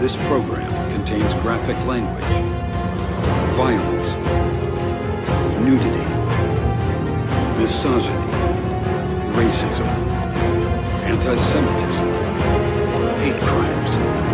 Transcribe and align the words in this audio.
This 0.00 0.14
program 0.28 0.68
contains 0.92 1.34
graphic 1.42 1.76
language, 1.86 2.22
violence, 3.56 4.16
nudity, 5.64 6.06
misogyny, 7.58 8.12
racism, 9.34 9.86
anti-Semitism, 11.02 12.08
hate 13.22 13.40
crimes, 13.40 13.92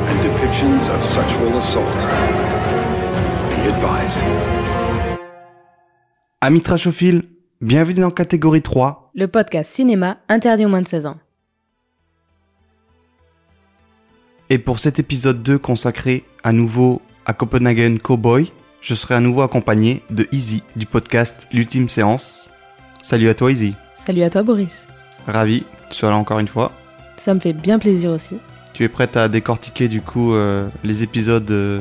and 0.08 0.20
depictions 0.20 0.88
of 0.92 1.04
sexual 1.04 1.56
assault. 1.56 1.96
Be 3.50 3.68
advised. 3.68 4.18
Amis 6.40 6.60
trashophiles, 6.62 7.22
bienvenue 7.60 8.00
dans 8.00 8.10
catégorie 8.10 8.62
3. 8.62 9.12
Le 9.14 9.26
podcast 9.28 9.70
cinéma 9.70 10.18
interdit 10.28 10.66
aux 10.66 10.68
moins 10.68 10.82
de 10.82 10.88
16 10.88 11.06
ans. 11.06 11.18
Et 14.52 14.58
pour 14.58 14.78
cet 14.78 14.98
épisode 14.98 15.42
2 15.42 15.56
consacré 15.56 16.24
à 16.44 16.52
nouveau 16.52 17.00
à 17.24 17.32
Copenhagen 17.32 17.96
Cowboy, 17.96 18.52
je 18.82 18.92
serai 18.92 19.14
à 19.14 19.20
nouveau 19.20 19.40
accompagné 19.40 20.02
de 20.10 20.28
Easy 20.30 20.62
du 20.76 20.84
podcast 20.84 21.48
L'Ultime 21.54 21.88
Séance. 21.88 22.50
Salut 23.00 23.30
à 23.30 23.34
toi 23.34 23.50
Easy. 23.50 23.72
Salut 23.94 24.20
à 24.20 24.28
toi 24.28 24.42
Boris. 24.42 24.88
Ravi, 25.26 25.64
tu 25.88 25.96
sois 25.96 26.10
là 26.10 26.16
encore 26.16 26.38
une 26.38 26.48
fois. 26.48 26.70
Ça 27.16 27.32
me 27.32 27.40
fait 27.40 27.54
bien 27.54 27.78
plaisir 27.78 28.10
aussi. 28.10 28.36
Tu 28.74 28.84
es 28.84 28.90
prête 28.90 29.16
à 29.16 29.30
décortiquer 29.30 29.88
du 29.88 30.02
coup 30.02 30.34
euh, 30.34 30.68
les 30.84 31.02
épisodes 31.02 31.50
euh, 31.50 31.80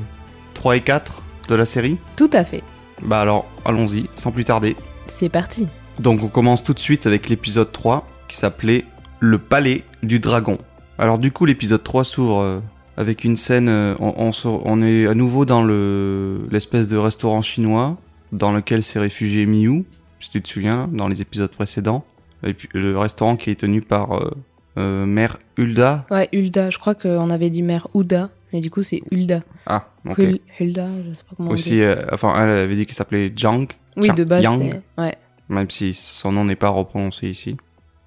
3 0.53 0.77
et 0.77 0.81
4 0.81 1.21
de 1.49 1.55
la 1.55 1.65
série? 1.65 1.97
Tout 2.15 2.29
à 2.31 2.45
fait. 2.45 2.63
Bah 3.01 3.19
alors, 3.19 3.51
allons-y, 3.65 4.05
sans 4.15 4.31
plus 4.31 4.45
tarder. 4.45 4.77
C'est 5.07 5.27
parti. 5.27 5.67
Donc 5.99 6.23
on 6.23 6.29
commence 6.29 6.63
tout 6.63 6.73
de 6.73 6.79
suite 6.79 7.05
avec 7.05 7.27
l'épisode 7.27 7.73
3 7.73 8.07
qui 8.29 8.37
s'appelait 8.37 8.85
Le 9.19 9.39
Palais 9.39 9.83
du 10.03 10.19
Dragon. 10.19 10.57
Alors 11.01 11.17
du 11.17 11.31
coup 11.31 11.45
l'épisode 11.45 11.81
3 11.83 12.03
s'ouvre 12.03 12.39
euh, 12.41 12.59
avec 12.95 13.23
une 13.23 13.35
scène, 13.35 13.69
euh, 13.69 13.95
on, 13.99 14.13
on 14.17 14.31
se- 14.31 14.47
on 14.47 14.81
est 14.83 15.07
à 15.07 15.15
nouveau 15.15 15.45
dans 15.45 15.63
le 15.63 16.47
l'espèce 16.51 16.87
de 16.87 16.95
restaurant 16.97 17.41
chinois 17.41 17.97
dans 18.31 18.51
lequel 18.51 18.83
s'est 18.83 18.99
réfugié 18.99 19.45
Miyu, 19.45 19.83
si 20.19 20.29
tu 20.29 20.41
te 20.41 20.47
souviens, 20.47 20.87
dans 20.91 21.07
les 21.07 21.21
épisodes 21.21 21.51
précédents. 21.51 22.05
Et 22.43 22.53
puis, 22.53 22.69
le 22.73 22.97
restaurant 22.97 23.35
qui 23.35 23.49
est 23.49 23.59
tenu 23.59 23.81
par 23.81 24.13
euh, 24.13 24.31
euh, 24.77 25.05
Mère 25.05 25.37
Hulda. 25.57 26.05
Ouais, 26.11 26.29
Hulda. 26.31 26.69
Je 26.69 26.77
crois 26.77 26.95
qu'on 26.95 27.29
avait 27.29 27.49
dit 27.49 27.61
mère 27.61 27.87
Ouda, 27.93 28.29
mais 28.53 28.61
du 28.61 28.69
coup 28.71 28.83
c'est 28.83 29.01
Hulda. 29.11 29.41
Ah, 29.65 29.87
ok. 30.07 30.19
Hul- 30.19 30.39
Hulda, 30.59 30.87
je 31.09 31.13
sais 31.13 31.23
pas 31.23 31.33
comment 31.35 31.49
on 31.49 31.53
Aussi, 31.53 31.71
dit. 31.71 31.81
euh, 31.81 31.95
enfin 32.11 32.33
elle 32.37 32.49
avait 32.49 32.75
dit 32.75 32.85
qu'il 32.85 32.95
s'appelait 32.95 33.31
Jiang. 33.35 33.65
Oui, 33.97 34.03
Tiens, 34.03 34.13
de 34.13 34.23
base 34.23 34.43
Yang. 34.43 34.61
c'est. 34.97 35.01
Ouais. 35.01 35.15
même 35.49 35.69
si 35.69 35.93
son 35.93 36.31
nom 36.31 36.45
n'est 36.45 36.55
pas 36.55 36.69
reprononcé 36.69 37.27
ici. 37.27 37.57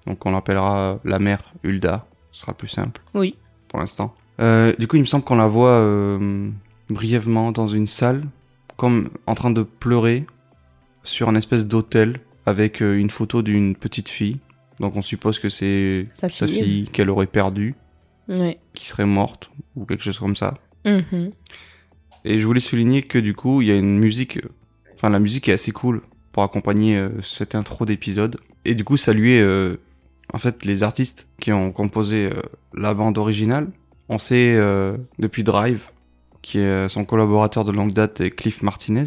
Donc 0.07 0.25
on 0.25 0.31
l'appellera 0.31 0.99
la 1.03 1.19
mère 1.19 1.53
Hulda, 1.63 2.05
ce 2.35 2.41
sera 2.41 2.53
plus 2.53 2.67
simple 2.67 3.01
Oui. 3.13 3.35
pour 3.69 3.79
l'instant. 3.79 4.13
Euh, 4.41 4.73
du 4.77 4.87
coup, 4.87 4.97
il 4.97 5.01
me 5.01 5.05
semble 5.05 5.23
qu'on 5.23 5.37
la 5.37 5.47
voit 5.47 5.69
euh, 5.69 6.49
brièvement 6.89 7.53
dans 7.53 7.67
une 7.67 7.87
salle, 7.87 8.25
comme 8.75 9.09
en 9.25 9.35
train 9.35 9.51
de 9.51 9.63
pleurer 9.63 10.25
sur 11.03 11.29
un 11.29 11.35
espèce 11.35 11.65
d'hôtel 11.65 12.19
avec 12.45 12.81
euh, 12.81 12.97
une 12.97 13.09
photo 13.09 13.41
d'une 13.41 13.73
petite 13.73 14.09
fille. 14.09 14.39
Donc 14.81 14.97
on 14.97 15.01
suppose 15.01 15.39
que 15.39 15.47
c'est 15.47 16.07
Sa 16.11 16.27
fille. 16.27 16.89
qu'elle 16.91 17.09
aurait 17.09 17.25
perdue, 17.27 17.75
qui 18.73 18.85
serait 18.85 19.05
morte, 19.05 19.49
ou 19.77 19.85
quelque 19.85 20.03
chose 20.03 20.19
comme 20.19 20.35
ça. 20.35 20.55
Mhm. 20.83 21.31
Et 22.25 22.37
je 22.39 22.45
voulais 22.45 22.59
souligner 22.59 23.01
que 23.03 23.17
du 23.17 23.33
coup, 23.33 23.61
il 23.61 23.69
y 23.69 23.71
a 23.71 23.75
une 23.75 23.97
musique, 23.97 24.39
enfin 24.95 25.09
la 25.09 25.19
musique 25.19 25.47
est 25.47 25.53
assez 25.53 25.71
cool 25.71 26.01
pour 26.33 26.43
accompagner 26.43 27.01
cette 27.23 27.55
intro 27.55 27.85
d'épisode. 27.85 28.37
Et 28.65 28.75
du 28.75 28.83
coup, 28.83 28.97
saluer 28.97 29.39
en 30.33 30.37
fait 30.37 30.65
les 30.65 30.83
artistes 30.83 31.29
qui 31.39 31.51
ont 31.51 31.71
composé 31.71 32.25
euh, 32.25 32.41
la 32.73 32.93
bande 32.93 33.17
originale. 33.17 33.67
On 34.09 34.17
sait 34.17 34.55
euh, 34.55 34.97
depuis 35.19 35.43
Drive, 35.43 35.89
qui 36.41 36.59
est 36.59 36.63
euh, 36.63 36.87
son 36.87 37.05
collaborateur 37.05 37.65
de 37.65 37.71
longue 37.71 37.93
date, 37.93 38.21
est 38.21 38.31
Cliff 38.31 38.61
Martinez, 38.61 39.05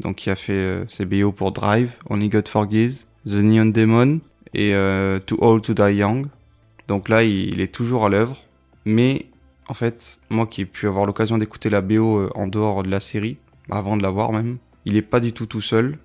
donc 0.00 0.16
qui 0.16 0.30
a 0.30 0.36
fait 0.36 0.84
ses 0.88 1.04
BO 1.04 1.32
pour 1.32 1.52
Drive, 1.52 1.92
Only 2.10 2.28
God 2.28 2.48
Forgives, 2.48 3.04
The 3.26 3.34
Neon 3.34 3.66
Demon 3.66 4.20
et 4.54 4.72
Too 5.26 5.36
Old 5.40 5.62
to 5.62 5.74
Die 5.74 5.96
Young. 5.96 6.26
Donc 6.86 7.08
là, 7.08 7.24
il, 7.24 7.60
est 7.60 7.74
toujours 7.74 8.06
à 8.06 8.08
l'œuvre, 8.08 8.36
mais 8.84 9.26
en 9.68 9.74
fait, 9.74 10.20
moi 10.30 10.46
qui 10.46 10.60
ai 10.60 10.64
pu 10.66 10.86
avoir 10.86 11.06
l'occasion 11.06 11.38
d'écouter 11.38 11.70
la 11.70 11.80
BO 11.80 12.28
en 12.34 12.46
dehors 12.46 12.82
de 12.82 12.90
la 12.90 13.00
série, 13.00 13.38
avant 13.70 13.96
de 13.96 14.02
la 14.02 14.10
voir 14.10 14.32
même, 14.32 14.58
il 14.84 14.96
est 14.96 15.02
pas 15.02 15.18
du 15.18 15.32
tout 15.32 15.46
tout 15.46 15.62
seul. 15.62 15.98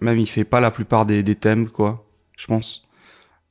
Même 0.00 0.18
il 0.18 0.26
fait 0.26 0.44
pas 0.44 0.60
la 0.60 0.70
plupart 0.70 1.04
des, 1.04 1.22
des 1.22 1.34
thèmes, 1.34 1.68
quoi, 1.68 2.06
je 2.36 2.46
pense. 2.46 2.86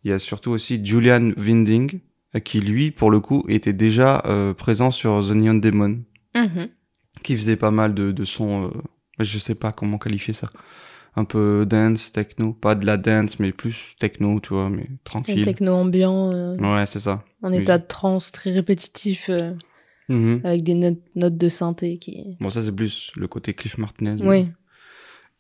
Il 0.04 0.10
y 0.10 0.14
a 0.14 0.20
surtout 0.20 0.52
aussi 0.52 0.84
Julian 0.84 1.32
Winding, 1.38 2.00
euh, 2.36 2.40
qui 2.40 2.60
lui, 2.60 2.92
pour 2.92 3.12
le 3.12 3.20
coup, 3.20 3.46
était 3.48 3.74
déjà 3.74 4.24
euh, 4.26 4.54
présent 4.54 4.92
sur 4.92 5.26
The 5.28 5.32
Neon 5.32 5.56
Demon, 5.56 6.04
Mhm. 6.36 6.70
qui 7.24 7.36
faisait 7.36 7.56
pas 7.58 7.72
mal 7.72 7.94
de, 7.94 8.12
de 8.12 8.24
sons, 8.26 8.66
euh, 8.66 8.72
je 9.20 9.38
sais 9.38 9.56
pas 9.56 9.72
comment 9.72 9.98
qualifier 9.98 10.34
ça. 10.34 10.50
Un 11.16 11.26
peu 11.26 11.66
dance, 11.70 12.14
techno, 12.14 12.54
pas 12.54 12.74
de 12.74 12.86
la 12.86 12.96
dance, 12.98 13.38
mais 13.40 13.52
plus 13.52 13.96
techno, 14.00 14.40
tu 14.40 14.54
vois, 14.54 14.70
mais 14.70 14.88
tranquille. 15.04 15.44
techno 15.44 15.74
ambiant, 15.74 16.32
euh, 16.34 16.56
Ouais, 16.58 16.86
c'est 16.86 17.02
ça. 17.02 17.24
en 17.44 17.52
Oui. 17.52 17.58
état 17.60 17.78
de 17.78 17.86
transe 17.86 18.32
très 18.32 18.52
répétitif, 18.52 19.30
Mhm. 20.10 20.42
avec 20.44 20.64
des 20.64 20.74
notes, 20.74 21.00
notes 21.16 21.38
de 21.38 21.50
synthé 21.50 21.98
qui. 21.98 22.38
Bon, 22.40 22.50
ça 22.50 22.62
c'est 22.62 22.72
plus 22.76 23.12
le 23.18 23.28
côté 23.28 23.54
Cliff 23.54 23.78
Martinez. 23.78 24.16
Oui. 24.26 24.48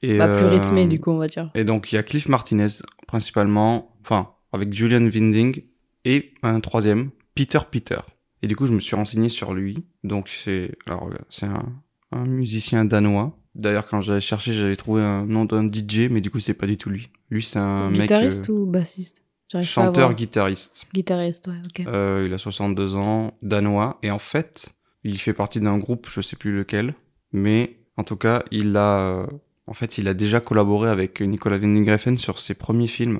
Et, 0.01 0.17
Bah, 0.17 0.27
plus 0.29 0.45
rythmé 0.45 0.87
du 0.87 0.99
coup, 0.99 1.11
on 1.11 1.17
va 1.17 1.27
dire. 1.27 1.51
Et 1.55 1.63
donc 1.63 1.91
il 1.91 1.95
y 1.95 1.97
a 1.97 2.03
Cliff 2.03 2.27
Martinez 2.27 2.67
principalement, 3.07 3.95
enfin 4.01 4.29
avec 4.51 4.73
Julian 4.73 5.03
Winding 5.03 5.63
et 6.05 6.33
un 6.43 6.59
troisième, 6.59 7.11
Peter 7.35 7.59
Peter. 7.69 7.99
Et 8.41 8.47
du 8.47 8.55
coup 8.55 8.65
je 8.65 8.73
me 8.73 8.79
suis 8.79 8.95
renseigné 8.95 9.29
sur 9.29 9.53
lui. 9.53 9.83
Donc 10.03 10.29
c'est 10.29 10.75
un, 10.87 11.73
un 12.11 12.25
musicien 12.25 12.85
danois. 12.85 13.37
D'ailleurs 13.53 13.87
quand 13.87 14.01
j'avais 14.01 14.21
cherché 14.21 14.53
j'avais 14.53 14.75
trouvé 14.75 15.01
un 15.01 15.25
nom 15.25 15.45
d'un 15.45 15.67
DJ 15.67 16.09
mais 16.09 16.21
du 16.21 16.31
coup 16.31 16.39
c'est 16.39 16.53
pas 16.53 16.67
du 16.67 16.77
tout 16.77 16.89
lui. 16.89 17.09
Lui 17.29 17.43
c'est 17.43 17.59
un 17.59 17.91
Guitariste 17.91 18.41
mec 18.41 18.49
euh, 18.49 18.53
ou 18.53 18.65
bassiste? 18.65 19.25
J'arrive 19.51 19.73
pas 19.73 19.81
à 19.81 19.85
chanteur 19.85 20.13
guitariste. 20.13 20.87
Guitariste, 20.93 21.47
ouais, 21.47 21.59
ok. 21.65 21.85
Euh, 21.85 22.23
il 22.25 22.33
a 22.33 22.37
62 22.37 22.95
ans, 22.95 23.33
danois, 23.41 23.99
et 24.01 24.09
en 24.09 24.19
fait, 24.19 24.69
il 25.03 25.19
fait 25.19 25.33
partie 25.33 25.59
d'un 25.59 25.77
groupe, 25.77 26.07
je 26.09 26.21
sais 26.21 26.37
plus 26.37 26.55
lequel, 26.55 26.95
mais 27.33 27.75
en 27.97 28.05
tout 28.05 28.15
cas, 28.15 28.43
il 28.51 28.77
a, 28.77 28.99
euh, 28.99 29.27
en 29.67 29.73
fait, 29.73 29.97
il 29.97 30.07
a 30.07 30.13
déjà 30.13 30.39
collaboré 30.39 30.89
avec 30.89 31.19
Nicolas 31.19 31.57
Winding 31.57 31.91
Refn 31.91 32.15
sur 32.15 32.39
ses 32.39 32.53
premiers 32.53 32.87
films, 32.87 33.19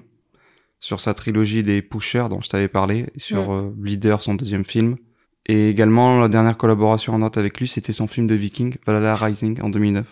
sur 0.81 0.99
sa 0.99 1.13
trilogie 1.13 1.63
des 1.63 1.81
Pushers 1.81 2.25
dont 2.29 2.41
je 2.41 2.49
t'avais 2.49 2.67
parlé, 2.67 3.05
sur 3.15 3.53
euh, 3.53 3.73
Leader, 3.81 4.21
son 4.21 4.33
deuxième 4.35 4.65
film. 4.65 4.97
Et 5.45 5.69
également, 5.69 6.19
la 6.19 6.27
dernière 6.27 6.57
collaboration 6.57 7.13
en 7.13 7.19
date 7.19 7.37
avec 7.37 7.57
lui, 7.59 7.67
c'était 7.69 7.93
son 7.93 8.07
film 8.07 8.27
de 8.27 8.35
Viking, 8.35 8.75
Valhalla 8.85 9.15
Rising, 9.15 9.61
en 9.61 9.69
2009. 9.69 10.05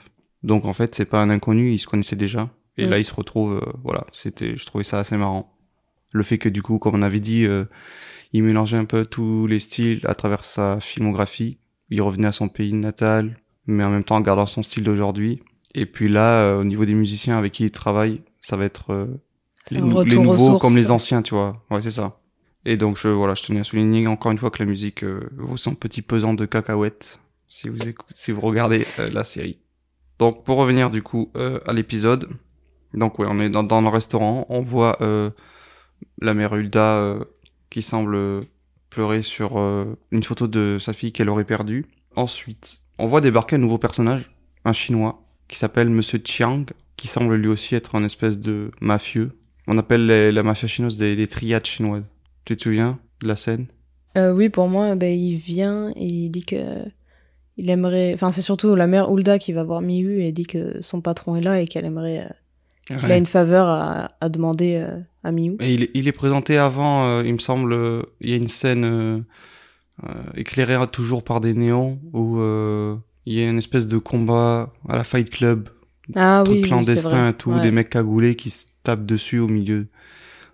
Donc 0.44 0.64
en 0.64 0.72
fait, 0.74 0.96
c'est 0.96 1.06
pas 1.06 1.22
un 1.22 1.30
inconnu, 1.30 1.74
il 1.74 1.80
se 1.80 1.88
connaissait 1.88 2.16
déjà. 2.16 2.50
Et 2.78 2.86
Mm. 2.88 2.90
là, 2.92 2.98
il 3.00 3.04
se 3.04 3.14
retrouve, 3.14 3.56
euh, 3.56 3.72
voilà, 3.84 4.06
c'était, 4.14 4.56
je 4.56 4.66
trouvais 4.66 4.86
ça 4.86 5.00
assez 5.00 5.18
marrant. 5.18 5.54
Le 6.14 6.24
fait 6.24 6.38
que 6.38 6.48
du 6.50 6.62
coup, 6.62 6.80
comme 6.80 6.96
on 6.96 7.02
avait 7.02 7.20
dit, 7.20 7.46
euh, 7.46 7.66
il 8.32 8.44
mélangeait 8.44 8.78
un 8.78 8.86
peu 8.86 9.06
tous 9.06 9.48
les 9.48 9.60
styles 9.60 10.00
à 10.06 10.16
travers 10.16 10.44
sa 10.46 10.80
filmographie. 10.80 11.58
Il 11.90 12.02
revenait 12.02 12.28
à 12.28 12.32
son 12.32 12.48
pays 12.48 12.74
natal, 12.74 13.40
mais 13.68 13.84
en 13.84 13.90
même 13.90 14.04
temps 14.04 14.16
en 14.16 14.22
gardant 14.22 14.46
son 14.46 14.64
style 14.64 14.84
d'aujourd'hui. 14.84 15.42
Et 15.76 15.86
puis 15.86 16.08
là, 16.08 16.42
euh, 16.44 16.62
au 16.62 16.64
niveau 16.64 16.86
des 16.86 16.94
musiciens 16.96 17.38
avec 17.38 17.54
qui 17.54 17.64
il 17.66 17.72
travaille, 17.72 18.22
ça 18.40 18.56
va 18.58 18.66
être 18.66 18.92
euh, 18.94 19.08
les, 19.72 19.82
les 19.82 20.16
aux 20.18 20.24
nouveaux 20.24 20.58
comme 20.58 20.76
les 20.76 20.92
anciens, 20.92 21.22
tu 21.22 21.34
vois. 21.34 21.64
Ouais, 21.70 21.82
c'est 21.82 21.92
ça. 21.92 22.20
Et 22.66 22.78
donc, 22.78 22.98
je, 22.98 23.08
voilà, 23.08 23.36
je 23.36 23.44
tenais 23.44 23.62
à 23.62 23.64
souligner 23.64 24.08
encore 24.08 24.32
une 24.32 24.38
fois 24.38 24.52
que 24.52 24.62
la 24.62 24.70
musique 24.70 25.04
euh, 25.04 25.30
vaut 25.38 25.58
son 25.58 25.76
petit 25.76 26.02
pesant 26.02 26.34
de 26.34 26.46
cacahuètes 26.46 27.20
si 27.48 27.70
vous, 27.70 27.78
si 28.14 28.32
vous 28.32 28.42
regardez 28.42 28.86
euh, 29.00 29.08
la 29.12 29.24
série. 29.24 29.60
Donc, 30.20 30.44
pour 30.44 30.58
revenir 30.58 30.90
du 30.90 31.02
coup 31.02 31.32
euh, 31.38 31.60
à 31.66 31.74
l'épisode, 31.74 32.30
donc 32.94 33.18
ouais, 33.20 33.28
on 33.30 33.40
est 33.40 33.50
dans, 33.50 33.64
dans 33.64 33.82
le 33.82 33.88
restaurant, 33.88 34.46
on 34.50 34.62
voit 34.62 34.98
euh, 35.02 35.30
la 36.22 36.34
mère 36.34 36.54
Hulda 36.54 37.16
qui 37.70 37.82
semble 37.82 38.46
pleurer 38.90 39.22
sur 39.22 39.58
une 40.12 40.24
photo 40.24 40.48
de 40.48 40.78
sa 40.82 40.94
fille 40.94 41.12
qu'elle 41.12 41.30
aurait 41.30 41.46
perdue. 41.46 41.86
Ensuite, 42.16 42.82
on 42.98 43.06
voit 43.06 43.22
débarquer 43.22 43.56
un 43.56 43.60
nouveau 43.60 43.78
personnage, 43.78 44.32
un 44.66 44.74
chinois, 44.74 45.24
qui 45.48 45.58
s'appelle 45.58 45.90
Monsieur 45.90 46.20
Chiang, 46.24 46.66
qui 46.98 47.08
semble 47.08 47.36
lui 47.36 47.48
aussi 47.48 47.76
être 47.76 47.96
un 47.96 48.04
espèce 48.04 48.40
de 48.40 48.72
mafieux. 48.82 49.39
On 49.72 49.78
appelle 49.78 50.06
les- 50.08 50.32
la 50.32 50.44
mafia 50.44 50.68
chinoise 50.68 50.98
des, 50.98 51.16
des 51.16 51.28
triades 51.28 51.66
chinoises. 51.66 52.04
Tu 52.46 52.58
te 52.58 52.64
souviens 52.64 52.98
de 53.22 53.28
la 53.28 53.36
scène? 53.36 53.68
Euh, 54.18 54.34
oui, 54.34 54.50
pour 54.50 54.68
moi, 54.68 54.96
ben, 54.96 55.14
il 55.18 55.36
vient 55.38 55.92
et 55.96 56.06
il 56.06 56.30
dit 56.32 56.44
que 56.44 56.56
il 57.58 57.70
aimerait. 57.70 58.14
Enfin, 58.16 58.32
c'est 58.32 58.42
surtout 58.42 58.74
la 58.76 58.88
mère 58.88 59.10
Hulda 59.12 59.38
qui 59.38 59.54
va 59.54 59.64
voir 59.64 59.82
Miu 59.82 60.24
et 60.24 60.32
dit 60.32 60.44
que 60.44 60.82
son 60.82 61.02
patron 61.02 61.36
est 61.36 61.42
là 61.42 61.62
et 61.62 61.66
qu'elle 61.66 61.86
aimerait. 61.86 62.26
euh, 62.26 62.96
qu'il 62.98 63.12
a 63.12 63.18
une 63.18 63.28
faveur 63.28 63.68
à, 63.68 64.12
à 64.20 64.30
demander 64.30 64.78
euh, 64.84 64.98
à 65.24 65.32
Miu. 65.32 65.56
Et 65.60 65.76
il, 65.76 65.84
est- 65.84 65.92
il 65.94 66.08
est 66.08 66.12
présenté 66.12 66.58
avant, 66.58 67.06
euh, 67.06 67.24
il 67.24 67.34
me 67.34 67.38
semble, 67.40 67.78
il 68.22 68.30
y 68.32 68.34
a 68.34 68.38
une 68.38 68.48
scène 68.48 68.84
euh, 68.86 69.20
euh, 70.08 70.14
éclairée 70.36 70.78
toujours 70.92 71.24
par 71.24 71.40
des 71.42 71.54
néons 71.54 72.00
où 72.14 72.40
euh, 72.40 72.96
il 73.28 73.36
y 73.38 73.44
a 73.44 73.48
une 73.50 73.60
espèce 73.60 73.86
de 73.86 74.00
combat 74.00 74.74
à 74.88 74.98
la 74.98 75.04
Fight 75.04 75.30
Club, 75.30 75.70
Ah 76.16 76.42
truc 76.44 76.56
oui, 76.56 76.62
clandestin 76.64 77.30
et 77.30 77.34
tout, 77.34 77.52
Ouais. 77.52 77.62
des 77.62 77.70
mecs 77.70 77.92
cagoulés 77.92 78.36
qui 78.36 78.50
se 78.50 78.66
tapent 78.90 79.06
dessus 79.06 79.40
au 79.40 79.48
milieu 79.48 79.88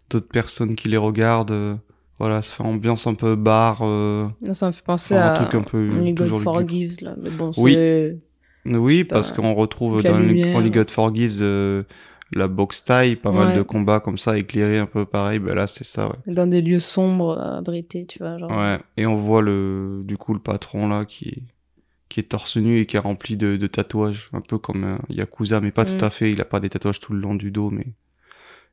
d'autres 0.09 0.27
personnes 0.27 0.75
qui 0.75 0.87
les 0.89 0.97
regardent. 0.97 1.51
euh, 1.51 1.75
voilà, 2.19 2.41
ça 2.41 2.53
fait 2.53 2.63
ambiance 2.63 3.07
un 3.07 3.13
peu 3.15 3.35
bar, 3.35 3.79
euh, 3.81 4.27
Ça 4.53 4.67
me 4.67 4.71
fait 4.71 4.83
penser 4.85 5.15
enfin, 5.15 5.23
un 5.25 5.33
à 5.33 5.35
truc 5.35 5.55
un 5.55 5.61
peu 5.63 5.89
Only 5.89 6.13
God. 6.13 6.27
Forgives, 6.41 6.95
là. 7.01 7.15
Mais 7.21 7.29
bon, 7.29 7.51
Oui. 7.57 7.75
Oui, 8.65 9.03
parce 9.03 9.31
qu'on 9.31 9.53
retrouve 9.53 10.01
dans. 10.01 10.15
Only 10.15 10.71
God 10.71 10.89
Forgives 10.89 11.39
euh, 11.41 11.83
la 12.31 12.47
box 12.47 12.83
taille, 12.85 13.15
pas 13.15 13.31
mal 13.31 13.55
de 13.55 13.61
combats 13.61 13.99
comme 13.99 14.17
ça, 14.17 14.37
éclairés 14.37 14.79
un 14.79 14.87
peu 14.87 15.05
pareil. 15.05 15.39
Ben 15.39 15.53
là, 15.55 15.67
c'est 15.67 15.83
ça, 15.83 16.07
ouais. 16.07 16.33
Dans 16.33 16.47
des 16.49 16.61
lieux 16.61 16.79
sombres, 16.79 17.37
abrités, 17.39 18.05
tu 18.05 18.19
vois. 18.19 18.37
Genre. 18.39 18.49
Ouais, 18.49 18.79
et 18.97 19.05
on 19.05 19.15
voit 19.15 19.41
le, 19.43 20.01
du 20.05 20.17
coup, 20.17 20.33
le 20.33 20.39
patron 20.39 20.87
là 20.87 21.05
qui, 21.05 21.43
qui 22.09 22.19
est 22.21 22.23
torse 22.23 22.57
nu 22.57 22.79
et 22.79 22.85
qui 22.87 22.95
est 22.95 22.99
rempli 22.99 23.37
de, 23.37 23.57
de 23.57 23.67
tatouages, 23.67 24.29
un 24.33 24.41
peu 24.41 24.57
comme 24.57 24.83
un 24.83 24.99
Yakuza, 25.09 25.59
mais 25.61 25.71
pas 25.71 25.83
Mm. 25.83 25.97
tout 25.97 26.05
à 26.05 26.09
fait. 26.09 26.31
Il 26.31 26.41
a 26.41 26.45
pas 26.45 26.59
des 26.59 26.69
tatouages 26.69 26.99
tout 26.99 27.13
le 27.13 27.19
long 27.19 27.35
du 27.35 27.51
dos, 27.51 27.69
mais 27.69 27.85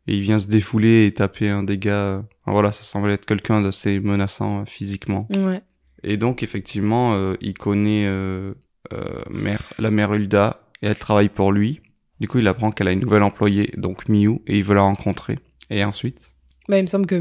et 0.06 0.14
il 0.16 0.20
vient 0.22 0.38
se 0.38 0.46
défouler 0.48 1.06
et 1.06 1.14
taper 1.14 1.48
un 1.48 1.62
dégât. 1.62 2.24
Voilà, 2.46 2.72
ça 2.72 2.82
semble 2.82 3.10
être 3.10 3.24
quelqu'un 3.26 3.60
d'assez 3.62 4.00
menaçant 4.00 4.60
euh, 4.60 4.64
physiquement. 4.64 5.28
Ouais. 5.30 5.60
Et 6.02 6.16
donc 6.16 6.42
effectivement, 6.42 7.14
euh, 7.14 7.34
il 7.40 7.54
connaît 7.54 8.06
euh, 8.06 8.54
euh, 8.92 9.22
mère, 9.30 9.62
la 9.78 9.90
mère 9.90 10.12
Hulda 10.12 10.60
et 10.82 10.86
elle 10.88 10.96
travaille 10.96 11.28
pour 11.28 11.52
lui. 11.52 11.80
Du 12.20 12.28
coup, 12.28 12.38
il 12.38 12.48
apprend 12.48 12.70
qu'elle 12.70 12.88
a 12.88 12.92
une 12.92 13.00
nouvelle 13.00 13.22
employée, 13.22 13.72
donc 13.76 14.08
Miu, 14.08 14.40
et 14.46 14.58
il 14.58 14.64
veut 14.64 14.74
la 14.74 14.82
rencontrer. 14.82 15.38
Et 15.70 15.82
ensuite, 15.84 16.30
Bah, 16.68 16.78
il 16.78 16.82
me 16.82 16.86
semble 16.86 17.06
que 17.06 17.16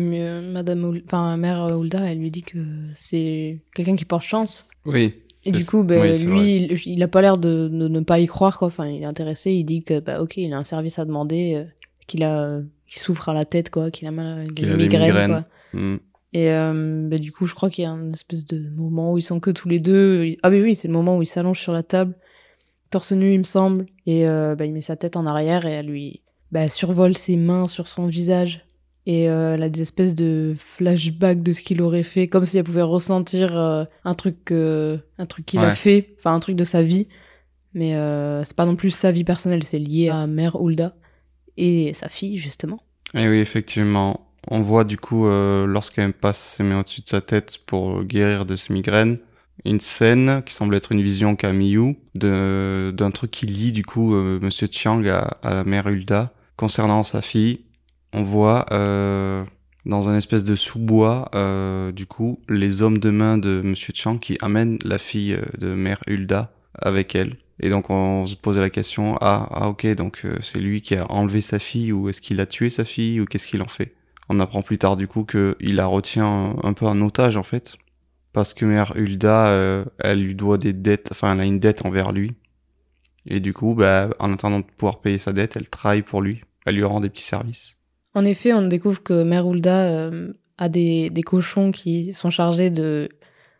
Madame 0.52 1.00
enfin, 1.06 1.38
mère 1.38 1.68
Hulda, 1.76 2.02
elle 2.12 2.20
lui 2.20 2.30
dit 2.32 2.44
que 2.44 2.60
c'est 2.94 3.62
quelqu'un 3.76 3.96
qui 3.96 4.06
porte 4.06 4.24
chance. 4.24 4.68
oui. 4.86 5.16
Et 5.44 5.52
du 5.52 5.66
coup, 5.66 5.84
bah, 5.84 5.96
Oui, 6.02 6.24
lui, 6.24 6.56
il, 6.58 6.80
il 6.86 7.02
a 7.02 7.08
pas 7.08 7.20
l'air 7.24 7.36
de, 7.40 7.68
de 7.68 7.88
ne 7.88 8.00
pas 8.02 8.20
y 8.20 8.28
croire, 8.28 8.60
quoi. 8.60 8.68
Enfin, 8.68 8.86
il 8.88 9.02
est 9.02 9.06
intéressé, 9.06 9.52
il 9.52 9.64
dit 9.64 9.82
que, 9.82 10.00
bah, 10.00 10.22
ok, 10.22 10.38
il 10.38 10.54
a 10.54 10.58
un 10.60 10.64
service 10.64 11.00
à 11.00 11.06
demander, 11.06 11.66
qu'il 12.12 12.24
a, 12.24 12.42
euh, 12.42 12.62
souffre 12.88 13.30
à 13.30 13.34
la 13.34 13.46
tête, 13.46 13.70
quoi, 13.70 13.90
qu'il 13.92 14.08
a 14.08 14.12
mal, 14.12 14.46
qu'il 14.48 14.54
Qu'il 14.56 14.66
a 14.68 14.70
a 14.70 14.72
une 14.74 14.78
des 14.78 14.84
migraine, 14.84 15.04
migraines. 15.08 15.46
quoi. 15.74 15.80
Mm. 15.80 15.98
Et 16.34 16.52
euh, 16.52 17.08
bah, 17.10 17.18
du 17.18 17.32
coup, 17.32 17.46
je 17.46 17.54
crois 17.54 17.70
qu'il 17.70 17.84
y 17.84 17.88
a 17.88 17.92
un 17.92 18.12
espèce 18.14 18.46
de 18.46 18.70
moment 18.70 19.14
où 19.14 19.18
ils 19.18 19.22
sont 19.24 19.40
que 19.40 19.52
tous 19.52 19.68
les 19.68 19.80
deux. 19.80 20.36
Ah 20.44 20.50
oui, 20.50 20.62
oui, 20.62 20.76
c'est 20.76 20.88
le 20.88 20.94
moment 20.94 21.18
où 21.18 21.22
il 21.22 21.26
s'allonge 21.28 21.60
sur 21.60 21.74
la 21.74 21.84
table, 21.84 22.16
torse 22.90 23.12
nu, 23.12 23.34
il 23.34 23.40
me 23.40 23.44
semble, 23.44 23.86
et 24.06 24.28
euh, 24.28 24.56
bah, 24.56 24.66
il 24.66 24.74
met 24.74 24.82
sa 24.82 24.96
tête 24.96 25.16
en 25.18 25.26
arrière 25.26 25.66
et 25.66 25.72
elle 25.72 25.88
lui 25.88 26.22
bah, 26.52 26.70
survole 26.70 27.18
ses 27.18 27.36
mains 27.36 27.68
sur 27.68 27.88
son 27.88 28.06
visage. 28.06 28.66
Et 29.08 29.30
euh, 29.30 29.56
elle 29.56 29.64
a 29.64 29.70
des 29.70 29.82
espèces 29.82 30.14
de 30.14 30.54
flashbacks 30.58 31.42
de 31.42 31.54
ce 31.54 31.62
qu'il 31.62 31.82
aurait 31.82 32.04
fait, 32.04 32.28
comme 32.28 32.46
si 32.46 32.58
elle 32.60 32.64
pouvait 32.64 32.82
ressentir 32.84 33.58
euh, 33.58 33.84
un 34.06 34.14
truc, 34.14 34.52
euh, 34.52 34.98
un 35.18 35.26
truc 35.26 35.46
qu'il 35.48 35.60
a 35.60 35.74
fait, 35.74 36.10
enfin 36.20 36.36
un 36.36 36.40
truc 36.40 36.56
de 36.56 36.64
sa 36.64 36.84
vie. 36.84 37.08
Mais 37.74 37.96
euh, 37.96 38.44
c'est 38.44 38.56
pas 38.56 38.66
non 38.66 38.76
plus 38.76 38.92
sa 38.92 39.12
vie 39.12 39.24
personnelle, 39.24 39.64
c'est 39.64 39.80
lié 39.80 40.10
à 40.10 40.28
mère 40.28 40.56
Hulda 40.62 40.94
et 41.58 41.94
sa 41.94 42.10
fille 42.10 42.38
justement. 42.38 42.82
Et 43.14 43.28
oui, 43.28 43.40
effectivement. 43.40 44.28
On 44.48 44.62
voit 44.62 44.84
du 44.84 44.98
coup, 44.98 45.28
euh, 45.28 45.68
lorsqu'elle 45.68 46.14
passe 46.14 46.40
ses 46.40 46.64
mains 46.64 46.80
au-dessus 46.80 47.02
de 47.02 47.08
sa 47.08 47.22
tête 47.22 47.60
pour 47.66 48.04
guérir 48.04 48.46
de 48.46 48.56
ses 48.56 48.74
migraines, 48.74 49.20
une 49.66 49.80
scène 49.80 50.42
qui 50.46 50.54
semble 50.54 50.74
être 50.76 50.92
une 50.92 51.02
vision 51.02 51.36
qu'a 51.36 51.54
Miyu 51.54 51.98
d'un 52.16 53.12
truc 53.14 53.30
qui 53.30 53.46
lie 53.46 53.72
du 53.72 53.86
coup 53.86 54.16
euh, 54.16 54.40
Monsieur 54.42 54.68
Chiang 54.72 55.04
à, 55.06 55.38
à 55.44 55.54
la 55.54 55.64
mère 55.64 55.88
Hulda 55.88 56.34
concernant 56.56 57.04
sa 57.04 57.22
fille. 57.22 57.62
On 58.14 58.24
voit 58.24 58.66
euh, 58.72 59.44
dans 59.86 60.10
un 60.10 60.16
espèce 60.16 60.44
de 60.44 60.56
sous-bois, 60.56 61.30
euh, 61.34 61.92
du 61.92 62.06
coup, 62.06 62.40
les 62.50 62.82
hommes 62.82 62.98
de 62.98 63.10
main 63.10 63.38
de 63.38 63.62
Monsieur 63.64 63.94
Chiang 63.96 64.18
qui 64.18 64.38
amènent 64.42 64.78
la 64.84 64.98
fille 64.98 65.34
euh, 65.34 65.42
de 65.58 65.74
mère 65.74 66.00
Hulda 66.08 66.54
avec 66.74 67.16
elle. 67.16 67.38
Et 67.62 67.70
donc 67.70 67.92
on 67.92 68.26
se 68.26 68.36
posait 68.36 68.60
la 68.60 68.72
question, 68.72 69.18
ah, 69.22 69.48
ah 69.52 69.70
ok, 69.70 69.86
donc 69.96 70.22
euh, 70.26 70.40
c'est 70.42 70.60
lui 70.60 70.82
qui 70.82 70.96
a 70.96 71.10
enlevé 71.12 71.42
sa 71.42 71.60
fille 71.60 71.92
ou 71.92 72.10
est-ce 72.10 72.20
qu'il 72.20 72.42
a 72.42 72.48
tué 72.48 72.72
sa 72.72 72.84
fille 72.84 73.22
ou 73.22 73.26
qu'est-ce 73.26 73.48
qu'il 73.48 73.62
en 73.62 73.68
fait? 73.68 73.94
On 74.30 74.40
apprend 74.40 74.64
plus 74.64 74.80
tard 74.80 74.98
du 74.98 75.08
coup 75.08 75.26
qu'il 75.26 75.76
la 75.76 75.86
retient 75.86 76.56
un 76.64 76.74
peu 76.74 76.88
en 76.88 77.00
otage 77.02 77.38
en 77.38 77.44
fait. 77.44 77.78
Parce 78.34 78.56
que 78.56 78.66
mère 78.66 78.94
Hulda, 78.96 79.50
euh, 79.50 79.86
elle 80.00 80.24
lui 80.24 80.36
doit 80.36 80.58
des 80.58 80.74
dettes, 80.74 81.10
enfin 81.12 81.34
elle 81.34 81.42
a 81.42 81.46
une 81.46 81.60
dette 81.60 81.86
envers 81.86 82.12
lui. 82.12 82.34
Et 83.28 83.40
du 83.40 83.54
coup, 83.54 83.76
bah, 83.76 84.10
en 84.20 84.34
attendant 84.34 84.62
de 84.62 84.66
pouvoir 84.66 85.00
payer 85.00 85.20
sa 85.20 85.32
dette, 85.32 85.56
elle 85.56 85.70
travaille 85.70 86.02
pour 86.02 86.22
lui. 86.22 86.42
Elle 86.66 86.76
lui 86.76 86.84
rend 86.84 87.02
des 87.02 87.10
petits 87.10 87.24
services. 87.24 87.78
En 88.16 88.26
effet, 88.26 88.54
on 88.54 88.64
découvre 88.64 89.04
que 89.04 89.22
Mère 89.22 89.46
Hulda 89.46 89.90
euh, 89.90 90.34
a 90.58 90.70
des, 90.70 91.12
cochons 91.24 91.72
qui 91.72 92.14
sont 92.14 92.32
chargés 92.32 92.72
de 92.72 93.10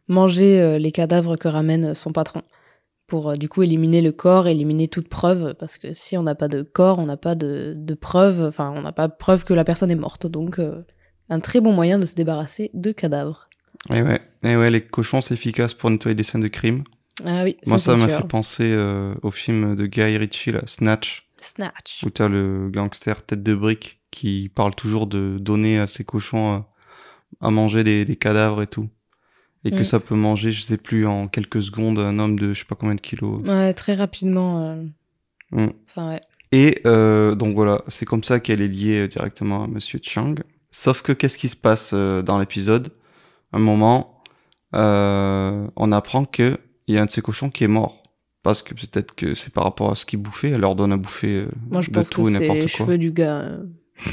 manger 0.08 0.80
les 0.80 0.92
cadavres 0.92 1.36
que 1.36 1.48
ramène 1.48 1.94
son 1.94 2.12
patron. 2.12 2.42
Pour 3.12 3.32
euh, 3.32 3.36
du 3.36 3.50
coup 3.50 3.62
éliminer 3.62 4.00
le 4.02 4.14
corps, 4.14 4.48
éliminer 4.48 4.88
toute 4.88 5.10
preuve, 5.10 5.54
parce 5.60 5.78
que 5.78 5.94
si 5.94 6.16
on 6.16 6.24
n'a 6.24 6.34
pas 6.34 6.48
de 6.48 6.62
corps, 6.62 6.98
on 6.98 7.06
n'a 7.06 7.18
pas 7.18 7.36
de, 7.36 7.74
de 7.76 7.94
preuve, 7.94 8.42
enfin 8.42 8.72
on 8.74 8.82
n'a 8.82 8.94
pas 8.94 9.10
de 9.10 9.14
preuve 9.20 9.44
que 9.44 9.54
la 9.54 9.66
personne 9.66 9.92
est 9.92 9.96
morte. 9.96 10.28
Donc 10.28 10.60
euh, 10.60 10.86
un 11.28 11.42
très 11.42 11.60
bon 11.60 11.74
moyen 11.74 12.00
de 12.00 12.06
se 12.06 12.16
débarrasser 12.16 12.72
de 12.74 12.94
cadavres. 12.94 13.50
Et 13.90 14.02
ouais, 14.02 14.22
et 14.44 14.56
ouais, 14.56 14.72
les 14.72 14.80
cochons 14.80 15.20
c'est 15.20 15.34
efficace 15.34 15.74
pour 15.74 15.90
nettoyer 15.90 16.16
des 16.16 16.24
scènes 16.24 16.40
de 16.40 16.48
crime. 16.48 16.86
Ah 17.26 17.44
oui, 17.44 17.58
Moi, 17.68 17.80
ça 17.80 17.98
m'a 17.98 18.08
fait 18.08 18.26
penser 18.30 18.72
euh, 18.72 19.14
au 19.24 19.30
film 19.30 19.76
de 19.76 19.88
Guy 19.88 20.16
Ritchie, 20.16 20.52
là, 20.52 20.62
Snatch, 20.66 21.28
Snatch. 21.42 22.04
où 22.06 22.10
t'as 22.12 22.30
le 22.30 22.70
gangster 22.70 23.24
tête 23.24 23.44
de 23.44 23.54
brique 23.54 24.00
qui 24.10 24.50
parle 24.56 24.74
toujours 24.74 25.06
de 25.06 25.38
donner 25.38 25.80
à 25.80 25.88
ses 25.88 26.06
cochons 26.06 26.54
à, 26.54 26.70
à 27.42 27.52
manger 27.52 27.84
des, 27.84 28.06
des 28.06 28.16
cadavres 28.16 28.62
et 28.62 28.68
tout. 28.68 28.88
Et 29.64 29.72
que 29.72 29.82
Mm. 29.82 29.84
ça 29.84 30.00
peut 30.00 30.16
manger, 30.16 30.52
je 30.52 30.62
sais 30.64 30.78
plus, 30.78 31.06
en 31.06 31.28
quelques 31.28 31.62
secondes, 31.62 32.00
un 32.00 32.18
homme 32.20 32.40
de 32.40 32.54
je 32.54 32.60
sais 32.60 32.66
pas 32.66 32.76
combien 32.76 32.96
de 32.96 33.02
kilos. 33.02 33.42
Ouais, 33.44 33.74
très 33.74 33.94
rapidement. 33.94 34.62
euh, 34.66 34.84
Mm. 35.52 35.68
Enfin 35.90 36.10
ouais. 36.10 36.22
Et 36.54 36.82
euh, 36.86 37.36
donc 37.36 37.56
voilà, 37.56 37.82
c'est 37.88 38.06
comme 38.06 38.24
ça 38.24 38.40
qu'elle 38.40 38.62
est 38.62 38.68
liée 38.68 39.02
euh, 39.02 39.08
directement 39.08 39.64
à 39.64 39.68
Monsieur 39.68 40.00
Chiang. 40.02 40.36
Sauf 40.72 41.02
que 41.02 41.12
qu'est-ce 41.12 41.38
qui 41.38 41.50
se 41.50 41.56
passe 41.56 41.92
euh, 41.94 42.22
dans 42.22 42.40
l'épisode? 42.40 42.90
Un 43.54 43.60
moment, 43.60 44.24
on 44.74 45.92
apprend 45.92 46.26
que 46.26 46.58
il 46.88 46.96
y 46.96 46.98
a 46.98 47.02
un 47.02 47.06
de 47.06 47.12
ces 47.12 47.22
cochons 47.22 47.50
qui 47.50 47.64
est 47.64 47.68
mort. 47.70 48.02
Parce 48.44 48.64
que 48.64 48.74
peut-être 48.74 49.14
que 49.14 49.36
c'est 49.36 49.54
par 49.54 49.66
rapport 49.66 49.92
à 49.92 49.96
ce 49.96 50.04
qu'il 50.06 50.20
bouffait, 50.20 50.50
elle 50.50 50.62
leur 50.62 50.76
donne 50.76 50.92
à 50.94 50.98
bouffer 50.98 51.46
Moi 51.70 51.82
je 51.82 51.90
de 51.90 51.94
pense 51.94 52.10
tout 52.10 52.28
et 52.28 52.32
les 52.34 52.40
n'importe 52.40 52.60
quoi. 52.72 52.86
cheveux 52.86 52.98
du 52.98 53.12
gars. 53.12 53.60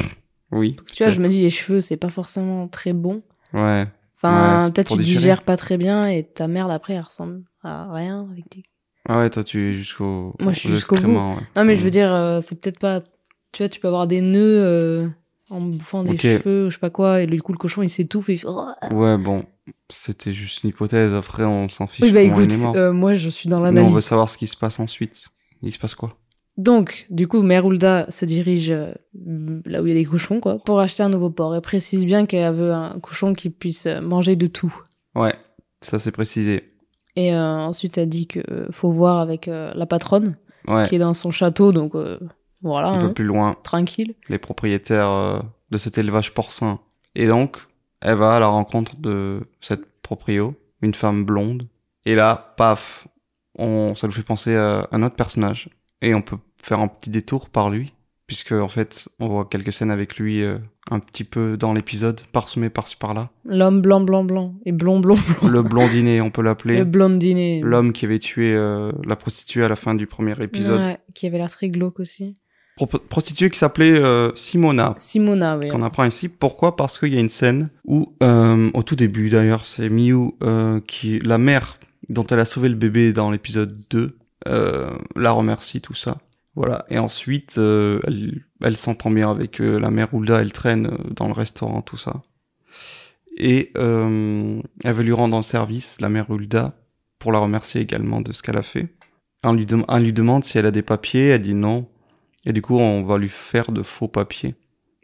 Oui. 0.51 0.77
Tu 0.95 1.03
vois, 1.05 1.13
je 1.13 1.21
me 1.21 1.29
dis 1.29 1.43
les 1.43 1.51
cheveux, 1.51 1.83
c'est 1.83 1.99
pas 1.99 2.09
forcément 2.09 2.69
très 2.69 2.95
bon. 2.95 3.23
Ouais. 3.53 3.87
Enfin, 4.21 4.67
Ouais, 4.67 4.73
peut-être 4.73 4.97
tu 4.97 5.03
digères 5.03 5.43
pas 5.43 5.57
très 5.57 5.77
bien 5.77 6.07
et 6.09 6.25
ta 6.25 6.49
merde 6.49 6.71
après 6.73 6.95
elle 6.95 7.03
ressemble 7.03 7.43
à 7.63 7.93
rien 7.93 8.27
avec 8.31 8.45
des... 8.51 8.65
Ah 9.09 9.19
ouais, 9.19 9.31
toi 9.31 9.45
tu 9.45 9.71
es 9.71 9.75
jusqu'au. 9.75 10.35
Moi, 10.41 10.53
je 10.53 10.59
suis 10.59 10.69
jusqu'au 10.71 10.97
bout. 10.97 11.09
ouais. 11.17 11.35
Non 11.57 11.65
mais 11.65 11.77
je 11.77 11.83
veux 11.83 11.89
Mm. 11.89 11.91
dire, 11.91 12.13
euh, 12.13 12.41
c'est 12.43 12.61
peut-être 12.61 12.79
pas... 12.81 13.01
Tu 13.53 13.63
vois, 13.63 13.69
tu 13.69 13.81
peux 13.81 13.89
avoir 13.89 14.07
des 14.07 14.21
nœuds 14.21 14.63
euh, 14.65 15.09
en 15.51 15.61
bouffant 15.61 16.03
des 16.05 16.19
cheveux 16.19 16.67
ou 16.67 16.71
je 16.71 16.75
sais 16.75 16.81
pas 16.81 16.91
quoi 16.91 17.23
et 17.23 17.27
du 17.27 17.41
coup 17.41 17.53
le 17.53 17.59
cochon 17.59 17.83
il 17.83 17.89
s'étouffe 17.91 18.29
et 18.29 18.35
il 18.35 18.39
fait... 18.39 18.47
Oh 18.49 18.67
Ouais, 18.93 19.17
bon, 19.17 19.45
c'était 19.89 20.33
juste 20.35 20.65
une 20.65 20.71
hypothèse. 20.71 21.15
Après, 21.15 21.45
on 21.45 21.69
s'en 21.69 21.87
fiche. 21.87 22.05
Oui 22.05 22.13
bah 22.13 22.21
écoute, 22.21 22.53
euh, 22.77 22.93
moi 22.93 23.15
je 23.15 23.29
suis 23.31 23.49
dans 23.49 23.61
Nous, 23.61 23.67
on 23.69 23.71
veut 23.73 23.77
l'analyse. 23.77 24.01
savoir 24.05 24.29
ce 24.29 24.37
qui 24.37 24.47
se 24.49 24.57
passe 24.57 24.79
ensuite. 24.81 25.29
Il 25.63 25.73
se 25.73 25.79
passe 25.79 25.95
quoi? 25.95 26.11
Donc, 26.59 27.07
du 27.09 27.29
coup, 27.29 27.43
Mère 27.43 27.65
Hulda 27.65 28.11
se 28.11 28.25
dirige 28.25 28.73
euh, 28.73 28.93
là 29.65 29.81
où 29.81 29.87
il 29.87 29.91
y 29.91 29.97
a 29.97 29.99
des 29.99 30.05
cochons, 30.05 30.41
quoi, 30.41 30.59
pour 30.59 30.81
acheter 30.81 31.05
un 31.05 31.09
nouveau 31.09 31.31
porc. 31.31 31.55
Elle 31.55 31.61
précise 31.61 32.05
bien 32.05 32.27
qu'elle 32.27 32.53
veut 32.53 32.73
un 32.73 32.99
cochon 32.99 33.33
qui 33.33 33.49
puisse 33.49 33.87
euh, 33.87 34.01
manger 34.01 34.35
de 34.35 34.49
tout. 34.49 34.75
Ouais, 35.15 35.35
ça 35.81 36.01
c'est 36.01 36.11
précisé. 36.11 36.75
Et 37.15 37.33
euh, 37.33 37.59
ensuite, 37.59 37.97
elle 37.97 38.09
dit 38.09 38.27
que 38.27 38.41
faut 38.73 38.91
voir 38.91 39.19
avec 39.19 39.47
euh, 39.47 39.73
la 39.75 39.87
patronne, 39.87 40.37
Ouais, 40.67 40.89
qui 40.89 40.97
est 40.97 40.99
dans 40.99 41.15
son 41.15 41.31
château, 41.31 41.73
donc 41.73 41.95
voilà, 42.61 42.89
un 42.89 42.99
hein, 42.99 43.07
peu 43.07 43.15
plus 43.15 43.25
loin, 43.25 43.57
tranquille. 43.63 44.15
les 44.29 44.39
propriétaires 44.39 45.43
de 45.71 45.79
cet 45.79 45.97
élevage 45.97 46.35
porcin. 46.35 46.81
Et 47.15 47.27
donc, 47.27 47.57
elle 48.03 48.19
va 48.19 48.35
à 48.35 48.41
la 48.41 48.49
rencontre 48.49 48.97
de 48.97 49.41
cette 49.63 50.03
proprio, 50.03 50.57
une 50.83 50.93
femme 50.93 51.25
blonde. 51.25 51.69
Et 52.05 52.15
là, 52.15 52.55
paf, 52.59 53.09
on, 53.57 53.95
ça 53.95 54.09
nous 54.09 54.13
fait 54.13 54.23
penser 54.23 54.57
à 54.57 54.89
un 54.93 55.03
autre 55.03 55.15
personnage. 55.15 55.71
Et 56.03 56.15
on 56.15 56.21
peut 56.21 56.37
faire 56.63 56.81
un 56.81 56.89
petit 56.89 57.11
détour 57.11 57.49
par 57.49 57.71
lui, 57.71 57.93
puisque 58.27 58.53
en 58.53 58.69
fait, 58.69 59.09
on 59.21 59.29
voit 59.29 59.47
quelques 59.47 59.73
scènes 59.73 59.91
avec 59.91 60.17
lui 60.19 60.43
euh, 60.43 60.59
un 60.91 61.01
petit 61.01 61.25
peu 61.25 61.57
dans 61.57 61.73
l'épisode, 61.73 62.21
parsemé 62.33 62.71
par-ci 62.71 62.97
par-là. 62.97 63.31
L'homme 63.45 63.81
blanc, 63.81 64.01
blanc, 64.01 64.25
blanc, 64.25 64.55
et 64.67 64.73
blond, 64.73 65.01
blond, 65.01 65.17
blond. 65.41 65.49
Le 65.49 65.63
blondinet, 65.63 66.21
on 66.21 66.31
peut 66.31 66.43
l'appeler. 66.43 66.79
Le 66.79 66.85
blondinet. 66.85 67.61
L'homme 67.63 67.93
qui 67.93 68.05
avait 68.05 68.19
tué 68.19 68.53
euh, 68.55 68.93
la 69.05 69.17
prostituée 69.17 69.65
à 69.65 69.69
la 69.69 69.77
fin 69.77 69.95
du 69.95 70.07
premier 70.07 70.35
épisode. 70.43 70.79
Ouais, 70.81 70.99
qui 71.15 71.27
avait 71.27 71.39
l'air 71.39 71.51
très 71.51 71.69
glauque 71.71 72.01
aussi. 72.01 72.37
Pro- 72.77 72.87
prostituée 72.87 73.51
qui 73.51 73.59
s'appelait 73.59 73.99
euh, 73.99 74.33
Simona. 74.37 74.95
Simona, 74.99 75.59
oui. 75.59 75.69
qu'on 75.69 75.83
apprend 75.83 76.05
ici. 76.05 76.29
Pourquoi? 76.29 76.77
Parce 76.77 76.99
qu'il 76.99 77.13
y 77.13 77.17
a 77.17 77.21
une 77.21 77.29
scène 77.29 77.71
où, 77.85 78.15
au 78.21 78.83
tout 78.85 78.95
début 78.95 79.31
d'ailleurs, 79.31 79.67
c'est 79.67 79.89
Miu, 79.89 80.33
qui, 80.87 81.19
la 81.21 81.39
mère 81.39 81.79
dont 82.09 82.25
elle 82.27 82.41
a 82.41 82.45
sauvé 82.45 82.69
le 82.69 82.75
bébé 82.75 83.13
dans 83.13 83.31
l'épisode 83.31 83.77
2, 83.91 84.17
euh, 84.47 84.91
la 85.17 85.31
remercie, 85.33 85.81
tout 85.81 85.95
ça. 85.95 86.19
Voilà. 86.59 86.85
Et 86.91 86.99
ensuite, 86.99 87.57
euh, 87.59 88.01
elle, 88.61 88.77
s'entend 88.77 89.13
bien 89.13 89.31
avec 89.31 89.61
euh, 89.61 89.79
la 89.79 89.91
mère 89.91 90.13
Hulda, 90.13 90.41
elle 90.41 90.53
traîne 90.53 90.89
euh, 90.89 91.11
dans 91.15 91.29
le 91.29 91.33
restaurant, 91.33 91.83
tout 91.83 91.97
ça. 91.97 92.21
Et 93.37 93.71
elle 93.77 94.93
veut 94.93 95.05
lui 95.05 95.13
rendre 95.13 95.37
un 95.37 95.43
service, 95.43 96.01
la 96.01 96.09
mère 96.09 96.29
Hulda, 96.29 96.75
pour 97.21 97.31
la 97.31 97.39
remercier 97.39 97.81
également 97.81 98.21
de 98.21 98.33
ce 98.33 98.43
qu'elle 98.43 98.57
a 98.57 98.65
fait. 98.65 98.89
On 99.45 99.53
lui, 99.53 99.67
lui 99.67 100.13
demande 100.13 100.43
si 100.43 100.59
elle 100.59 100.67
a 100.67 100.73
des 100.73 100.83
papiers, 100.83 101.29
elle 101.29 101.43
dit 101.43 101.55
non. 101.55 101.89
Et 102.45 102.53
du 102.53 102.61
coup, 102.61 102.77
on 102.77 103.05
va 103.05 103.19
lui 103.19 103.29
faire 103.29 103.71
de 103.71 103.85
faux 103.85 104.09
papiers. 104.09 104.57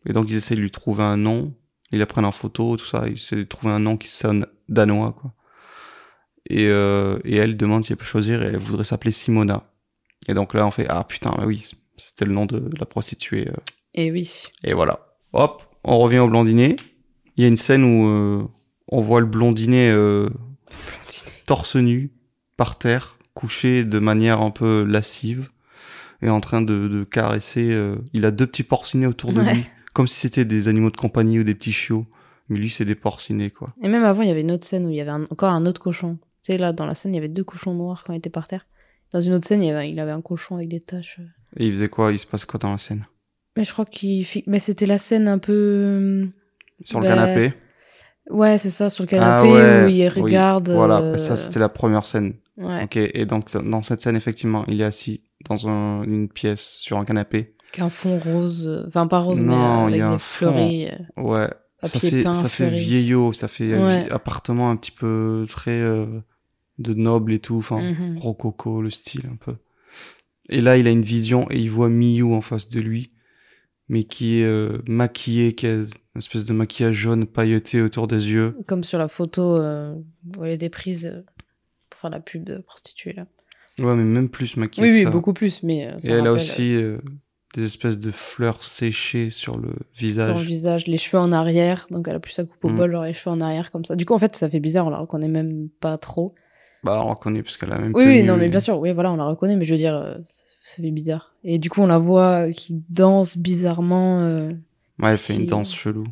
Et 0.06 0.12
donc, 0.12 0.26
ils 0.28 0.34
essaient 0.34 0.56
de 0.56 0.60
lui 0.60 0.72
trouver 0.72 1.04
un 1.04 1.16
nom. 1.16 1.54
Ils 1.92 2.00
la 2.00 2.06
prennent 2.06 2.24
en 2.24 2.32
photo, 2.32 2.76
tout 2.76 2.84
ça. 2.84 3.04
Ils 3.06 3.14
essaient 3.14 3.36
de 3.36 3.44
trouver 3.44 3.72
un 3.72 3.78
nom 3.78 3.96
qui 3.96 4.08
sonne 4.08 4.46
danois, 4.68 5.12
quoi. 5.12 5.32
Et, 6.50 6.64
et 6.64 7.36
elle 7.36 7.56
demande 7.56 7.84
si 7.84 7.92
elle 7.92 7.98
peut 7.98 8.04
choisir 8.04 8.42
et 8.42 8.46
elle 8.46 8.56
voudrait 8.56 8.82
s'appeler 8.82 9.12
Simona. 9.12 9.62
Et 10.28 10.34
donc 10.34 10.54
là, 10.54 10.66
on 10.66 10.70
fait, 10.70 10.86
ah 10.88 11.04
putain, 11.04 11.34
oui, 11.46 11.68
c'était 11.96 12.24
le 12.24 12.32
nom 12.32 12.46
de 12.46 12.70
la 12.78 12.86
prostituée. 12.86 13.48
euh. 13.48 13.54
Et 13.94 14.10
oui. 14.10 14.42
Et 14.64 14.72
voilà. 14.72 15.00
Hop, 15.32 15.62
on 15.84 15.98
revient 15.98 16.18
au 16.18 16.28
blondinet. 16.28 16.76
Il 17.36 17.42
y 17.42 17.44
a 17.44 17.48
une 17.48 17.56
scène 17.56 17.84
où 17.84 18.06
euh, 18.08 18.42
on 18.88 19.00
voit 19.00 19.20
le 19.20 19.26
blondinet 19.26 19.90
euh, 19.90 20.28
torse 21.46 21.76
nu, 21.76 22.12
par 22.56 22.78
terre, 22.78 23.18
couché 23.34 23.84
de 23.84 23.98
manière 23.98 24.40
un 24.40 24.50
peu 24.50 24.84
lascive, 24.84 25.50
et 26.22 26.28
en 26.30 26.40
train 26.40 26.62
de, 26.62 26.88
de 26.88 27.04
caresser. 27.04 27.72
euh, 27.72 27.96
il 28.12 28.24
a 28.24 28.30
deux 28.30 28.46
petits 28.46 28.62
porcinets 28.62 29.06
autour 29.06 29.32
de 29.32 29.40
Ouais. 29.40 29.54
lui, 29.54 29.64
comme 29.92 30.06
si 30.06 30.20
c'était 30.20 30.44
des 30.44 30.68
animaux 30.68 30.90
de 30.90 30.96
compagnie 30.96 31.38
ou 31.40 31.44
des 31.44 31.54
petits 31.54 31.72
chiots. 31.72 32.06
Mais 32.48 32.58
lui, 32.58 32.68
c'est 32.68 32.84
des 32.84 32.94
porcinets, 32.94 33.50
quoi. 33.50 33.72
Et 33.82 33.88
même 33.88 34.04
avant, 34.04 34.20
il 34.22 34.28
y 34.28 34.30
avait 34.30 34.42
une 34.42 34.52
autre 34.52 34.66
scène 34.66 34.84
où 34.86 34.90
il 34.90 34.96
y 34.96 35.00
avait 35.00 35.10
un- 35.10 35.24
encore 35.30 35.52
un 35.52 35.64
autre 35.66 35.80
cochon. 35.80 36.18
Tu 36.42 36.52
sais, 36.52 36.58
là, 36.58 36.72
dans 36.74 36.84
la 36.84 36.94
scène, 36.94 37.12
il 37.12 37.16
y 37.16 37.18
avait 37.18 37.28
deux 37.28 37.44
cochons 37.44 37.72
noirs 37.74 38.04
quand 38.06 38.12
il 38.12 38.16
était 38.18 38.28
par 38.30 38.46
terre. 38.46 38.66
Dans 39.12 39.20
une 39.20 39.32
autre 39.34 39.46
scène, 39.46 39.62
il, 39.62 39.70
avait, 40.00 40.10
un 40.12 40.20
cochon 40.20 40.56
avec 40.56 40.68
des 40.68 40.80
taches. 40.80 41.20
Et 41.56 41.66
il 41.66 41.72
faisait 41.72 41.88
quoi? 41.88 42.10
Il 42.12 42.18
se 42.18 42.26
passe 42.26 42.44
quoi 42.44 42.58
dans 42.58 42.72
la 42.72 42.78
scène? 42.78 43.04
Mais 43.56 43.64
je 43.64 43.72
crois 43.72 43.84
qu'il. 43.84 44.26
Mais 44.46 44.58
c'était 44.58 44.86
la 44.86 44.98
scène 44.98 45.28
un 45.28 45.38
peu. 45.38 46.26
Sur 46.82 47.00
le 47.00 47.06
Bah, 47.06 47.14
canapé? 47.14 47.54
Ouais, 48.30 48.58
c'est 48.58 48.70
ça, 48.70 48.90
sur 48.90 49.04
le 49.04 49.08
Ah 49.08 49.10
canapé 49.10 49.52
ouais, 49.52 49.84
où 49.84 49.88
il 49.88 50.02
oui, 50.08 50.22
regarde. 50.22 50.70
Voilà, 50.70 50.98
euh, 51.00 51.16
ça 51.16 51.36
c'était 51.36 51.60
la 51.60 51.68
première 51.68 52.06
scène. 52.06 52.34
Ouais, 52.56 52.84
Ok, 52.84 52.96
et 52.96 53.26
donc 53.26 53.52
dans 53.56 53.82
cette 53.82 54.00
scène, 54.00 54.16
effectivement, 54.16 54.64
il 54.66 54.80
est 54.80 54.84
assis 54.84 55.22
dans 55.48 55.68
un- 55.68 56.02
une 56.04 56.28
pièce, 56.28 56.78
sur 56.80 56.98
un 56.98 57.04
canapé. 57.04 57.54
avec 57.64 57.80
un 57.80 57.90
fond 57.90 58.18
rose. 58.18 58.66
euh, 58.66 58.84
Enfin, 58.86 59.06
pas 59.06 59.18
rose, 59.18 59.40
Non, 59.40 59.86
mais 59.86 59.92
il 59.92 59.98
y 59.98 60.00
euh, 60.00 60.04
a 60.04 60.08
avec 60.08 60.12
un 60.12 60.12
des 60.12 60.18
fond. 60.18 60.52
fleuris. 60.52 60.86
euh. 60.86 61.22
Ouais, 61.22 61.50
ça 61.82 61.98
fait, 62.00 62.22
peint 62.22 62.32
ça 62.34 62.48
fait 62.48 62.68
vieillot, 62.70 63.32
ça 63.32 63.48
fait 63.48 63.72
euh, 63.72 63.84
Ouais. 63.84 64.10
appartement 64.10 64.70
un 64.70 64.76
petit 64.76 64.92
peu 64.92 65.44
très 65.50 65.72
euh, 65.80 66.06
de 66.78 66.94
noble 66.94 67.32
et 67.32 67.38
tout, 67.38 67.56
enfin, 67.56 67.80
Mhm. 67.82 68.18
rococo, 68.18 68.82
le 68.82 68.90
style 68.90 69.26
un 69.32 69.36
peu. 69.36 69.54
Et 70.48 70.60
là, 70.60 70.76
il 70.76 70.86
a 70.86 70.90
une 70.90 71.02
vision 71.02 71.46
et 71.50 71.58
il 71.58 71.70
voit 71.70 71.88
Miyu 71.88 72.24
en 72.34 72.40
face 72.40 72.68
de 72.68 72.80
lui, 72.80 73.12
mais 73.88 74.04
qui 74.04 74.40
est 74.40 74.44
euh, 74.44 74.78
maquillée, 74.86 75.54
qui 75.54 75.66
a 75.66 75.74
une 75.74 75.86
espèce 76.16 76.44
de 76.44 76.52
maquillage 76.52 76.94
jaune 76.96 77.26
pailleté 77.26 77.80
autour 77.80 78.06
des 78.08 78.30
yeux. 78.30 78.56
Comme 78.66 78.84
sur 78.84 78.98
la 78.98 79.08
photo 79.08 79.56
euh, 79.56 79.94
où 80.36 80.44
elle 80.44 80.52
était 80.52 80.68
prise 80.68 81.06
euh, 81.06 81.22
pour 81.90 82.00
faire 82.00 82.10
la 82.10 82.20
pub 82.20 82.44
de 82.44 82.58
prostituée, 82.58 83.12
là. 83.14 83.26
Ouais, 83.78 83.94
mais 83.96 84.04
même 84.04 84.28
plus 84.28 84.56
maquillée 84.56 84.86
Oui, 84.88 84.92
oui, 84.98 85.04
ça. 85.04 85.10
beaucoup 85.10 85.32
plus, 85.32 85.62
mais. 85.62 85.86
euh, 85.86 85.98
ça 85.98 86.08
Et 86.08 86.12
elle 86.12 86.26
a 86.26 86.32
aussi 86.32 86.76
des 87.54 87.64
espèces 87.64 87.98
de 87.98 88.10
fleurs 88.10 88.62
séchées 88.64 89.30
sur 89.30 89.58
le 89.58 89.70
visage. 89.94 90.26
Sur 90.34 90.38
le 90.38 90.44
visage, 90.44 90.86
les 90.86 90.98
cheveux 90.98 91.20
en 91.22 91.32
arrière, 91.32 91.86
donc 91.90 92.06
elle 92.08 92.16
a 92.16 92.20
plus 92.20 92.32
sa 92.32 92.44
coupe 92.44 92.64
au 92.64 92.68
Mhm. 92.68 92.76
bol, 92.76 92.92
genre 92.92 93.04
les 93.04 93.14
cheveux 93.14 93.34
en 93.34 93.40
arrière 93.40 93.70
comme 93.70 93.84
ça. 93.84 93.96
Du 93.96 94.04
coup, 94.04 94.12
en 94.14 94.18
fait, 94.18 94.34
ça 94.36 94.48
fait 94.50 94.60
bizarre, 94.60 94.86
on 94.86 94.90
la 94.90 94.98
reconnaît 94.98 95.28
même 95.28 95.68
pas 95.80 95.96
trop. 95.98 96.34
Bah, 96.84 97.00
on 97.04 97.10
reconnaît 97.10 97.42
parce 97.42 97.56
qu'elle 97.56 97.72
a 97.72 97.76
la 97.76 97.80
même 97.80 97.92
Oui, 97.94 98.04
oui, 98.06 98.22
non, 98.22 98.36
mais 98.36 98.48
bien 98.48 98.60
sûr, 98.60 98.78
oui, 98.78 98.92
voilà, 98.92 99.10
on 99.12 99.16
la 99.16 99.24
reconnaît, 99.24 99.56
mais 99.56 99.64
je 99.64 99.72
veux 99.72 99.78
dire, 99.78 99.94
euh, 99.94 100.14
ça, 100.24 100.44
ça 100.62 100.82
fait 100.82 100.90
bizarre. 100.90 101.34
Et 101.42 101.58
du 101.58 101.70
coup, 101.70 101.80
on 101.80 101.86
la 101.86 101.98
voit 101.98 102.50
qui 102.52 102.82
danse 102.90 103.38
bizarrement, 103.38 104.20
euh, 104.20 104.50
Ouais, 105.00 105.12
elle 105.12 105.18
fait 105.18 105.34
une 105.34 105.40
qui- 105.42 105.46
danse 105.46 105.74
chelou. 105.74 106.04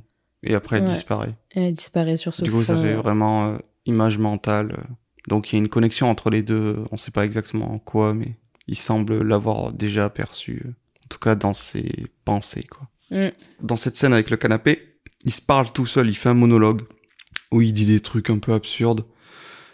Et 0.43 0.55
après, 0.55 0.79
elle 0.79 0.85
Ouais. 0.85 0.89
disparaît. 0.89 1.35
et 1.55 1.67
elle 1.67 1.75
disparaît 1.75 2.17
sur 2.17 2.35
ce 2.35 2.43
Du 2.43 2.51
coup, 2.51 2.65
ça 2.65 2.75
fond, 2.75 2.83
fait 2.83 2.95
euh, 2.95 3.01
vraiment 3.01 3.47
euh, 3.53 3.59
image 3.87 4.19
mentale. 4.19 4.73
euh. 4.79 4.93
Donc, 5.29 5.53
il 5.53 5.57
y 5.57 5.57
a 5.57 5.59
une 5.63 5.69
connexion 5.69 6.09
entre 6.11 6.31
les 6.31 6.43
deux. 6.43 6.83
On 6.91 6.97
sait 6.97 7.13
pas 7.13 7.25
exactement 7.25 7.79
quoi, 7.79 8.13
mais 8.15 8.37
il 8.67 8.75
semble 8.77 9.23
l'avoir 9.23 9.73
déjà 9.73 10.07
aperçu. 10.07 10.63
euh. 10.67 10.71
En 11.05 11.09
tout 11.11 11.19
cas, 11.19 11.35
dans 11.35 11.53
ses 11.55 12.07
pensées, 12.25 12.65
quoi. 12.65 12.89
Mm. 13.11 13.29
Dans 13.63 13.77
cette 13.77 13.97
scène 13.97 14.15
avec 14.15 14.31
le 14.31 14.37
canapé, 14.39 14.97
il 15.25 15.33
se 15.33 15.43
parle 15.43 15.71
tout 15.71 15.85
seul. 15.87 16.09
Il 16.09 16.17
fait 16.17 16.31
un 16.31 16.35
monologue 16.35 16.83
où 17.53 17.61
il 17.61 17.73
dit 17.75 17.85
des 17.85 18.01
trucs 18.01 18.31
un 18.31 18.39
peu 18.39 18.53
absurdes. 18.55 19.05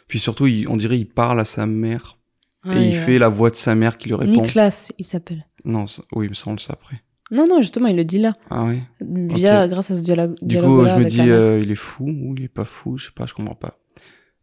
Puis 0.09 0.19
surtout, 0.19 0.47
il- 0.47 0.69
on 0.69 0.77
dirait 0.77 0.99
il 0.99 1.07
parle 1.09 1.41
à 1.41 1.45
sa 1.45 1.67
mère. 1.67 2.17
ouais, 2.65 2.77
et 2.77 2.89
il 2.89 2.95
ouais. 2.95 3.05
fait 3.05 3.19
la 3.19 3.29
voix 3.29 3.51
de 3.51 3.55
sa 3.57 3.75
mère 3.75 3.99
qui 3.99 4.09
lui 4.09 4.17
répond. 4.17 4.43
Nicolas, 4.43 4.91
il 4.99 5.05
s'appelle. 5.05 5.47
Non, 5.65 5.87
ça- 5.87 6.03
oui, 6.13 6.27
mais 6.29 6.35
ça, 6.35 6.45
on 6.49 6.53
le 6.53 6.59
sait 6.59 6.73
après. 6.73 7.03
Non, 7.31 7.47
non, 7.47 7.61
justement, 7.61 7.89
il 7.89 7.97
le 7.97 8.05
dit 8.05 8.19
là, 8.19 8.33
Ah 8.51 8.65
oui. 8.65 8.81
via, 9.01 9.69
grâce 9.69 9.91
à 9.91 9.95
ce 9.97 10.01
dialogue. 10.01 10.35
Du 10.43 10.57
coup, 10.59 10.87
je 10.87 10.95
me 10.95 11.05
dis, 11.09 11.21
euh, 11.21 11.61
il 11.63 11.71
est 11.71 11.75
fou 11.77 12.07
ou 12.09 12.35
il 12.37 12.45
est 12.45 12.49
pas 12.49 12.65
fou, 12.65 12.97
je 12.99 13.07
sais 13.07 13.13
pas, 13.15 13.27
je 13.27 13.35
comprends 13.35 13.55
pas. 13.55 13.79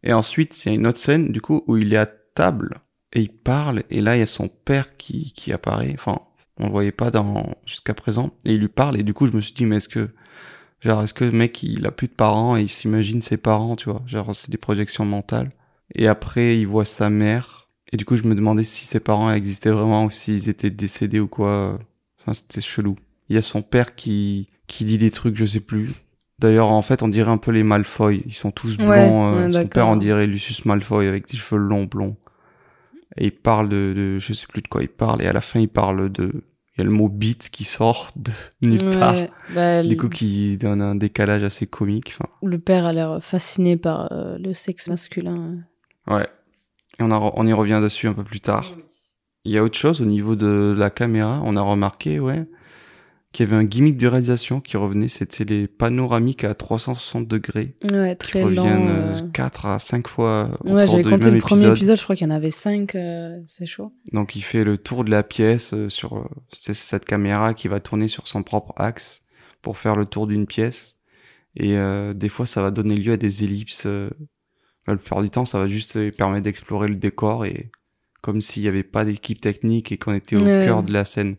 Et 0.04 0.12
ensuite, 0.12 0.64
il 0.64 0.68
y 0.68 0.72
a 0.72 0.74
une 0.74 0.86
autre 0.86 0.98
scène, 0.98 1.32
du 1.32 1.40
coup, 1.40 1.64
où 1.66 1.76
il 1.76 1.92
est 1.92 1.96
à 1.98 2.06
table 2.06 2.80
et 3.12 3.22
il 3.22 3.28
parle, 3.32 3.82
et 3.90 4.00
là, 4.00 4.16
il 4.16 4.20
y 4.20 4.22
a 4.22 4.26
son 4.26 4.46
père 4.48 4.96
qui, 4.96 5.32
qui 5.32 5.52
apparaît. 5.52 5.92
Enfin, 5.94 6.20
on 6.60 6.66
le 6.66 6.70
voyait 6.70 6.92
pas 6.92 7.10
dans 7.10 7.54
jusqu'à 7.66 7.92
présent, 7.94 8.30
et 8.44 8.52
il 8.54 8.60
lui 8.60 8.68
parle, 8.68 8.98
et 9.00 9.02
du 9.02 9.14
coup, 9.14 9.26
je 9.26 9.32
me 9.32 9.40
suis 9.40 9.52
dit, 9.52 9.66
mais 9.66 9.76
est-ce 9.76 9.88
que, 9.88 10.10
genre, 10.80 11.02
est-ce 11.02 11.14
que 11.14 11.24
le 11.24 11.32
mec, 11.32 11.62
il 11.62 11.86
a 11.86 11.90
plus 11.90 12.08
de 12.08 12.12
parents 12.12 12.56
et 12.56 12.62
il 12.62 12.68
s'imagine 12.68 13.20
ses 13.20 13.36
parents, 13.36 13.76
tu 13.76 13.90
vois, 13.90 14.02
genre, 14.06 14.34
c'est 14.34 14.50
des 14.50 14.58
projections 14.58 15.04
mentales. 15.04 15.52
Et 15.94 16.08
après, 16.08 16.58
il 16.58 16.66
voit 16.66 16.84
sa 16.84 17.10
mère, 17.10 17.68
et 17.92 17.96
du 17.96 18.04
coup, 18.04 18.16
je 18.16 18.24
me 18.24 18.34
demandais 18.34 18.64
si 18.64 18.84
ses 18.84 19.00
parents 19.00 19.30
existaient 19.30 19.70
vraiment 19.70 20.04
ou 20.04 20.10
s'ils 20.10 20.48
étaient 20.48 20.70
décédés 20.70 21.20
ou 21.20 21.28
quoi. 21.28 21.78
Enfin, 22.20 22.34
c'était 22.34 22.60
chelou. 22.60 22.96
Il 23.28 23.36
y 23.36 23.38
a 23.38 23.42
son 23.42 23.62
père 23.62 23.94
qui, 23.94 24.48
qui 24.66 24.84
dit 24.84 24.98
des 24.98 25.10
trucs, 25.10 25.36
je 25.36 25.44
sais 25.44 25.60
plus. 25.60 25.92
D'ailleurs, 26.38 26.70
en 26.70 26.82
fait, 26.82 27.02
on 27.02 27.08
dirait 27.08 27.30
un 27.30 27.38
peu 27.38 27.52
les 27.52 27.62
Malfoy. 27.62 28.22
Ils 28.26 28.34
sont 28.34 28.50
tous 28.50 28.76
blonds. 28.76 28.88
Ouais, 28.88 29.38
euh, 29.38 29.46
ouais, 29.46 29.52
son 29.52 29.68
père, 29.68 29.88
on 29.88 29.96
dirait 29.96 30.26
Lucius 30.26 30.64
Malfoy 30.64 31.06
avec 31.06 31.28
des 31.28 31.36
cheveux 31.36 31.60
longs 31.60 31.84
blonds. 31.84 32.16
Et 33.16 33.26
il 33.26 33.32
parle 33.32 33.68
de, 33.68 33.94
de, 33.96 34.18
je 34.18 34.32
sais 34.34 34.46
plus 34.46 34.62
de 34.62 34.68
quoi 34.68 34.82
il 34.82 34.88
parle. 34.88 35.22
Et 35.22 35.26
à 35.26 35.32
la 35.32 35.40
fin, 35.40 35.60
il 35.60 35.68
parle 35.68 36.10
de, 36.10 36.44
il 36.76 36.80
y 36.80 36.82
a 36.82 36.84
le 36.84 36.90
mot 36.90 37.08
beat 37.08 37.48
qui 37.48 37.64
sort 37.64 38.10
de 38.16 38.32
nulle 38.60 38.90
part. 38.98 39.14
Bah, 39.54 39.82
Du 39.82 39.96
coup, 39.96 40.08
qui 40.10 40.58
donne 40.58 40.82
un 40.82 40.94
décalage 40.94 41.42
assez 41.42 41.66
comique. 41.66 42.16
Le 42.42 42.58
père 42.58 42.84
a 42.84 42.92
l'air 42.92 43.18
fasciné 43.22 43.76
par 43.78 44.12
euh, 44.12 44.36
le 44.38 44.52
sexe 44.52 44.88
masculin. 44.88 45.58
ouais. 46.08 46.26
Et 46.98 47.02
on, 47.02 47.10
a, 47.10 47.18
on 47.34 47.46
y 47.46 47.52
revient 47.52 47.80
dessus 47.82 48.08
un 48.08 48.14
peu 48.14 48.24
plus 48.24 48.40
tard. 48.40 48.72
Il 49.44 49.52
y 49.52 49.58
a 49.58 49.62
autre 49.62 49.78
chose 49.78 50.00
au 50.00 50.06
niveau 50.06 50.34
de 50.34 50.74
la 50.76 50.88
caméra? 50.88 51.42
On 51.44 51.54
a 51.56 51.60
remarqué, 51.60 52.20
ouais, 52.20 52.46
qu'il 53.32 53.44
y 53.44 53.48
avait 53.48 53.56
un 53.60 53.64
gimmick 53.64 53.96
de 53.96 54.06
réalisation 54.06 54.60
qui 54.60 54.76
revenait. 54.76 55.08
C'était 55.08 55.44
les 55.44 55.66
panoramiques 55.68 56.44
à 56.44 56.54
360 56.54 57.26
degrés. 57.28 57.74
Ouais, 57.90 58.10
qui 58.12 58.16
très 58.26 58.42
lent. 58.42 58.62
reviennent 58.62 58.88
euh. 58.88 59.20
4 59.32 59.66
à 59.66 59.78
5 59.78 60.08
fois 60.08 60.58
au 60.64 60.72
Ouais, 60.72 60.86
j'avais 60.86 61.02
compté 61.02 61.30
le 61.30 61.38
premier 61.38 61.70
épisode. 61.70 61.98
je 61.98 62.02
crois 62.02 62.16
qu'il 62.16 62.26
y 62.26 62.30
en 62.30 62.34
avait 62.34 62.50
5, 62.50 62.92
c'est 63.46 63.66
chaud. 63.66 63.92
Donc 64.12 64.36
il 64.36 64.42
fait 64.42 64.64
le 64.64 64.78
tour 64.78 65.04
de 65.04 65.10
la 65.10 65.22
pièce 65.22 65.74
euh, 65.74 65.88
sur 65.88 66.16
euh, 66.16 66.24
c'est 66.52 66.74
cette 66.74 67.04
caméra 67.04 67.52
qui 67.54 67.68
va 67.68 67.80
tourner 67.80 68.08
sur 68.08 68.26
son 68.26 68.42
propre 68.42 68.72
axe 68.76 69.24
pour 69.62 69.76
faire 69.76 69.96
le 69.96 70.06
tour 70.06 70.26
d'une 70.26 70.46
pièce. 70.46 70.98
Et 71.56 71.76
euh, 71.76 72.14
des 72.14 72.28
fois 72.28 72.46
ça 72.46 72.62
va 72.62 72.70
donner 72.70 72.94
lieu 72.96 73.12
à 73.12 73.16
des 73.16 73.44
ellipses. 73.44 73.86
euh, 73.86 74.10
la 74.86 74.96
plupart 74.96 75.22
du 75.22 75.30
temps 75.30 75.44
ça 75.44 75.58
va 75.58 75.66
juste 75.68 75.96
euh, 75.96 76.10
permettre 76.12 76.44
d'explorer 76.44 76.86
le 76.88 76.96
décor 76.96 77.44
et 77.44 77.70
comme 78.22 78.40
s'il 78.40 78.62
n'y 78.62 78.68
avait 78.68 78.82
pas 78.82 79.04
d'équipe 79.04 79.40
technique 79.40 79.90
et 79.92 79.98
qu'on 79.98 80.14
était 80.14 80.36
au 80.36 80.40
cœur 80.40 80.82
de 80.82 80.92
la 80.92 81.04
scène. 81.04 81.36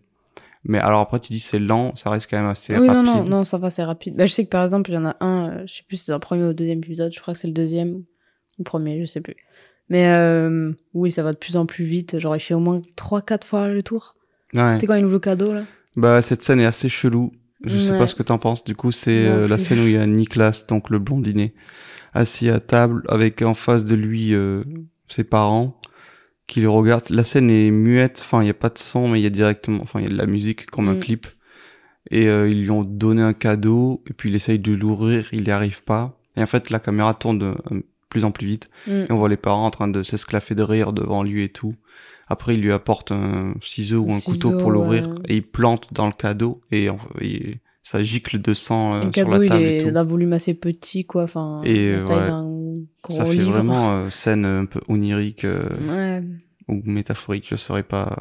Mais 0.64 0.80
alors 0.80 1.00
après 1.00 1.20
tu 1.20 1.32
dis 1.32 1.40
c'est 1.40 1.60
lent, 1.60 1.96
ça 1.96 2.10
reste 2.10 2.30
quand 2.30 2.38
même 2.38 2.50
assez 2.50 2.74
oui, 2.78 2.88
rapide. 2.88 3.06
non, 3.06 3.16
non, 3.18 3.24
non, 3.24 3.44
ça 3.44 3.58
va, 3.58 3.70
c'est 3.70 3.84
rapide. 3.84 4.16
Bah, 4.16 4.26
je 4.26 4.34
sais 4.34 4.46
que 4.46 4.50
par 4.50 4.64
exemple, 4.64 4.92
il 4.92 4.96
y 4.96 4.98
en 4.98 5.06
a 5.06 5.16
un, 5.22 5.50
euh, 5.50 5.64
je 5.66 5.76
sais 5.76 5.84
plus 5.88 5.98
si 5.98 6.06
c'est 6.06 6.12
dans 6.12 6.18
le 6.18 6.22
premier 6.22 6.44
ou 6.44 6.48
le 6.48 6.54
deuxième 6.54 6.80
épisode, 6.80 7.14
je 7.14 7.20
crois 7.20 7.34
que 7.34 7.40
c'est 7.40 7.48
le 7.48 7.54
deuxième 7.54 7.90
ou 7.94 8.06
le 8.60 8.64
premier, 8.64 9.00
je 9.00 9.06
sais 9.06 9.22
plus. 9.22 9.36
Mais 9.90 10.08
euh, 10.10 10.72
oui, 10.94 11.12
ça 11.12 11.24
va 11.24 11.32
de 11.32 11.38
plus 11.38 11.56
en 11.56 11.66
plus 11.66 11.84
vite. 11.84 12.20
Genre, 12.20 12.36
il 12.36 12.40
fait 12.40 12.54
au 12.54 12.60
moins 12.60 12.82
3-4 12.98 13.46
fois 13.46 13.68
le 13.68 13.84
tour. 13.84 14.16
Ouais. 14.54 14.76
Tu 14.76 14.82
sais, 14.82 14.88
quand 14.88 14.96
il 14.96 15.06
ouvre 15.06 15.14
le 15.14 15.20
cadeau, 15.20 15.54
là 15.54 15.64
Bah, 15.96 16.22
cette 16.22 16.44
scène 16.44 16.60
est 16.60 16.66
assez 16.66 16.90
chelou. 16.90 17.32
Je 17.64 17.78
sais 17.78 17.98
pas 17.98 18.06
ce 18.06 18.14
que 18.14 18.24
t'en 18.24 18.38
penses. 18.38 18.64
Du 18.64 18.76
coup, 18.76 18.92
c'est 18.92 19.26
euh, 19.28 19.48
la 19.48 19.58
scène 19.58 19.80
où 19.80 19.88
il 19.88 19.94
y 19.94 19.98
a 19.98 20.06
Nicolas, 20.06 20.64
donc 20.68 20.90
le 20.90 21.00
blondinet, 21.00 21.54
assis 22.14 22.50
à 22.50 22.60
table 22.60 23.04
avec 23.10 23.42
en 23.42 23.56
face 23.56 23.84
de 23.84 23.96
lui 23.96 24.34
euh, 24.34 24.64
ses 25.08 25.24
parents 25.24 25.80
qui 26.48 26.62
le 26.62 26.70
regardent. 26.70 27.10
La 27.10 27.24
scène 27.24 27.50
est 27.50 27.72
muette. 27.72 28.20
Enfin, 28.24 28.42
il 28.42 28.48
y 28.48 28.50
a 28.50 28.54
pas 28.56 28.70
de 28.70 28.78
son, 28.78 29.08
mais 29.10 29.20
il 29.20 29.24
y 29.24 29.28
a 29.28 29.30
directement, 29.30 29.82
enfin, 29.84 30.00
il 30.00 30.04
y 30.04 30.08
a 30.08 30.12
de 30.12 30.18
la 30.18 30.26
musique 30.26 30.66
comme 30.68 30.88
un 30.90 30.96
Mm. 30.96 31.00
clip. 31.00 31.28
Et 32.10 32.28
euh, 32.28 32.50
ils 32.50 32.62
lui 32.64 32.72
ont 32.72 32.84
donné 32.84 33.22
un 33.22 33.34
cadeau. 33.34 34.02
Et 34.10 34.14
puis 34.14 34.30
il 34.30 34.36
essaye 34.36 34.60
de 34.60 34.74
l'ouvrir, 34.74 35.28
il 35.34 35.44
n'y 35.44 35.52
arrive 35.52 35.84
pas. 35.84 36.18
Et 36.38 36.42
en 36.42 36.48
fait, 36.48 36.70
la 36.70 36.80
caméra 36.80 37.14
tourne 37.14 37.40
de 37.40 37.54
euh, 37.72 37.82
plus 38.10 38.24
en 38.24 38.32
plus 38.32 38.48
vite. 38.48 38.70
Mm. 38.88 38.92
Et 38.92 39.12
on 39.12 39.18
voit 39.18 39.30
les 39.30 39.38
parents 39.38 39.66
en 39.66 39.72
train 39.72 39.88
de 39.90 40.04
s'esclaffer 40.04 40.56
de 40.56 40.64
rire 40.64 40.94
devant 40.94 41.22
lui 41.24 41.44
et 41.44 41.50
tout. 41.50 41.76
Après, 42.30 42.56
il 42.56 42.62
lui 42.62 42.72
apporte 42.74 43.12
un 43.12 43.54
ciseau 43.62 44.02
ou 44.04 44.12
un 44.14 44.20
couteau 44.20 44.58
pour 44.58 44.70
l'ouvrir 44.72 45.08
ouais. 45.10 45.16
et 45.30 45.36
il 45.36 45.44
plante 45.44 45.94
dans 45.94 46.08
le 46.08 46.12
cadeau 46.14 46.62
et, 46.72 46.90
en- 46.90 46.98
et 47.22 47.58
ça 47.90 48.04
gicle 48.04 48.42
de 48.42 48.54
sang 48.54 48.96
euh, 48.96 49.02
sur 49.04 49.12
cadeau, 49.12 49.38
la 49.38 49.44
il 49.46 49.50
table 49.50 49.64
est 49.64 49.78
et 49.78 49.84
tout. 49.86 49.92
d'un 49.92 50.04
volume 50.04 50.34
assez 50.34 50.54
petit, 50.54 51.06
quoi. 51.06 51.24
Enfin, 51.24 51.62
Et, 51.64 51.94
la 51.94 52.04
taille 52.04 52.18
ouais, 52.18 52.24
d'un 52.26 52.50
gros 53.04 53.18
Ça 53.18 53.26
fait 53.26 53.34
livre. 53.36 53.52
vraiment 53.52 53.92
euh, 53.92 54.10
scène 54.10 54.46
un 54.46 54.66
peu 54.66 54.82
onirique 54.88 55.46
euh, 55.46 55.70
Ouais. 55.88 56.24
ou 56.68 56.82
métaphorique, 56.86 57.46
je 57.50 57.56
saurais 57.56 57.84
pas 57.84 58.18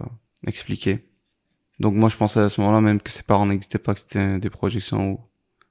expliquer. 0.46 1.04
Donc 1.80 1.94
moi 1.94 2.08
je 2.08 2.16
pensais 2.16 2.40
à 2.40 2.48
ce 2.48 2.60
moment-là 2.60 2.80
même 2.80 3.00
que 3.00 3.10
ses 3.10 3.22
parents 3.22 3.46
n'existaient 3.46 3.78
pas, 3.78 3.92
que 3.94 4.00
c'était 4.00 4.38
des 4.38 4.50
projections 4.50 5.10
ou 5.12 5.20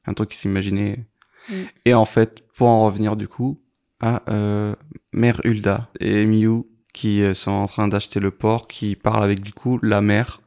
un 0.05 0.13
truc 0.13 0.29
qu'ils 0.29 0.37
s'imaginaient. 0.39 1.05
Mm. 1.49 1.53
Et 1.85 1.93
en 1.93 2.05
fait, 2.05 2.43
pour 2.55 2.67
en 2.67 2.85
revenir 2.85 3.15
du 3.15 3.27
coup 3.27 3.59
à 4.01 4.21
euh, 4.29 4.75
Mère 5.13 5.39
Hulda 5.45 5.89
et 5.99 6.25
Miu 6.25 6.63
qui 6.93 7.21
euh, 7.23 7.33
sont 7.33 7.51
en 7.51 7.65
train 7.65 7.87
d'acheter 7.87 8.19
le 8.19 8.31
port, 8.31 8.67
qui 8.67 8.95
parlent 8.95 9.23
avec 9.23 9.39
du 9.41 9.53
coup 9.53 9.79
la 9.81 10.01
mère 10.01 10.41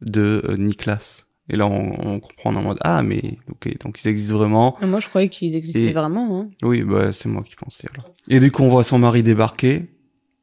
de 0.00 0.42
euh, 0.48 0.56
Niklas. 0.56 1.26
Et 1.50 1.56
là 1.56 1.66
on, 1.66 1.92
on 2.14 2.20
comprend 2.20 2.54
en 2.56 2.62
mode 2.62 2.78
ah 2.80 3.02
mais 3.02 3.36
ok 3.50 3.76
donc 3.84 4.02
ils 4.02 4.08
existent 4.08 4.36
vraiment. 4.38 4.76
Moi, 4.80 5.00
je 5.00 5.08
croyais 5.08 5.28
qu'ils 5.28 5.54
existaient 5.56 5.90
Et- 5.90 5.92
vraiment. 5.92 6.40
Hein. 6.40 6.48
Oui, 6.62 6.82
bah, 6.82 7.12
c'est 7.12 7.28
moi 7.28 7.42
qui 7.42 7.54
pensais 7.56 7.86
alors. 7.92 8.10
Et 8.28 8.40
du 8.40 8.50
coup, 8.50 8.62
on 8.62 8.68
voit 8.68 8.84
son 8.84 8.98
mari 8.98 9.22
débarquer. 9.22 9.86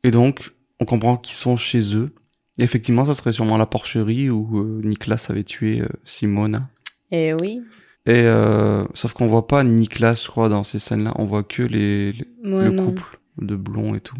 Et 0.03 0.11
donc, 0.11 0.51
on 0.79 0.85
comprend 0.85 1.17
qu'ils 1.17 1.35
sont 1.35 1.57
chez 1.57 1.95
eux. 1.95 2.13
Et 2.59 2.63
effectivement, 2.63 3.05
ça 3.05 3.13
serait 3.15 3.33
sûrement 3.33 3.57
la 3.57 3.65
porcherie 3.65 4.29
où 4.29 4.59
euh, 4.59 4.81
Niklas 4.83 5.27
avait 5.29 5.43
tué 5.43 5.81
euh, 5.81 5.87
Simona. 6.05 6.69
Et 7.11 7.33
oui. 7.33 7.61
Et 8.05 8.11
euh, 8.25 8.83
sauf 8.93 9.13
qu'on 9.13 9.27
voit 9.27 9.47
pas 9.47 9.63
Niklas, 9.63 10.21
je 10.25 10.27
crois, 10.29 10.49
dans 10.49 10.63
ces 10.63 10.77
scènes-là. 10.79 11.13
On 11.17 11.25
voit 11.25 11.43
que 11.43 11.63
les, 11.63 12.11
les- 12.13 12.25
Ouais, 12.43 12.65
le 12.65 12.71
non. 12.71 12.85
couple 12.87 13.19
de 13.39 13.55
blonds 13.55 13.95
et 13.95 14.01
tout. 14.01 14.17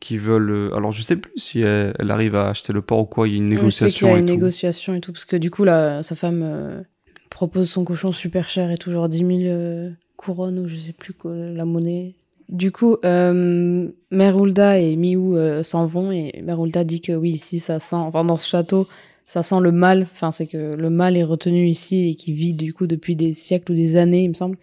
Qui 0.00 0.18
veulent. 0.18 0.50
euh, 0.50 0.74
Alors, 0.76 0.92
je 0.92 1.02
sais 1.02 1.16
plus 1.16 1.32
si 1.36 1.60
elle, 1.60 1.94
elle 1.98 2.10
arrive 2.10 2.34
à 2.36 2.48
acheter 2.50 2.72
le 2.72 2.82
port 2.82 3.00
ou 3.00 3.04
quoi. 3.06 3.26
Il 3.28 3.32
y 3.32 3.34
a 3.34 3.38
une 3.38 3.50
Je 3.50 3.70
sais 3.70 3.90
qu'il 3.90 4.06
négociation 4.06 4.08
y 4.08 4.10
a 4.10 4.18
une 4.18 4.26
tout. 4.26 4.32
négociation 4.34 4.94
et 4.94 5.00
tout, 5.00 5.12
parce 5.12 5.24
que 5.24 5.36
du 5.36 5.50
coup, 5.50 5.64
là, 5.64 6.02
sa 6.02 6.14
femme 6.14 6.42
euh, 6.44 6.82
propose 7.30 7.70
son 7.70 7.84
cochon 7.84 8.12
super 8.12 8.48
cher 8.48 8.70
et 8.70 8.76
genre 8.86 9.08
10 9.08 9.18
000 9.18 9.30
euh, 9.44 9.90
couronnes 10.16 10.58
ou 10.58 10.68
je 10.68 10.76
sais 10.76 10.92
plus 10.92 11.14
quoi, 11.14 11.34
la 11.34 11.64
monnaie. 11.64 12.14
Du 12.48 12.70
coup, 12.70 12.96
euh, 13.04 13.88
Mère 14.12 14.36
Hulda 14.36 14.78
et 14.78 14.94
Miou 14.96 15.36
s'en 15.64 15.84
vont 15.86 16.12
et 16.12 16.40
Mère 16.44 16.60
Hulda 16.60 16.84
dit 16.84 17.00
que 17.00 17.12
oui, 17.12 17.30
ici, 17.32 17.58
ça 17.58 17.80
sent, 17.80 17.96
enfin, 17.96 18.24
dans 18.24 18.36
ce 18.36 18.48
château, 18.48 18.86
ça 19.26 19.42
sent 19.42 19.60
le 19.60 19.72
mal. 19.72 20.06
Enfin, 20.12 20.30
c'est 20.30 20.46
que 20.46 20.76
le 20.76 20.90
mal 20.90 21.16
est 21.16 21.24
retenu 21.24 21.66
ici 21.68 22.10
et 22.10 22.14
qui 22.14 22.32
vit 22.32 22.52
du 22.52 22.72
coup 22.72 22.86
depuis 22.86 23.16
des 23.16 23.32
siècles 23.32 23.72
ou 23.72 23.74
des 23.74 23.96
années, 23.96 24.22
il 24.22 24.28
me 24.28 24.34
semble. 24.34 24.58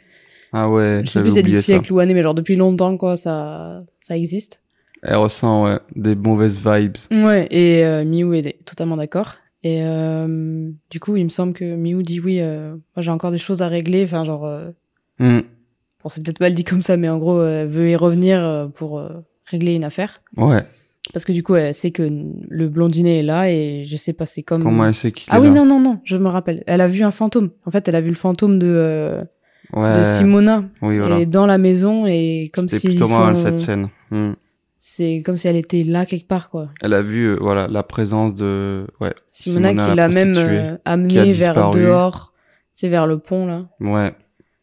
Ah 0.54 0.70
ouais, 0.70 1.02
Je 1.04 1.10
sais 1.12 1.20
plus 1.22 1.32
si 1.32 1.34
c'est 1.36 1.40
oublié 1.42 1.58
des 1.58 1.62
ça. 1.62 1.66
siècles 1.74 1.92
ou 1.92 2.00
années, 2.00 2.14
mais 2.14 2.22
genre 2.22 2.36
depuis 2.36 2.56
longtemps, 2.56 2.96
quoi, 2.96 3.18
ça, 3.18 3.84
ça 4.00 4.16
existe. 4.16 4.62
Elle 5.06 5.18
ressent 5.18 5.66
ouais, 5.66 5.80
des 5.96 6.16
mauvaises 6.16 6.58
vibes. 6.58 6.96
Ouais, 7.12 7.48
et 7.52 7.84
euh, 7.86 8.06
Miou 8.06 8.34
est 8.34 8.56
totalement 8.66 8.96
d'accord. 8.98 9.36
Et 9.64 9.80
euh, 9.84 10.70
du 10.90 11.00
coup, 11.00 11.16
il 11.18 11.24
me 11.26 11.30
semble 11.30 11.54
que 11.54 11.76
Miou 11.76 12.02
dit 12.02 12.20
oui, 12.20 12.40
euh, 12.42 12.72
moi 12.96 13.02
j'ai 13.02 13.12
encore 13.12 13.32
des 13.32 13.38
choses 13.38 13.62
à 13.62 13.68
régler. 13.68 14.04
Enfin, 14.04 14.24
genre, 14.26 14.46
euh, 14.46 14.70
Hmm. 15.20 15.42
bon, 16.04 16.10
c'est 16.10 16.24
peut-être 16.24 16.40
mal 16.40 16.54
dit 16.56 16.64
comme 16.64 16.82
ça, 16.82 16.98
mais 16.98 17.08
en 17.08 17.20
gros, 17.20 17.44
elle 17.46 17.68
veut 17.68 17.90
y 17.92 17.96
revenir 17.96 18.44
euh, 18.44 18.68
pour 18.68 18.98
euh, 19.00 19.10
régler 19.46 19.74
une 19.76 19.84
affaire. 19.84 20.22
Ouais. 20.38 20.64
Parce 21.14 21.24
que 21.26 21.32
du 21.34 21.44
coup, 21.44 21.54
elle 21.56 21.74
sait 21.74 21.92
que 21.92 22.10
le 22.50 22.68
blondinet 22.70 23.20
est 23.20 23.24
là 23.24 23.50
et 23.52 23.84
je 23.86 23.96
sais 23.98 24.14
pas, 24.14 24.26
c'est 24.26 24.42
comme. 24.42 24.64
Comment 24.64 24.86
elle 24.88 24.96
sait 24.96 25.12
qu'il 25.12 25.28
ah 25.32 25.38
est 25.38 25.42
oui, 25.42 25.48
là 25.48 25.54
non, 25.54 25.66
non, 25.66 25.80
non, 25.80 26.00
je 26.04 26.18
me 26.18 26.30
rappelle. 26.30 26.64
Elle 26.66 26.82
a 26.82 26.88
vu 26.88 27.04
un 27.04 27.12
fantôme. 27.12 27.52
En 27.66 27.72
fait, 27.72 27.88
elle 27.88 27.96
a 27.96 28.02
vu 28.02 28.10
le 28.10 28.16
fantôme 28.16 28.58
de, 28.58 28.68
euh, 28.68 29.24
Ouais. 29.74 30.00
de 30.00 30.04
Simona 30.04 30.66
Oui, 30.82 30.98
voilà. 31.00 31.20
et 31.20 31.26
dans 31.26 31.46
la 31.46 31.58
maison 31.58 32.06
et 32.08 32.50
comme 32.54 32.68
si 32.68 32.80
plutôt 32.88 33.08
mal 33.08 33.38
cette 33.38 33.60
scène. 33.60 33.90
Hmm. 34.12 34.32
C'est 34.86 35.22
comme 35.26 35.38
si 35.38 35.48
elle 35.48 35.56
était 35.56 35.86
là 35.86 36.06
quelque 36.06 36.28
part, 36.28 36.50
quoi. 36.50 36.68
Elle 36.82 36.94
a 36.94 37.02
vu 37.02 37.24
euh, 37.28 37.38
voilà 37.40 37.68
la 37.70 37.84
présence 37.84 38.34
de 38.34 38.86
ouais 39.00 39.14
Simona, 39.32 39.70
Simona, 39.70 39.90
qui 39.92 39.96
la 39.96 40.08
même 40.10 40.34
euh, 40.36 40.78
amenée 40.84 41.32
vers 41.32 41.70
dehors, 41.72 42.34
c'est 42.76 42.90
vers 42.90 43.08
le 43.08 43.18
pont 43.18 43.46
là. 43.48 43.66
ouais 43.80 44.14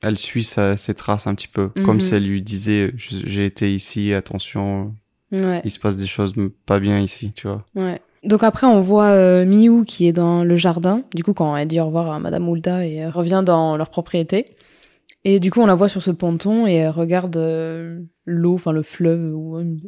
elle 0.02 0.18
suit 0.18 0.44
sa, 0.44 0.76
ses 0.76 0.92
traces 0.94 1.26
un 1.26 1.34
petit 1.34 1.48
peu 1.48 1.68
comme 1.84 1.94
Mhm. 1.96 2.00
si 2.00 2.14
elle 2.14 2.24
lui 2.26 2.42
disait 2.42 2.92
j'ai 2.96 3.46
été 3.46 3.72
ici 3.72 4.12
attention 4.12 4.94
Ouais, 5.32 5.62
il 5.64 5.70
se 5.70 5.78
passe 5.78 5.96
des 5.96 6.06
choses 6.06 6.34
pas 6.66 6.80
bien 6.80 6.98
ici 7.00 7.32
tu 7.34 7.46
vois 7.48 7.64
ouais. 7.74 8.00
Donc 8.22 8.42
après, 8.42 8.66
on 8.66 8.80
voit 8.82 9.10
euh, 9.12 9.46
Miou 9.46 9.84
qui 9.84 10.06
est 10.06 10.12
dans 10.12 10.44
le 10.44 10.54
jardin. 10.54 11.02
Du 11.14 11.22
coup, 11.24 11.32
quand 11.32 11.56
elle 11.56 11.66
dit 11.68 11.80
au 11.80 11.86
revoir 11.86 12.10
à 12.10 12.18
Madame 12.20 12.46
Hulda 12.46 12.84
et 12.86 13.06
revient 13.08 13.42
dans 13.46 13.78
leur 13.78 13.88
propriété. 13.88 14.54
Et 15.24 15.40
du 15.40 15.50
coup, 15.50 15.60
on 15.60 15.66
la 15.66 15.74
voit 15.74 15.88
sur 15.88 16.02
ce 16.02 16.10
ponton 16.10 16.66
et 16.66 16.74
elle 16.74 16.90
regarde 16.90 17.36
euh, 17.36 18.00
l'eau, 18.24 18.54
enfin 18.54 18.72
le 18.72 18.82
fleuve 18.82 19.34
ou 19.34 19.58
une, 19.58 19.80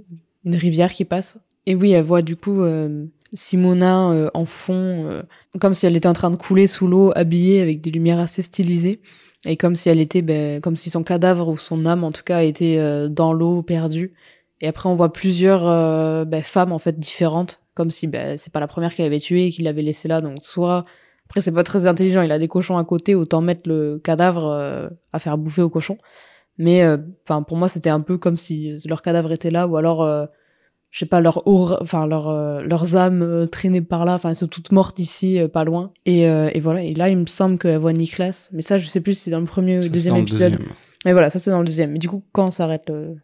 rivière 0.45 0.93
qui 0.93 1.05
passe. 1.05 1.47
Et 1.67 1.75
oui, 1.75 1.93
elle 1.93 2.05
voit 2.05 2.23
du 2.23 2.37
coup 2.37 2.63
euh, 2.63 3.07
Simona 3.33 4.11
euh, 4.11 4.31
en 4.35 4.45
fond, 4.45 5.07
euh, 5.07 5.23
comme 5.61 5.75
si 5.75 5.87
elle 5.87 5.97
était 5.97 6.09
en 6.09 6.13
train 6.13 6.31
de 6.31 6.37
couler 6.37 6.67
sous 6.67 6.87
l'eau, 6.87 7.13
habillée 7.15 7.63
avec 7.63 7.81
des 7.81 7.91
lumières 7.91 8.19
assez 8.19 8.43
stylisées. 8.43 9.01
Et 9.45 9.57
comme 9.57 9.75
si 9.75 9.89
elle 9.89 10.01
était, 10.01 10.23
ben, 10.23 10.61
comme 10.61 10.77
si 10.77 10.91
son 10.91 11.03
cadavre 11.03 11.49
ou 11.49 11.57
son 11.57 11.85
âme 11.85 12.05
en 12.05 12.13
tout 12.13 12.23
cas 12.23 12.43
était 12.43 12.77
euh, 12.79 13.09
dans 13.09 13.33
l'eau 13.33 13.63
perdue. 13.63 14.15
Et 14.61 14.69
après, 14.69 14.89
on 14.89 14.95
voit 14.95 15.13
plusieurs 15.13 15.67
euh, 15.67 16.25
ben, 16.25 16.43
femmes 16.43 16.73
en 16.73 16.79
fait 16.79 16.99
différentes, 16.99 17.61
comme 17.75 17.91
si 17.91 18.07
ben, 18.07 18.39
c'est 18.39 18.53
pas 18.53 18.61
la 18.61 18.69
première 18.69 18.95
qu'il 18.95 19.05
avait 19.05 19.19
tuée 19.19 19.47
et 19.47 19.51
qu'il 19.51 19.65
l'avait 19.65 19.83
laissée 19.83 20.09
là. 20.09 20.21
Donc 20.21 20.39
soit 20.43 20.85
après 21.33 21.41
c'est 21.41 21.53
pas 21.53 21.65
très 21.65 21.87
intelligent, 21.87 22.21
il 22.21 22.31
a 22.31 22.39
des 22.39 22.47
cochons 22.49 22.77
à 22.77 22.85
côté, 22.85 23.15
autant 23.15 23.41
mettre 23.41 23.67
le 23.67 23.99
cadavre 24.05 24.47
euh, 24.47 24.89
à 25.15 25.19
faire 25.19 25.39
bouffer 25.39 25.63
aux 25.63 25.71
cochons. 25.71 25.97
Mais 26.59 26.83
euh, 26.83 26.99
enfin 27.27 27.43
pour 27.43 27.57
moi 27.57 27.69
c'était 27.69 27.89
un 27.89 28.01
peu 28.01 28.19
comme 28.19 28.37
si 28.37 28.77
leur 28.87 29.01
cadavre 29.01 29.33
était 29.33 29.51
là 29.51 29.67
ou 29.67 29.79
alors 29.79 30.03
euh, 30.03 30.27
je 30.91 30.99
sais 30.99 31.07
pas 31.07 31.23
leur 31.23 31.47
aura, 31.49 31.79
enfin 31.81 32.07
leur 32.07 32.29
euh, 32.29 32.61
leurs 32.61 32.97
âmes 32.97 33.49
traînaient 33.51 33.81
par 33.81 34.05
là, 34.05 34.17
enfin 34.17 34.29
elles 34.29 34.37
sont 34.37 34.47
toutes 34.47 34.73
mortes 34.73 34.99
ici 34.99 35.41
pas 35.51 35.65
loin. 35.65 35.91
Et, 36.05 36.25
et 36.25 36.61
voilà 36.61 36.83
et 36.83 36.93
là 36.93 37.09
il 37.09 37.17
me 37.17 37.25
semble 37.27 37.57
qu'elle 37.57 37.79
voit 37.79 37.95
Niklas, 37.95 38.51
mais 38.53 38.61
ça 38.61 38.77
je 38.77 38.87
sais 38.87 39.01
plus 39.01 39.15
si 39.15 39.23
c'est 39.25 39.31
dans 39.31 39.41
le 39.41 39.47
premier 39.47 39.79
ou 39.79 39.89
deuxième 39.89 40.17
le 40.17 40.21
épisode. 40.21 40.53
deuxième. 40.53 40.73
Mais 41.07 41.13
voilà 41.15 41.31
ça 41.31 41.39
c'est 41.39 41.51
dans 41.51 41.61
le 41.61 41.65
deuxième. 41.65 41.93
Mais 41.93 41.99
du 41.99 42.09
coup 42.11 42.23
quand 42.33 42.51
s'arrête 42.51 42.91
le 42.91 43.17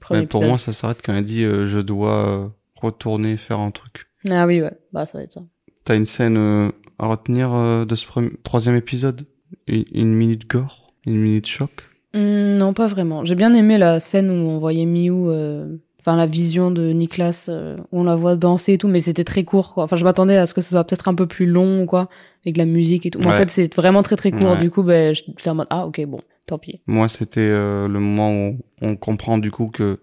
premier 0.00 0.20
Mais 0.20 0.26
pour 0.26 0.40
épisode 0.40 0.48
moi 0.50 0.58
ça 0.58 0.72
s'arrête 0.72 0.98
quand 1.02 1.14
elle 1.14 1.24
dit 1.24 1.44
je 1.44 1.78
dois 1.80 2.52
retourner 2.74 3.38
faire 3.38 3.60
un 3.60 3.70
truc 3.70 4.04
Ah 4.30 4.46
oui 4.46 4.60
ouais 4.60 4.72
bah 4.92 5.06
ça 5.06 5.16
va 5.16 5.24
être 5.24 5.32
ça. 5.32 5.40
t'as 5.84 5.96
une 5.96 6.04
scène 6.04 6.70
à 6.98 7.06
retenir 7.06 7.52
euh, 7.52 7.84
de 7.84 7.94
ce 7.94 8.06
premier- 8.06 8.32
troisième 8.42 8.76
épisode? 8.76 9.26
Une, 9.66 9.84
une 9.92 10.14
minute 10.14 10.48
gore? 10.48 10.92
Une 11.06 11.16
minute 11.16 11.46
choc? 11.46 11.70
Hmm, 12.14 12.56
non, 12.56 12.72
pas 12.72 12.86
vraiment. 12.86 13.24
J'ai 13.24 13.34
bien 13.34 13.54
aimé 13.54 13.78
la 13.78 14.00
scène 14.00 14.30
où 14.30 14.48
on 14.48 14.58
voyait 14.58 14.86
Miou, 14.86 15.30
euh, 15.30 15.76
enfin 16.00 16.16
la 16.16 16.26
vision 16.26 16.70
de 16.70 16.92
Niklas, 16.92 17.46
euh, 17.48 17.76
où 17.92 18.00
on 18.00 18.04
la 18.04 18.14
voit 18.14 18.36
danser 18.36 18.74
et 18.74 18.78
tout, 18.78 18.88
mais 18.88 19.00
c'était 19.00 19.24
très 19.24 19.44
court, 19.44 19.74
quoi. 19.74 19.84
Enfin, 19.84 19.96
je 19.96 20.04
m'attendais 20.04 20.36
à 20.36 20.46
ce 20.46 20.54
que 20.54 20.60
ce 20.60 20.70
soit 20.70 20.84
peut-être 20.84 21.08
un 21.08 21.14
peu 21.14 21.26
plus 21.26 21.46
long, 21.46 21.82
ou 21.82 21.86
quoi, 21.86 22.08
avec 22.44 22.54
de 22.54 22.58
la 22.58 22.66
musique 22.66 23.06
et 23.06 23.10
tout. 23.10 23.18
Mais 23.18 23.26
en 23.26 23.32
fait, 23.32 23.50
c'est 23.50 23.74
vraiment 23.74 24.02
très 24.02 24.16
très 24.16 24.30
court. 24.30 24.52
Ouais. 24.52 24.60
Du 24.60 24.70
coup, 24.70 24.82
ben, 24.82 25.14
j'étais 25.14 25.50
en 25.50 25.56
mode, 25.56 25.66
ah, 25.70 25.86
ok, 25.86 26.04
bon, 26.06 26.20
tant 26.46 26.58
pis. 26.58 26.80
Moi, 26.86 27.08
c'était 27.08 27.48
le 27.48 27.88
moment 27.88 28.32
où 28.32 28.58
on 28.80 28.96
comprend 28.96 29.38
du 29.38 29.50
coup 29.50 29.66
que 29.66 29.98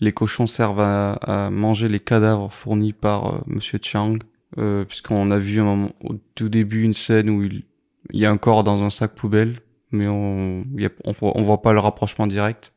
les 0.00 0.12
cochons 0.12 0.46
servent 0.46 0.80
à, 0.80 1.12
à 1.12 1.50
manger 1.50 1.88
les 1.88 2.00
cadavres 2.00 2.50
fournis 2.50 2.94
par 2.94 3.26
euh, 3.34 3.38
Monsieur 3.46 3.78
Chang, 3.82 4.16
euh, 4.58 4.84
puisqu'on 4.84 5.30
a 5.30 5.38
vu 5.38 5.60
un 5.60 5.90
au 6.02 6.14
tout 6.34 6.48
début 6.48 6.82
une 6.82 6.94
scène 6.94 7.30
où 7.30 7.42
il, 7.42 7.64
il 8.12 8.20
y 8.20 8.26
a 8.26 8.30
un 8.30 8.38
corps 8.38 8.64
dans 8.64 8.82
un 8.82 8.90
sac 8.90 9.14
poubelle, 9.14 9.60
mais 9.92 10.06
on, 10.08 10.64
y 10.76 10.86
a- 10.86 10.90
on, 11.04 11.12
voit, 11.12 11.32
on 11.36 11.42
voit 11.42 11.62
pas 11.62 11.72
le 11.72 11.80
rapprochement 11.80 12.26
direct. 12.26 12.72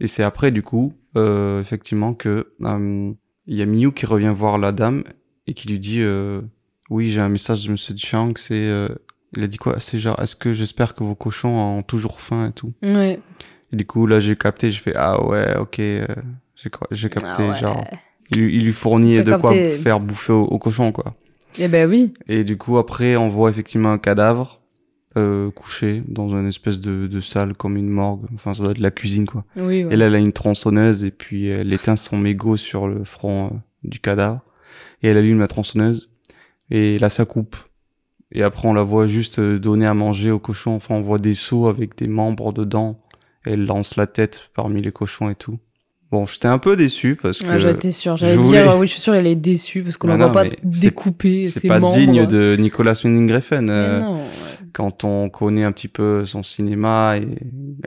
Et 0.00 0.06
c'est 0.06 0.22
après 0.22 0.50
du 0.50 0.62
coup, 0.62 0.94
euh, 1.16 1.60
effectivement, 1.60 2.12
que 2.14 2.52
euh, 2.62 3.12
il 3.46 3.56
y 3.56 3.62
a 3.62 3.66
Miyu 3.66 3.92
qui 3.92 4.06
revient 4.06 4.32
voir 4.36 4.58
la 4.58 4.72
dame 4.72 5.04
et 5.46 5.54
qui 5.54 5.68
lui 5.68 5.78
dit, 5.78 6.00
euh, 6.00 6.42
oui, 6.90 7.08
j'ai 7.08 7.20
un 7.20 7.28
message 7.28 7.64
de 7.66 7.70
Monsieur 7.72 7.94
Chang, 7.96 8.32
c'est 8.36 8.54
euh, 8.54 8.88
il 9.36 9.42
a 9.42 9.46
dit 9.46 9.58
quoi 9.58 9.80
C'est 9.80 9.98
genre, 9.98 10.20
est-ce 10.20 10.36
que 10.36 10.52
j'espère 10.52 10.94
que 10.94 11.02
vos 11.04 11.14
cochons 11.14 11.48
ont 11.58 11.82
toujours 11.82 12.20
faim 12.20 12.48
et 12.48 12.52
tout. 12.52 12.72
Ouais. 12.82 13.18
Et 13.72 13.76
du 13.76 13.84
coup, 13.86 14.06
là, 14.06 14.20
j'ai 14.20 14.36
capté, 14.36 14.70
j'ai 14.70 14.80
fait, 14.80 14.92
ah 14.96 15.22
ouais, 15.24 15.56
ok, 15.56 15.78
euh, 15.80 16.06
j'ai 16.54 17.08
capté, 17.08 17.42
Ah 17.42 17.48
ouais. 17.48 17.56
genre, 17.58 17.84
il, 18.34 18.40
lui- 18.42 18.56
il 18.56 18.64
lui 18.64 18.72
fournit 18.72 19.16
de 19.24 19.30
quoi 19.40 19.50
faire 19.78 20.00
bouffer 20.00 20.32
au, 20.32 20.42
au 20.44 20.58
cochon, 20.58 20.92
quoi. 20.92 21.14
Eh 21.58 21.68
ben 21.68 21.88
oui. 21.88 22.12
Et 22.28 22.44
du 22.44 22.56
coup, 22.58 22.76
après, 22.78 23.16
on 23.16 23.28
voit 23.28 23.48
effectivement 23.50 23.90
un 23.92 23.98
cadavre 23.98 24.60
euh, 25.16 25.50
couché 25.50 26.02
dans 26.06 26.28
une 26.28 26.46
espèce 26.48 26.80
de, 26.80 27.06
de 27.06 27.20
salle 27.20 27.54
comme 27.54 27.76
une 27.78 27.88
morgue. 27.88 28.26
Enfin, 28.34 28.52
ça 28.52 28.62
doit 28.62 28.72
être 28.72 28.78
la 28.78 28.90
cuisine, 28.90 29.26
quoi. 29.26 29.44
Oui, 29.56 29.84
ouais. 29.84 29.94
Et 29.94 29.96
là, 29.96 30.06
elle 30.06 30.14
a 30.14 30.18
une 30.18 30.32
tronçonneuse 30.34 31.04
et 31.04 31.10
puis 31.10 31.46
elle 31.48 31.72
éteint 31.72 31.96
son 31.96 32.18
mégot 32.18 32.56
sur 32.58 32.88
le 32.88 33.04
front 33.04 33.46
euh, 33.46 33.50
du 33.84 34.00
cadavre. 34.00 34.40
Et 35.02 35.08
elle 35.08 35.16
allume 35.16 35.38
la 35.38 35.48
tronçonneuse. 35.48 36.10
Et 36.70 36.98
là, 36.98 37.08
ça 37.08 37.24
coupe. 37.24 37.56
Et 38.32 38.42
après, 38.42 38.68
on 38.68 38.74
la 38.74 38.82
voit 38.82 39.06
juste 39.06 39.38
euh, 39.38 39.58
donner 39.58 39.86
à 39.86 39.94
manger 39.94 40.30
au 40.30 40.38
cochon. 40.38 40.72
Enfin, 40.74 40.96
on 40.96 41.00
voit 41.02 41.18
des 41.18 41.32
seaux 41.34 41.68
avec 41.68 41.96
des 41.96 42.08
membres 42.08 42.52
dedans. 42.52 43.00
Et 43.46 43.52
elle 43.52 43.64
lance 43.64 43.96
la 43.96 44.06
tête 44.06 44.50
parmi 44.54 44.82
les 44.82 44.92
cochons 44.92 45.30
et 45.30 45.34
tout. 45.36 45.58
Bon, 46.16 46.24
j'étais 46.26 46.48
un 46.48 46.58
peu 46.58 46.76
déçu 46.76 47.18
parce 47.20 47.40
que 47.40 47.46
Ouais, 47.46 47.60
j'étais 47.60 47.90
sûre. 47.90 48.16
J'allais 48.16 48.38
dire, 48.38 48.70
ah 48.70 48.78
oui, 48.78 48.86
je 48.86 48.92
suis 48.92 49.00
sûre, 49.02 49.14
elle 49.14 49.26
est 49.26 49.34
déçue 49.36 49.82
parce 49.82 49.96
qu'on 49.98 50.08
Ah 50.08 50.16
la 50.16 50.28
voit 50.28 50.32
pas 50.32 50.44
c'est- 50.44 50.80
découper 50.80 51.48
c'est 51.48 51.60
ses 51.60 51.68
pas 51.68 51.78
membres. 51.78 51.94
digne 51.94 52.26
de 52.26 52.56
Nicolas 52.58 52.98
Winding 53.04 53.30
Refn. 53.32 53.68
Euh, 53.70 54.00
ouais. 54.00 54.20
quand 54.72 55.04
on 55.04 55.28
connaît 55.30 55.64
un 55.64 55.72
petit 55.72 55.88
peu 55.88 56.24
son 56.26 56.42
cinéma 56.42 57.16
et 57.16 57.26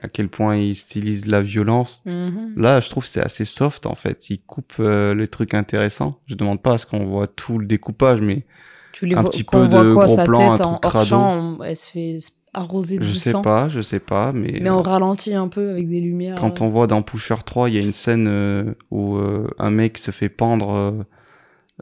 à 0.01 0.07
quel 0.09 0.27
point 0.27 0.55
il 0.57 0.75
stylise 0.75 1.27
la 1.27 1.41
violence, 1.41 2.01
Mhm. 2.05 2.53
Là, 2.57 2.79
je 2.79 2.89
trouve 2.89 3.05
c'est 3.05 3.21
assez 3.21 3.45
soft 3.45 3.85
en 3.85 3.95
fait. 3.95 4.29
Il 4.29 4.39
coupe 4.41 4.73
euh, 4.79 5.13
les 5.15 5.27
trucs 5.27 5.53
intéressants. 5.53 6.19
Je 6.27 6.35
demande 6.35 6.61
pas 6.61 6.73
à 6.73 6.77
ce 6.77 6.85
qu'on 6.85 7.05
voit 7.05 7.27
tout 7.27 7.57
le 7.59 7.65
découpage, 7.67 8.21
mais 8.21 8.43
Tu 8.91 9.05
les 9.05 9.15
un 9.15 9.23
petit 9.23 9.43
peu 9.43 9.57
voit 9.65 9.83
de 9.83 9.93
quoi 9.93 10.05
gros 10.07 10.15
sa 10.15 10.23
plan, 10.25 10.51
un 10.53 10.55
tête 10.55 10.65
en 10.65 10.79
hors 10.83 11.05
champ, 11.05 11.57
elle 11.63 11.75
se 11.75 11.91
fait 11.91 12.17
arrosé 12.53 12.97
de 12.97 13.03
Je 13.03 13.11
sais 13.13 13.31
sang. 13.31 13.41
pas, 13.41 13.69
je 13.69 13.81
sais 13.81 13.99
pas, 13.99 14.31
mais, 14.33 14.59
Mais 14.61 14.69
on 14.69 14.81
ralentit 14.81 15.33
un 15.33 15.47
peu 15.47 15.69
avec 15.71 15.87
des 15.87 16.01
lumières. 16.01 16.35
quand 16.35 16.61
on 16.61 16.69
voit 16.69 16.87
dans 16.87 17.01
Pusher 17.01 17.35
3, 17.45 17.69
il 17.69 17.75
y 17.75 17.77
a 17.77 17.81
une 17.81 17.91
scène 17.91 18.27
euh, 18.27 18.73
où 18.91 19.15
euh, 19.17 19.47
un 19.59 19.69
mec 19.71 19.97
se 19.97 20.11
fait 20.11 20.29
pendre 20.29 20.71
euh, 20.71 20.91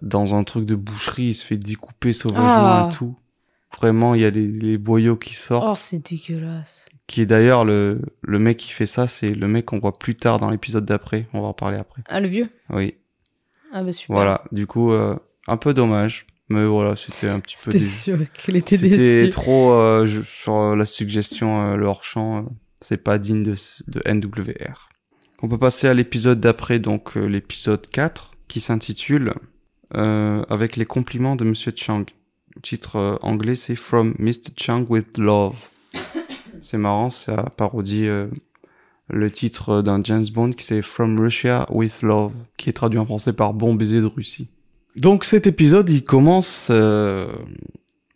dans 0.01 0.35
un 0.35 0.43
truc 0.43 0.65
de 0.65 0.75
boucherie, 0.75 1.29
il 1.29 1.33
se 1.33 1.45
fait 1.45 1.57
découper 1.57 2.13
sauvagement 2.13 2.45
Ah. 2.47 2.89
et 2.91 2.95
tout. 2.95 3.15
Vraiment, 3.77 4.15
il 4.15 4.21
y 4.21 4.25
a 4.25 4.29
les, 4.29 4.47
les 4.47 4.77
boyaux 4.77 5.17
qui 5.17 5.33
sortent. 5.35 5.67
Oh, 5.69 5.75
c'est 5.75 6.09
dégueulasse. 6.09 6.87
Qui 7.05 7.21
est 7.21 7.25
d'ailleurs 7.25 7.63
le, 7.63 8.01
le 8.21 8.39
mec 8.39 8.57
qui 8.57 8.69
fait 8.71 8.85
ça, 8.85 9.07
c'est 9.07 9.29
le 9.29 9.47
mec 9.47 9.65
qu'on 9.65 9.79
voit 9.79 9.97
plus 9.97 10.15
tard 10.15 10.39
dans 10.39 10.49
l'épisode 10.49 10.85
d'après. 10.85 11.27
On 11.33 11.41
va 11.41 11.47
en 11.47 11.53
parler 11.53 11.77
après. 11.77 12.01
Ah, 12.07 12.19
le 12.19 12.27
vieux? 12.27 12.49
Oui. 12.69 12.95
Ah, 13.73 13.83
bah 13.83 13.91
super. 13.91 14.15
Voilà. 14.15 14.43
Du 14.51 14.67
coup, 14.67 14.91
euh, 14.91 15.15
un 15.47 15.57
peu 15.57 15.73
dommage. 15.73 16.25
Mais 16.49 16.65
voilà, 16.65 16.95
c'était 16.95 17.27
un 17.29 17.39
petit 17.41 17.55
peu 17.61 17.71
C'était 17.71 17.83
sûr 17.83 18.17
qu'elle 18.33 18.55
était 18.55 18.77
C'était 18.77 18.97
déçue. 19.23 19.29
trop 19.31 19.71
euh, 19.73 20.05
je- 20.05 20.21
sur 20.21 20.75
la 20.75 20.85
suggestion, 20.85 21.73
euh, 21.73 21.75
le 21.75 21.85
hors-champ. 21.85 22.37
euh, 22.37 22.41
c'est 22.79 23.03
pas 23.03 23.17
digne 23.17 23.43
de, 23.43 23.53
de 23.87 24.01
NWR. 24.05 24.89
On 25.41 25.49
peut 25.49 25.57
passer 25.57 25.87
à 25.87 25.93
l'épisode 25.93 26.39
d'après, 26.39 26.79
donc 26.79 27.17
euh, 27.17 27.25
l'épisode 27.25 27.85
4, 27.87 28.31
qui 28.47 28.59
s'intitule 28.61 29.33
euh, 29.95 30.43
Avec 30.49 30.75
les 30.77 30.85
compliments 30.85 31.35
de 31.35 31.43
Monsieur 31.43 31.73
Chang. 31.75 32.05
Le 32.55 32.61
titre 32.61 33.19
anglais, 33.21 33.55
c'est 33.55 33.75
From 33.75 34.15
Mr. 34.19 34.51
Chang 34.57 34.85
with 34.89 35.17
Love. 35.17 35.57
C'est 36.59 36.77
marrant, 36.77 37.09
ça 37.09 37.51
parodie 37.57 38.07
euh, 38.07 38.27
le 39.09 39.29
titre 39.29 39.81
d'un 39.81 40.01
James 40.03 40.25
Bond 40.33 40.51
qui 40.51 40.63
c'est 40.63 40.81
From 40.81 41.19
Russia 41.19 41.65
with 41.69 42.01
Love, 42.01 42.33
qui 42.57 42.69
est 42.69 42.73
traduit 42.73 42.97
en 42.99 43.05
français 43.05 43.33
par 43.33 43.53
Bon 43.53 43.75
baiser 43.75 43.99
de 44.01 44.05
Russie. 44.07 44.49
Donc 44.97 45.25
cet 45.25 45.47
épisode, 45.47 45.89
il 45.89 46.03
commence 46.03 46.67
euh, 46.69 47.27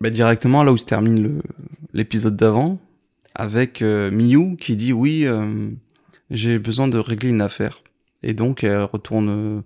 bah, 0.02 0.10
directement 0.10 0.64
là 0.64 0.72
où 0.72 0.78
se 0.78 0.86
termine 0.86 1.42
l'épisode 1.94 2.36
d'avant, 2.36 2.80
avec 3.36 3.82
euh, 3.82 4.10
Miyu 4.12 4.58
qui 4.58 4.76
dit 4.76 4.92
oui, 4.92 5.26
euh, 5.26 5.70
j'ai 6.32 6.60
besoin 6.60 6.88
de 6.88 6.98
régler 6.98 7.30
une 7.30 7.42
affaire. 7.42 7.82
Et 8.24 8.34
donc 8.34 8.64
elle 8.64 8.84
retourne 8.84 9.30
euh, 9.30 9.62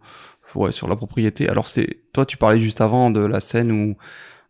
ouais, 0.56 0.71
sur 0.71 0.88
la 0.88 0.95
propriété. 0.95 1.47
Alors 1.47 1.67
c'est 1.67 1.99
toi 2.13 2.25
tu 2.25 2.38
parlais 2.38 2.60
juste 2.60 2.82
avant 2.82 3.10
de 3.10 3.21
la 3.21 3.39
scène 3.39 3.71
où 3.71 3.95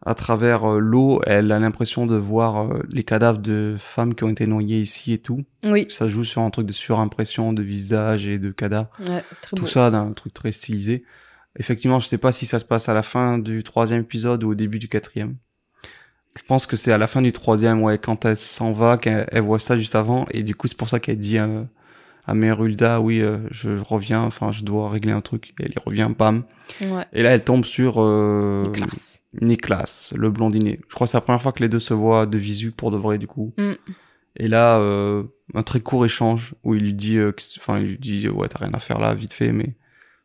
à 0.06 0.14
travers 0.14 0.66
euh, 0.66 0.80
l'eau, 0.80 1.22
elle 1.26 1.52
a 1.52 1.60
l'impression 1.60 2.06
de 2.06 2.16
voir 2.16 2.64
euh, 2.72 2.84
les 2.92 3.04
cadavres 3.04 3.40
de 3.40 3.76
femmes 3.78 4.14
qui 4.14 4.24
ont 4.24 4.30
été 4.30 4.46
noyées 4.46 4.80
ici 4.80 5.14
et 5.14 5.18
tout. 5.18 5.44
Oui, 5.64 5.88
Ça 5.90 6.08
joue 6.08 6.24
sur 6.24 6.42
un 6.42 6.50
truc 6.52 6.68
de 6.68 6.74
surimpression 6.74 7.54
de 7.54 7.64
visage 7.64 8.28
et 8.28 8.38
de 8.38 8.52
cadavres 8.52 8.90
ouais, 9.00 9.24
très 9.42 9.56
tout 9.56 9.64
beau. 9.64 9.68
ça 9.68 9.90
d'un 9.92 10.12
truc 10.14 10.34
très 10.34 10.52
stylisé. 10.52 11.04
Effectivement, 11.58 12.00
je 12.00 12.08
sais 12.08 12.18
pas 12.18 12.32
si 12.32 12.46
ça 12.46 12.60
se 12.60 12.66
passe 12.66 12.90
à 12.90 12.94
la 12.94 13.04
fin 13.04 13.38
du 13.38 13.64
troisième 13.64 14.02
épisode 14.02 14.44
ou 14.44 14.52
au 14.52 14.56
début 14.56 14.80
du 14.80 14.90
quatrième. 14.90 15.36
Je 16.38 16.44
pense 16.44 16.66
que 16.66 16.76
c'est 16.76 16.92
à 16.92 16.98
la 16.98 17.08
fin 17.08 17.22
du 17.22 17.32
troisième, 17.32 17.82
ouais, 17.82 17.98
quand 17.98 18.26
elle 18.26 18.36
s'en 18.36 18.74
va, 18.74 18.98
qu'elle 18.98 19.26
elle 19.32 19.42
voit 19.42 19.60
ça 19.60 19.78
juste 19.78 19.96
avant, 19.96 20.26
et 20.32 20.44
du 20.44 20.54
coup 20.54 20.68
c'est 20.68 20.78
pour 20.78 20.90
ça 20.90 21.00
qu'elle 21.00 21.18
dit 21.18 21.40
euh, 21.40 21.64
à 22.28 22.34
Mère 22.34 22.62
Hulda, 22.62 23.00
oui, 23.00 23.22
euh, 23.22 23.38
je, 23.52 23.78
je 23.78 23.84
reviens, 23.84 24.22
enfin 24.22 24.52
je 24.52 24.66
dois 24.66 24.90
régler 24.90 25.14
un 25.14 25.22
truc, 25.22 25.54
et 25.60 25.66
elle 25.66 25.72
y 25.72 25.80
revient, 25.80 26.10
bam. 26.18 26.44
Ouais, 26.82 27.06
Et 27.14 27.24
là 27.24 27.30
elle 27.30 27.44
tombe 27.46 27.64
sur 27.64 28.02
euh, 28.02 28.66
le 30.14 30.30
blondinet. 30.30 30.82
Je 30.90 30.96
crois 30.96 31.08
que 31.08 31.12
c'est 31.12 31.18
la 31.18 31.22
première 31.22 31.42
fois 31.42 31.54
que 31.54 31.64
les 31.64 31.70
deux 31.70 31.80
se 31.80 31.94
voient 31.94 32.26
de 32.26 32.38
visu 32.38 32.72
pour 32.72 32.92
de 32.92 32.98
vrai 32.98 33.18
du 33.18 33.28
coup. 33.28 33.54
Mm. 33.58 33.74
Et 34.38 34.48
là, 34.48 34.80
euh, 34.80 35.24
un 35.54 35.64
très 35.64 35.80
court 35.80 36.06
échange 36.06 36.56
où 36.64 36.76
il 36.76 36.84
lui 36.84 36.94
dit, 36.94 37.18
euh, 37.18 37.32
enfin, 37.58 37.80
il 37.80 37.88
lui 37.88 37.98
dit, 37.98 38.28
ouais, 38.28 38.48
t'as 38.48 38.60
rien 38.60 38.74
à 38.74 38.80
faire 38.80 39.00
là, 39.00 39.14
vite 39.14 39.34
fait, 39.34 39.52
mais 39.52 39.76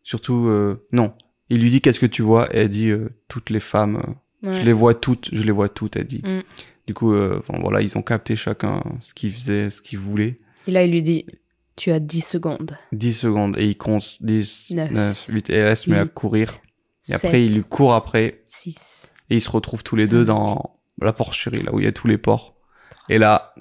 surtout, 0.02 0.46
euh, 0.48 0.86
non. 0.92 1.12
Il 1.48 1.60
lui 1.62 1.70
dit, 1.70 1.80
qu'est-ce 1.80 2.00
que 2.00 2.06
tu 2.06 2.22
vois? 2.22 2.54
Et 2.54 2.60
elle 2.60 2.68
dit, 2.68 2.90
euh, 2.90 3.08
toutes 3.28 3.50
les 3.50 3.60
femmes, 3.60 3.96
euh, 3.96 4.12
Ouais. 4.42 4.60
je 4.60 4.64
les 4.64 4.72
vois 4.72 4.94
toutes, 4.94 5.28
je 5.32 5.42
les 5.42 5.52
vois 5.52 5.68
toutes, 5.68 5.96
elle 5.96 6.06
dit. 6.06 6.22
Mm. 6.24 6.40
Du 6.86 6.94
coup, 6.94 7.12
euh, 7.12 7.40
enfin, 7.46 7.58
voilà, 7.60 7.82
ils 7.82 7.98
ont 7.98 8.02
capté 8.02 8.36
chacun 8.36 8.82
ce 9.02 9.12
qu'il 9.14 9.32
faisait, 9.32 9.68
ce 9.68 9.82
qu'il 9.82 9.98
voulait. 9.98 10.40
Et 10.66 10.70
là, 10.70 10.82
il 10.84 10.90
lui 10.92 11.02
dit 11.02 11.26
Tu 11.76 11.90
as 11.90 12.00
10 12.00 12.20
secondes. 12.22 12.76
10 12.92 13.14
secondes, 13.14 13.58
et 13.58 13.66
il 13.66 13.76
compte 13.76 14.16
10, 14.22 14.70
Neuf. 14.70 14.90
9, 14.90 15.26
8, 15.28 15.50
et 15.50 15.54
elle 15.54 15.76
se 15.76 15.90
met 15.90 15.98
à 15.98 16.06
courir. 16.06 16.54
Et 17.08 17.14
après, 17.14 17.44
il 17.44 17.52
lui 17.54 17.64
court 17.64 17.94
après, 17.94 18.42
6. 18.46 19.10
et 19.30 19.36
ils 19.36 19.40
se 19.40 19.50
retrouvent 19.50 19.82
tous 19.84 19.96
les 19.96 20.06
deux 20.06 20.24
dans 20.24 20.78
la 21.02 21.12
porcherie, 21.12 21.62
là 21.62 21.74
où 21.74 21.80
il 21.80 21.84
y 21.84 21.88
a 21.88 21.92
tous 21.92 22.06
les 22.08 22.18
ports. 22.18 22.56
Et 23.08 23.18
là, 23.18 23.54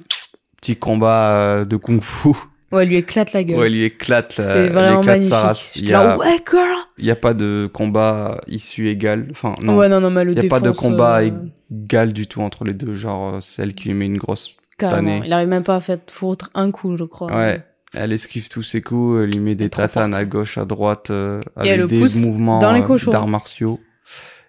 petit 0.58 0.76
combat 0.78 1.32
euh, 1.42 1.66
de 1.66 1.76
kung-fu. 1.78 2.30
Ouais, 2.72 2.86
il 2.86 2.90
lui 2.90 2.98
éclate 2.98 3.34
la 3.34 3.44
gueule. 3.44 3.60
Ouais, 3.60 3.68
il 3.72 3.74
lui 3.78 3.84
éclate, 3.86 4.38
la- 4.38 4.44
c'est 4.44 4.68
vraiment 4.70 5.02
magnifique. 5.04 5.30
sa 5.32 5.42
race. 5.42 5.76
Il 5.76 5.86
y, 5.88 5.92
là, 5.92 6.14
a, 6.14 6.18
ouais, 6.18 6.38
girl 6.50 6.68
il 7.00 7.06
y 7.06 7.12
a 7.12 7.16
pas 7.16 7.34
de 7.34 7.70
combat 7.74 8.42
issu 8.48 8.90
égal. 8.90 9.28
Enfin, 9.32 9.56
non. 9.62 9.78
Ouais, 9.78 9.90
non, 9.90 10.00
non, 10.02 10.12
mais 10.12 10.22
elle 10.22 10.28
le 10.28 10.34
il 10.38 10.44
y 10.44 10.46
a 10.46 10.50
pas 10.50 10.60
de 10.60 10.70
combat 10.72 11.22
euh, 11.22 11.32
égal 11.72 12.14
du 12.14 12.28
tout 12.28 12.42
entre 12.42 12.66
les 12.66 12.74
deux. 12.74 12.94
Genre, 12.94 13.36
euh, 13.36 13.42
celle 13.42 13.74
qui 13.74 13.88
lui 13.90 13.96
met 13.96 14.06
une 14.06 14.18
grosse. 14.18 14.56
carrément. 14.78 15.08
tannée. 15.16 15.22
Il 15.26 15.34
arrive 15.34 15.48
même 15.48 15.64
pas 15.64 15.78
à 15.78 15.80
faire 15.80 15.98
foutre 16.08 16.50
un 16.54 16.70
coup, 16.72 16.96
je 16.96 17.04
crois. 17.06 17.36
Ouais. 17.36 17.64
Elle 17.94 18.14
esquive 18.14 18.50
tous 18.50 18.62
ses 18.62 18.82
coups, 18.84 19.24
elle 19.24 19.32
lui 19.32 19.40
met 19.40 19.52
Elle 19.52 19.58
des 19.58 19.70
tatanes 19.72 20.14
à 20.14 20.24
gauche, 20.24 20.60
à 20.60 20.66
droite, 20.66 21.10
euh, 21.10 21.40
elle 21.58 21.68
avec 21.70 21.80
le 21.80 21.88
des 21.88 22.20
mouvements 22.20 22.60
dans 22.60 22.72
les 22.72 22.82
euh, 22.82 22.84
cochons. 22.84 23.10
d'arts 23.10 23.28
martiaux. 23.28 23.80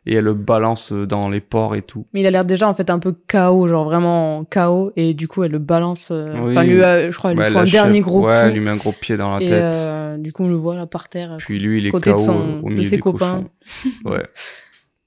Et 0.06 0.14
elle 0.14 0.24
le 0.24 0.32
balance 0.34 0.92
euh, 0.92 1.06
dans 1.06 1.28
les 1.28 1.40
ports 1.40 1.74
et 1.76 1.82
tout. 1.82 2.06
Mais 2.14 2.20
il 2.20 2.26
a 2.26 2.30
l'air 2.30 2.44
déjà 2.46 2.66
en 2.68 2.72
fait 2.74 2.88
un 2.88 2.98
peu 2.98 3.12
KO, 3.12 3.68
genre 3.68 3.84
vraiment 3.84 4.44
KO, 4.44 4.92
et 4.96 5.12
du 5.12 5.28
coup 5.28 5.44
elle 5.44 5.50
le 5.52 5.58
balance. 5.58 6.08
euh, 6.10 6.34
Oui. 6.42 6.52
Enfin, 6.52 6.62
lui, 6.64 6.82
euh, 6.82 7.12
je 7.12 7.18
crois, 7.18 7.32
elle 7.32 7.38
Ouais, 7.38 7.46
lui 7.48 7.52
faut 7.52 7.58
un 7.58 7.64
dernier 7.64 8.00
gros 8.00 8.24
Ouais, 8.26 8.32
elle 8.32 8.54
lui 8.54 8.60
met 8.60 8.70
un 8.70 8.76
gros 8.76 8.92
pied 8.92 9.16
dans 9.18 9.36
la 9.36 9.42
Et 9.44 9.48
tête. 9.48 9.72
euh, 9.74 10.16
du 10.16 10.32
coup 10.32 10.44
on 10.44 10.48
le 10.48 10.54
voit 10.54 10.74
là 10.74 10.86
par 10.86 11.08
terre. 11.10 11.36
Puis 11.38 11.58
lui, 11.58 11.78
il 11.80 11.86
est 11.86 11.90
côté 11.90 12.12
de 12.14 12.18
son- 12.18 12.60
au 12.62 12.68
de 12.70 12.74
milieu 12.74 12.84
ses 12.84 12.96
des 12.96 13.02
copains. 13.02 13.44
cochons. 13.84 13.90
Ouais. 14.06 14.22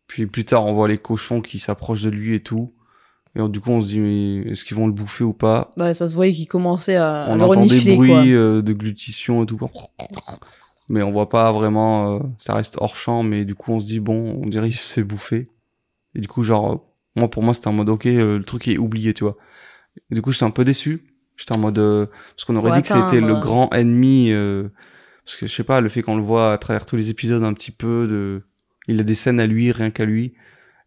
Puis 0.08 0.28
plus 0.28 0.46
tard, 0.46 0.64
on 0.66 0.74
voit 0.74 0.88
les 0.88 1.00
cochons 1.00 1.42
qui 1.42 1.58
s'approchent 1.58 2.04
de 2.04 2.10
lui 2.12 2.36
et 2.36 2.40
tout. 2.42 2.72
Et 3.36 3.42
du 3.50 3.60
coup, 3.60 3.72
on 3.72 3.82
se 3.82 3.88
dit, 3.88 4.00
mais 4.00 4.52
est-ce 4.52 4.64
qu'ils 4.64 4.78
vont 4.78 4.86
le 4.86 4.94
bouffer 4.94 5.24
ou 5.24 5.34
pas? 5.34 5.72
Bah 5.76 5.96
ça 5.96 6.08
se 6.08 6.14
voyait 6.14 6.34
qu'il 6.34 6.48
commençait 6.48 6.98
à 6.98 7.26
On 7.30 7.36
le 7.36 7.42
entend 7.46 7.66
des 7.66 7.82
bruits 7.96 8.10
quoi. 8.12 8.24
euh, 8.24 8.62
de 8.62 8.74
glutition 8.74 9.42
et 9.42 9.48
tout. 9.48 9.58
Mais 10.90 11.02
on 11.02 11.12
voit 11.12 11.30
pas 11.30 11.52
vraiment, 11.52 12.16
euh, 12.16 12.20
ça 12.38 12.56
reste 12.56 12.78
hors 12.80 12.96
champ, 12.96 13.24
mais 13.24 13.46
du 13.46 13.56
coup, 13.56 13.72
on 13.72 13.80
se 13.80 13.86
dit, 13.86 14.00
bon, 14.00 14.40
on 14.44 14.48
dirait 14.48 14.70
qu'il 14.70 14.78
se 14.78 14.92
fait 14.94 15.04
bouffer. 15.04 15.50
Et 16.16 16.20
du 16.22 16.28
coup, 16.28 16.44
genre, 16.44 16.74
euh, 16.74 16.78
moi, 17.16 17.30
pour 17.30 17.44
moi, 17.44 17.54
c'était 17.54 17.68
en 17.68 17.74
mode, 17.74 17.90
ok, 17.90 18.06
euh, 18.06 18.38
le 18.38 18.44
truc 18.44 18.68
est 18.68 18.78
oublié, 18.78 19.14
tu 19.14 19.24
vois. 19.24 19.38
Et 20.12 20.16
du 20.16 20.22
coup, 20.22 20.32
j'étais 20.32 20.46
un 20.46 20.52
peu 20.52 20.66
déçu. 20.66 21.04
J'étais 21.38 21.56
en 21.56 21.60
mode, 21.60 21.80
euh, 21.80 22.08
parce 22.36 22.46
qu'on 22.46 22.56
aurait 22.56 22.70
Faut 22.70 22.76
dit 22.76 22.82
que 22.82 22.88
c'était 22.88 23.20
le 23.20 23.28
atteindre. 23.28 23.42
grand 23.42 23.74
ennemi, 23.74 24.32
euh, 24.32 24.70
parce 25.26 25.38
que 25.38 25.48
je 25.48 25.54
sais 25.54 25.64
pas, 25.64 25.82
le 25.82 25.90
fait 25.90 26.02
qu'on 26.02 26.16
le 26.18 26.24
voit 26.24 26.54
à 26.54 26.58
travers 26.58 26.86
tous 26.86 26.96
les 26.96 27.10
épisodes 27.10 27.44
un 27.44 27.54
petit 27.54 27.72
peu 27.72 28.08
de, 28.08 28.44
il 28.88 29.00
a 29.00 29.04
des 29.04 29.16
scènes 29.16 29.40
à 29.40 29.48
lui, 29.48 29.72
rien 29.72 29.90
qu'à 29.90 30.06
lui, 30.06 30.34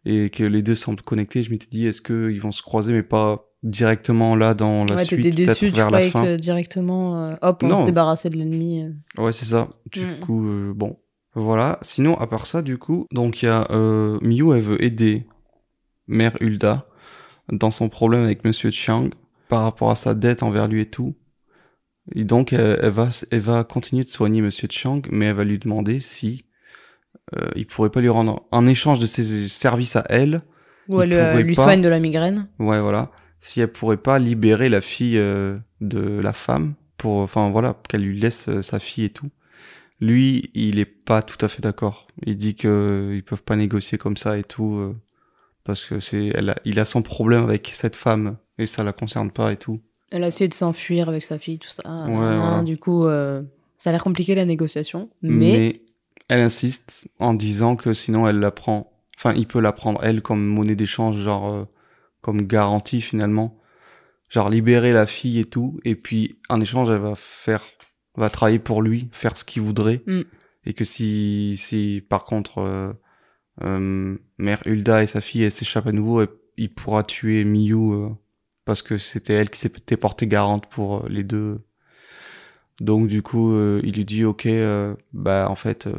et 0.05 0.29
que 0.29 0.43
les 0.43 0.61
deux 0.61 0.75
semblent 0.75 1.01
connectés, 1.01 1.43
je 1.43 1.51
m'étais 1.51 1.67
dit, 1.69 1.87
est-ce 1.87 2.01
qu'ils 2.01 2.39
vont 2.39 2.51
se 2.51 2.61
croiser, 2.61 2.93
mais 2.93 3.03
pas 3.03 3.46
directement 3.63 4.35
là 4.35 4.53
dans 4.53 4.85
la 4.85 4.95
ouais, 4.95 5.05
suite, 5.05 5.21
t'étais 5.21 5.45
peut-être 5.45 5.59
déçu, 5.59 5.69
tu 5.71 5.75
vers 5.75 5.91
la 5.91 6.01
fin. 6.09 6.23
que 6.23 6.37
directement, 6.37 7.17
euh, 7.17 7.35
hop, 7.41 7.63
on 7.63 7.67
Non. 7.67 7.75
se 7.77 7.83
débarrassait 7.85 8.29
de 8.29 8.37
l'ennemi. 8.37 8.83
euh. 8.83 9.21
Ouais, 9.23 9.33
c'est 9.33 9.45
ça. 9.45 9.69
Du 9.91 10.01
Mm. 10.05 10.19
coup, 10.21 10.47
euh, 10.47 10.73
bon. 10.75 10.97
Voilà. 11.33 11.77
Sinon, 11.81 12.15
à 12.19 12.27
part 12.27 12.45
ça, 12.45 12.61
du 12.61 12.77
coup, 12.77 13.05
donc 13.11 13.41
il 13.41 13.45
y 13.45 13.49
a 13.49 13.67
euh, 13.71 14.17
Miyu, 14.21 14.55
elle 14.55 14.61
veut 14.63 14.83
aider 14.83 15.27
Mère 16.07 16.35
Hulda 16.41 16.87
dans 17.51 17.69
son 17.71 17.89
problème 17.89 18.23
avec 18.23 18.43
Monsieur 18.43 18.71
Chiang 18.71 19.09
par 19.47 19.63
rapport 19.63 19.91
à 19.91 19.95
sa 19.95 20.13
dette 20.15 20.41
envers 20.43 20.67
lui 20.67 20.81
et 20.81 20.89
tout. 20.89 21.15
Et 22.15 22.23
donc, 22.23 22.53
elle, 22.53 22.79
elle 22.81 22.89
va, 22.89 23.09
elle 23.31 23.39
va 23.41 23.63
continuer 23.63 24.03
de 24.03 24.09
soigner 24.09 24.41
Monsieur 24.41 24.67
Chiang, 24.71 25.01
mais 25.11 25.25
elle 25.27 25.35
va 25.35 25.43
lui 25.43 25.59
demander 25.59 25.99
si 25.99 26.45
euh, 27.35 27.49
il 27.55 27.67
pourrait 27.67 27.89
pas 27.89 27.99
lui 28.01 28.09
rendre, 28.09 28.47
en 28.51 28.65
échange 28.65 28.99
de 28.99 29.05
ses 29.05 29.47
services 29.49 29.95
à 29.97 30.05
elle, 30.09 30.41
Il 30.89 30.95
elle 31.01 31.41
lui 31.43 31.53
pas- 31.55 31.63
soigne 31.63 31.81
de 31.81 31.89
la 31.89 31.99
migraine. 31.99 32.47
ouais, 32.59 32.79
voilà, 32.79 33.11
si 33.39 33.61
elle 33.61 33.71
pourrait 33.71 33.97
pas 33.97 34.19
libérer 34.19 34.69
la 34.69 34.81
fille 34.81 35.17
euh, 35.17 35.57
de 35.81 35.99
la 35.99 36.33
femme 36.33 36.73
pour, 36.97 37.17
enfin 37.17 37.49
voilà, 37.49 37.75
qu'elle 37.87 38.01
lui 38.01 38.19
laisse 38.19 38.49
euh, 38.49 38.61
sa 38.61 38.79
fille 38.79 39.05
et 39.05 39.09
tout. 39.09 39.29
Lui, 39.99 40.51
il 40.53 40.79
est 40.79 40.85
pas 40.85 41.21
tout 41.21 41.43
à 41.43 41.47
fait 41.47 41.61
d'accord. 41.61 42.07
Il 42.25 42.37
dit 42.37 42.55
que 42.55 42.67
euh, 42.67 43.15
ils 43.15 43.23
peuvent 43.23 43.43
pas 43.43 43.55
négocier 43.55 43.97
comme 43.97 44.17
ça 44.17 44.37
et 44.37 44.43
tout 44.43 44.95
parce 45.63 45.85
que 45.85 45.99
c'est, 45.99 46.31
elle 46.35 46.51
a, 46.51 46.55
il 46.65 46.79
a 46.79 46.85
son 46.85 47.01
problème 47.01 47.43
avec 47.43 47.69
cette 47.73 47.95
femme 47.95 48.37
et 48.57 48.67
ça 48.67 48.83
la 48.83 48.93
concerne 48.93 49.31
pas 49.31 49.51
et 49.51 49.57
tout. 49.57 49.81
Elle 50.11 50.23
a 50.23 50.27
essayé 50.27 50.47
de 50.47 50.53
s'enfuir 50.53 51.09
avec 51.09 51.25
sa 51.25 51.37
fille, 51.37 51.59
tout 51.59 51.69
ça. 51.69 51.83
Ouais, 52.05 52.13
voilà. 52.15 52.63
Du 52.63 52.77
coup, 52.77 53.05
ça 53.05 53.89
a 53.89 53.91
l'air 53.91 54.03
compliqué 54.03 54.35
la 54.35 54.45
négociation. 54.45 55.09
Mais, 55.21 55.81
elle 56.29 56.41
insiste 56.41 57.09
en 57.19 57.33
disant 57.33 57.75
que 57.75 57.93
sinon 57.93 58.27
elle 58.27 58.39
la 58.39 58.51
prend, 58.51 58.91
enfin 59.17 59.33
il 59.33 59.47
peut 59.47 59.59
la 59.59 59.71
prendre 59.71 60.03
elle 60.03 60.21
comme 60.21 60.45
monnaie 60.45 60.75
d'échange, 60.75 61.17
genre 61.17 61.67
comme 62.21 62.41
garantie 62.43 63.01
finalement, 63.01 63.57
genre 64.29 64.49
libérer 64.49 64.91
la 64.93 65.05
fille 65.05 65.39
et 65.39 65.45
tout, 65.45 65.79
et 65.85 65.95
puis 65.95 66.39
en 66.49 66.59
échange 66.61 66.89
elle 66.89 66.99
va 67.01 67.15
faire, 67.15 67.63
va 68.15 68.29
travailler 68.29 68.59
pour 68.59 68.81
lui, 68.81 69.09
faire 69.11 69.37
ce 69.37 69.43
qu'il 69.45 69.61
voudrait, 69.61 70.01
Mm. 70.07 70.21
et 70.65 70.73
que 70.73 70.83
si 70.83 71.55
si 71.57 72.03
par 72.09 72.25
contre 72.25 72.59
euh, 72.59 72.91
euh, 73.63 74.17
mère 74.37 74.61
Hulda 74.65 75.03
et 75.03 75.07
sa 75.07 75.21
fille 75.21 75.43
elles 75.43 75.51
s'échappent 75.51 75.87
à 75.87 75.91
nouveau, 75.91 76.21
elle- 76.21 76.29
il 76.57 76.73
pourra 76.73 77.03
tuer 77.03 77.43
Miyu 77.43 77.75
euh, 77.93 78.09
parce 78.65 78.81
que 78.81 78.97
c'était 78.97 79.33
elle 79.33 79.49
qui 79.49 79.59
s'était 79.59 79.95
portée 79.97 80.27
garante 80.27 80.67
pour 80.67 81.05
euh, 81.05 81.09
les 81.09 81.23
deux. 81.23 81.59
Donc 82.79 83.07
du 83.07 83.21
coup, 83.23 83.53
euh, 83.53 83.81
il 83.83 83.95
lui 83.95 84.05
dit 84.05 84.23
ok, 84.25 84.45
euh, 84.47 84.95
bah 85.13 85.47
en 85.49 85.55
fait, 85.55 85.87
euh, 85.87 85.93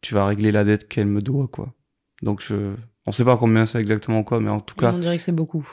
tu 0.00 0.14
vas 0.14 0.26
régler 0.26 0.52
la 0.52 0.64
dette 0.64 0.88
qu'elle 0.88 1.06
me 1.06 1.20
doit 1.20 1.48
quoi. 1.48 1.74
Donc 2.22 2.40
je, 2.42 2.74
on 3.06 3.12
sait 3.12 3.24
pas 3.24 3.36
combien 3.36 3.66
c'est 3.66 3.78
exactement 3.78 4.22
quoi, 4.22 4.40
mais 4.40 4.50
en 4.50 4.60
tout 4.60 4.74
cas, 4.74 4.92
on 4.94 4.98
dirait 4.98 5.16
que 5.18 5.22
c'est 5.22 5.32
beaucoup. 5.32 5.66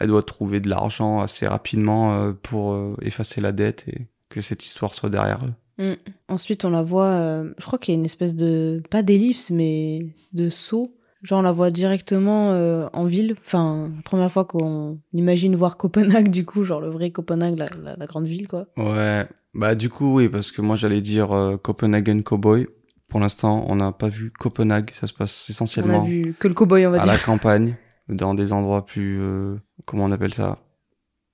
elle 0.00 0.08
doit 0.08 0.22
trouver 0.22 0.60
de 0.60 0.68
l'argent 0.68 1.20
assez 1.20 1.46
rapidement 1.46 2.14
euh, 2.14 2.32
pour 2.32 2.72
euh, 2.72 2.94
effacer 3.02 3.40
la 3.40 3.52
dette 3.52 3.84
et 3.88 4.06
que 4.28 4.40
cette 4.40 4.64
histoire 4.64 4.94
soit 4.94 5.10
derrière 5.10 5.38
eux. 5.44 5.52
Mm. 5.92 5.96
Ensuite, 6.28 6.64
on 6.64 6.70
la 6.70 6.82
voit, 6.82 7.06
euh, 7.08 7.52
je 7.58 7.64
crois 7.66 7.78
qu'il 7.78 7.94
y 7.94 7.96
a 7.96 7.98
une 7.98 8.04
espèce 8.04 8.34
de, 8.34 8.82
pas 8.90 9.02
d'ellipse, 9.02 9.50
mais 9.50 10.06
de 10.32 10.50
saut. 10.50 10.94
Genre, 11.22 11.40
on 11.40 11.42
la 11.42 11.50
voit 11.52 11.70
directement 11.72 12.52
euh, 12.52 12.86
en 12.92 13.04
ville. 13.04 13.34
Enfin, 13.40 13.90
la 13.96 14.02
première 14.02 14.30
fois 14.30 14.44
qu'on 14.44 15.00
imagine 15.12 15.56
voir 15.56 15.76
Copenhague, 15.76 16.28
du 16.30 16.44
coup, 16.44 16.62
genre 16.64 16.80
le 16.80 16.88
vrai 16.90 17.10
Copenhague, 17.10 17.58
la, 17.58 17.66
la- 17.82 17.96
la 17.96 18.06
grande 18.06 18.26
ville, 18.26 18.46
quoi. 18.46 18.66
Ouais, 18.76 19.26
bah 19.54 19.74
du 19.74 19.88
coup 19.88 20.14
oui, 20.14 20.28
parce 20.28 20.52
que 20.52 20.60
moi 20.62 20.76
j'allais 20.76 21.00
dire 21.00 21.32
euh, 21.32 21.56
Copenhagen 21.56 22.20
Cowboy. 22.22 22.68
Pour 23.08 23.20
l'instant, 23.20 23.64
on 23.68 23.76
n'a 23.76 23.92
pas 23.92 24.08
vu 24.08 24.30
Copenhague, 24.30 24.90
ça 24.90 25.06
se 25.06 25.14
passe 25.14 25.46
On 25.46 25.48
a 25.48 25.52
essentiellement 25.52 26.00
vu 26.02 26.34
que 26.38 26.46
le 26.48 26.54
cowboy, 26.54 26.86
on 26.86 26.90
va 26.90 26.96
à 26.96 27.04
dire. 27.04 27.12
la 27.12 27.18
campagne, 27.18 27.76
dans 28.08 28.34
des 28.34 28.52
endroits 28.52 28.84
plus... 28.84 29.18
euh, 29.20 29.56
comment 29.86 30.04
on 30.04 30.10
appelle 30.10 30.34
ça? 30.34 30.58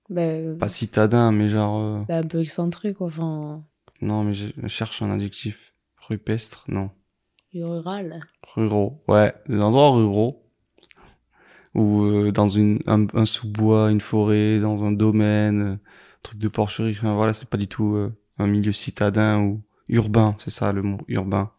Bah, 0.09 0.21
euh, 0.23 0.57
Pas 0.57 0.69
citadins, 0.69 1.33
mais 1.33 1.49
genre... 1.49 1.81
euh, 1.81 2.05
bah, 2.09 2.19
un 2.19 2.23
peu 2.27 2.41
excentré, 2.41 2.95
quoi. 2.95 3.09
Enfin, 3.09 3.65
Non, 4.01 4.23
mais 4.23 4.35
je 4.35 4.47
je 4.57 4.69
cherche 4.69 5.03
un 5.03 5.11
adjectif. 5.11 5.73
Rupestre 6.09 6.65
Non. 6.69 6.91
rural. 7.55 8.21
Ruraux, 8.55 9.03
ouais, 9.09 9.33
des 9.49 9.59
endroits 9.61 9.91
ruraux. 9.91 10.43
Ou 11.75 12.03
euh, 12.05 12.31
dans 12.31 12.47
une, 12.49 12.81
un, 12.87 13.07
un 13.15 13.25
sous-bois, 13.25 13.91
une 13.91 14.01
forêt, 14.01 14.61
dans 14.61 14.85
un 14.85 14.93
domaine, 14.93 15.63
euh, 15.63 15.77
truc 16.23 16.39
de 16.39 16.47
porcherie. 16.49 16.93
Enfin 16.97 17.15
voilà, 17.17 17.33
c'est 17.33 17.49
pas 17.49 17.57
du 17.57 17.67
tout 17.67 17.95
euh, 17.97 18.13
un 18.39 18.47
milieu 18.47 18.71
citadin 18.71 19.41
ou 19.41 19.63
urbain, 19.89 20.37
c'est 20.39 20.51
ça 20.51 20.73
le 20.73 20.83
mot, 20.83 20.99
urbain. 21.09 21.51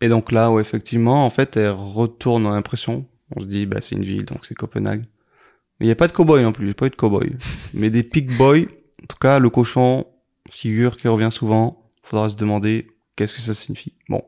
Et 0.00 0.08
donc 0.08 0.32
là, 0.32 0.50
ouais, 0.50 0.62
effectivement, 0.62 1.24
en 1.24 1.30
fait, 1.30 1.56
elle 1.56 1.70
retourne 1.70 2.46
en 2.46 2.52
impression. 2.52 3.06
On 3.36 3.40
se 3.40 3.46
dit, 3.46 3.66
bah, 3.66 3.80
c'est 3.80 3.96
une 3.96 4.04
ville, 4.04 4.24
donc 4.24 4.44
c'est 4.44 4.54
Copenhague. 4.54 5.04
Mais 5.78 5.86
il 5.86 5.88
n'y 5.88 5.92
a 5.92 5.96
pas 5.96 6.08
de 6.08 6.12
cow-boy 6.12 6.42
non 6.42 6.52
plus, 6.52 6.66
j'ai 6.66 6.74
pas 6.74 6.86
eu 6.86 6.90
de 6.90 6.96
cow-boy. 6.96 7.36
Mais 7.74 7.90
des 7.90 8.02
pig 8.02 8.36
boys, 8.36 8.66
en 9.02 9.06
tout 9.08 9.18
cas, 9.20 9.38
le 9.38 9.50
cochon, 9.50 10.06
figure 10.50 10.96
qui 10.96 11.08
revient 11.08 11.30
souvent. 11.30 11.90
Faudra 12.02 12.28
se 12.28 12.36
demander 12.36 12.86
qu'est-ce 13.16 13.34
que 13.34 13.40
ça 13.40 13.54
signifie? 13.54 13.94
Bon. 14.08 14.24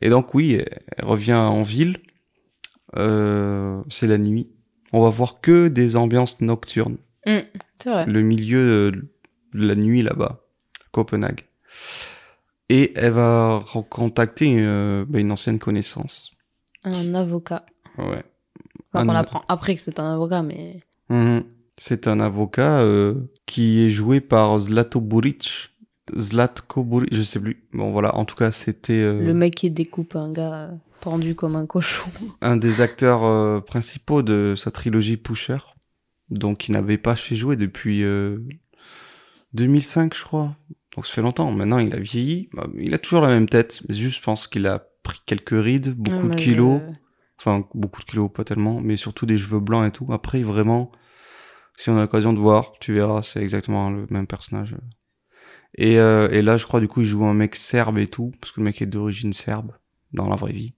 Et 0.00 0.10
donc, 0.10 0.34
oui, 0.34 0.58
elle 0.96 1.04
revient 1.04 1.34
en 1.34 1.62
ville. 1.62 1.98
Euh, 2.96 3.80
c'est 3.88 4.06
la 4.06 4.18
nuit. 4.18 4.50
On 4.92 5.02
va 5.02 5.08
voir 5.08 5.40
que 5.40 5.68
des 5.68 5.96
ambiances 5.96 6.40
nocturnes. 6.40 6.98
C'est 7.24 7.90
vrai. 7.90 8.06
Le 8.06 8.22
milieu 8.22 8.92
de 8.92 9.08
la 9.54 9.74
nuit 9.74 10.02
là-bas, 10.02 10.44
Copenhague. 10.90 11.46
Et 12.74 12.92
elle 12.96 13.12
va 13.12 13.58
recontacter 13.58 14.46
une, 14.46 15.04
bah, 15.04 15.18
une 15.18 15.30
ancienne 15.30 15.58
connaissance. 15.58 16.30
Un 16.84 17.14
avocat. 17.14 17.66
Ouais. 17.98 18.24
Enfin, 18.94 19.06
Un- 19.06 19.08
on 19.08 19.14
apprend 19.14 19.42
après 19.48 19.74
que 19.76 19.82
c'est 19.82 20.00
un 20.00 20.14
avocat, 20.14 20.42
mais. 20.42 20.80
Mhm. 21.10 21.44
C'est 21.76 22.06
un 22.06 22.18
avocat 22.20 22.80
euh, 22.80 23.14
qui 23.44 23.84
est 23.84 23.90
joué 23.90 24.20
par 24.20 24.58
Zlato 24.58 25.00
Buric. 25.00 25.70
Zlatko 26.18 26.82
Buric, 26.82 27.14
je 27.14 27.22
sais 27.22 27.40
plus. 27.40 27.62
Bon 27.74 27.92
voilà, 27.92 28.14
en 28.16 28.24
tout 28.24 28.36
cas 28.36 28.50
c'était 28.52 28.92
euh, 29.02 29.20
Le 29.22 29.34
mec 29.34 29.54
qui 29.54 29.70
découpe 29.70 30.16
un 30.16 30.30
gars 30.32 30.54
euh, 30.54 30.70
pendu 31.00 31.34
comme 31.34 31.56
un 31.56 31.66
cochon. 31.66 32.10
un 32.40 32.56
des 32.56 32.80
acteurs 32.80 33.24
euh, 33.24 33.60
principaux 33.60 34.22
de 34.22 34.54
sa 34.56 34.70
trilogie 34.70 35.16
Pusher. 35.16 35.58
Donc 36.30 36.68
il 36.68 36.72
n'avait 36.72 36.98
pas 36.98 37.16
fait 37.16 37.36
jouer 37.36 37.56
depuis 37.56 38.02
euh, 38.02 38.38
2005 39.54 40.14
je 40.14 40.24
crois. 40.24 40.56
Donc 40.94 41.06
ça 41.06 41.12
fait 41.12 41.22
longtemps. 41.22 41.50
Maintenant 41.52 41.78
il 41.78 41.94
a 41.94 41.98
vieilli. 41.98 42.48
Bah, 42.52 42.66
Il 42.78 42.94
a 42.94 42.98
toujours 42.98 43.22
la 43.22 43.28
même 43.28 43.48
tête. 43.48 43.82
Mais 43.88 43.94
juste 43.94 44.16
je 44.16 44.22
pense 44.22 44.46
qu'il 44.46 44.66
a 44.66 44.86
pris 45.02 45.20
quelques 45.26 45.50
rides, 45.50 45.94
beaucoup 45.94 46.28
de 46.28 46.36
kilos. 46.36 46.80
Enfin, 47.38 47.66
beaucoup 47.74 48.00
de 48.02 48.06
kilos, 48.06 48.30
pas 48.32 48.44
tellement, 48.44 48.80
mais 48.80 48.96
surtout 48.96 49.26
des 49.26 49.36
cheveux 49.36 49.58
blancs 49.58 49.88
et 49.88 49.90
tout. 49.90 50.06
Après, 50.12 50.42
vraiment, 50.44 50.92
si 51.76 51.90
on 51.90 51.96
a 51.96 52.02
l'occasion 52.02 52.32
de 52.32 52.38
voir, 52.38 52.74
tu 52.80 52.94
verras, 52.94 53.22
c'est 53.22 53.40
exactement 53.40 53.90
le 53.90 54.06
même 54.10 54.28
personnage. 54.28 54.76
Et, 55.76 55.98
euh, 55.98 56.28
et 56.30 56.40
là, 56.42 56.56
je 56.56 56.66
crois, 56.66 56.78
du 56.78 56.86
coup, 56.86 57.00
il 57.00 57.06
joue 57.06 57.24
un 57.24 57.34
mec 57.34 57.56
serbe 57.56 57.98
et 57.98 58.06
tout, 58.06 58.32
parce 58.40 58.52
que 58.52 58.60
le 58.60 58.64
mec 58.64 58.80
est 58.80 58.86
d'origine 58.86 59.32
serbe, 59.32 59.72
dans 60.12 60.28
la 60.28 60.36
vraie 60.36 60.52
vie. 60.52 60.74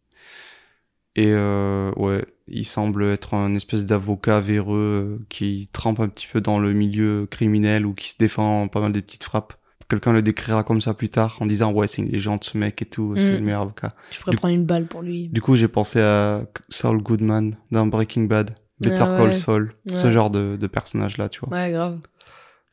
Et 1.16 1.28
euh, 1.28 1.92
ouais, 1.96 2.24
il 2.48 2.64
semble 2.64 3.04
être 3.04 3.34
un 3.34 3.54
espèce 3.54 3.86
d'avocat 3.86 4.40
véreux 4.40 5.18
euh, 5.20 5.26
qui 5.28 5.68
trempe 5.72 6.00
un 6.00 6.08
petit 6.08 6.26
peu 6.26 6.40
dans 6.40 6.58
le 6.58 6.72
milieu 6.72 7.26
criminel 7.30 7.86
ou 7.86 7.94
qui 7.94 8.08
se 8.08 8.18
défend 8.18 8.68
pas 8.68 8.80
mal 8.80 8.92
des 8.92 9.02
petites 9.02 9.24
frappes. 9.24 9.54
Quelqu'un 9.88 10.12
le 10.12 10.22
décrira 10.22 10.64
comme 10.64 10.80
ça 10.80 10.94
plus 10.94 11.10
tard 11.10 11.36
en 11.40 11.46
disant 11.46 11.70
ouais 11.72 11.86
c'est 11.86 12.00
une 12.02 12.08
légende 12.08 12.42
ce 12.42 12.56
mec 12.56 12.80
et 12.80 12.86
tout, 12.86 13.14
c'est 13.16 13.32
Mm. 13.32 13.34
le 13.34 13.40
meilleur 13.40 13.60
avocat. 13.62 13.94
Je 14.10 14.18
pourrais 14.20 14.30
Du- 14.32 14.36
prendre 14.38 14.54
une 14.54 14.64
balle 14.64 14.86
pour 14.86 15.02
lui. 15.02 15.28
Du 15.28 15.42
coup, 15.42 15.56
j'ai 15.56 15.68
pensé 15.68 16.00
à 16.00 16.46
Saul 16.70 17.02
Goodman 17.02 17.56
dans 17.70 17.86
Breaking 17.86 18.22
Bad, 18.24 18.54
Better 18.80 19.02
Ah 19.02 19.16
Call 19.18 19.28
ouais. 19.28 19.34
Saul, 19.34 19.74
ce 19.86 20.10
genre 20.10 20.30
de, 20.30 20.56
de 20.58 20.66
personnage-là, 20.66 21.28
tu 21.28 21.40
vois. 21.40 21.50
Ouais, 21.50 21.70
grave. 21.70 21.98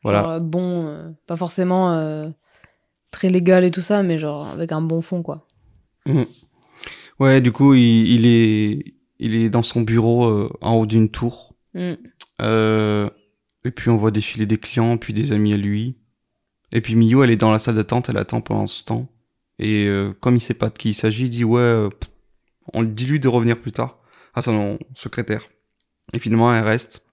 Voilà. 0.02 0.22
Genre, 0.22 0.30
euh, 0.32 0.40
bon, 0.40 0.86
euh, 0.88 1.10
pas 1.26 1.36
forcément 1.36 1.92
euh, 1.92 2.28
très 3.10 3.28
légal 3.28 3.62
et 3.64 3.70
tout 3.70 3.82
ça, 3.82 4.02
mais 4.02 4.18
genre 4.18 4.48
avec 4.48 4.72
un 4.72 4.80
bon 4.80 5.02
fond, 5.02 5.22
quoi. 5.22 5.46
Mhm. 6.06 6.24
Ouais, 7.20 7.40
du 7.40 7.52
coup, 7.52 7.74
il, 7.74 8.06
il 8.08 8.26
est, 8.26 8.94
il 9.20 9.36
est 9.36 9.50
dans 9.50 9.62
son 9.62 9.82
bureau 9.82 10.24
euh, 10.26 10.50
en 10.60 10.72
haut 10.76 10.86
d'une 10.86 11.10
tour. 11.10 11.54
Mm. 11.74 11.92
Et 13.64 13.70
puis 13.70 13.90
on 13.90 13.96
voit 13.96 14.10
défiler 14.10 14.44
des 14.46 14.56
clients, 14.58 14.96
puis 14.96 15.12
des 15.12 15.32
amis 15.32 15.52
à 15.52 15.56
lui. 15.56 15.96
Et 16.72 16.80
puis 16.80 16.94
Miyu, 16.96 17.22
elle 17.22 17.30
est 17.30 17.36
dans 17.36 17.52
la 17.52 17.58
salle 17.58 17.74
d'attente, 17.74 18.08
elle 18.08 18.16
attend 18.16 18.40
pendant 18.40 18.66
ce 18.66 18.84
temps. 18.84 19.08
Et 19.58 19.86
euh, 19.86 20.12
comme 20.20 20.36
il 20.36 20.40
sait 20.40 20.54
pas 20.54 20.68
de 20.70 20.78
qui 20.78 20.90
il 20.90 20.94
s'agit, 20.94 21.24
il 21.24 21.30
dit 21.30 21.44
ouais, 21.44 21.60
euh, 21.60 21.88
on 22.72 22.82
dit 22.82 23.06
lui 23.06 23.20
de 23.20 23.28
revenir 23.28 23.60
plus 23.60 23.72
tard 23.72 23.98
à 24.34 24.42
son 24.42 24.78
secrétaire. 24.94 25.48
Et 26.14 26.18
finalement, 26.18 26.54
elle 26.54 26.64
reste. 26.64 27.04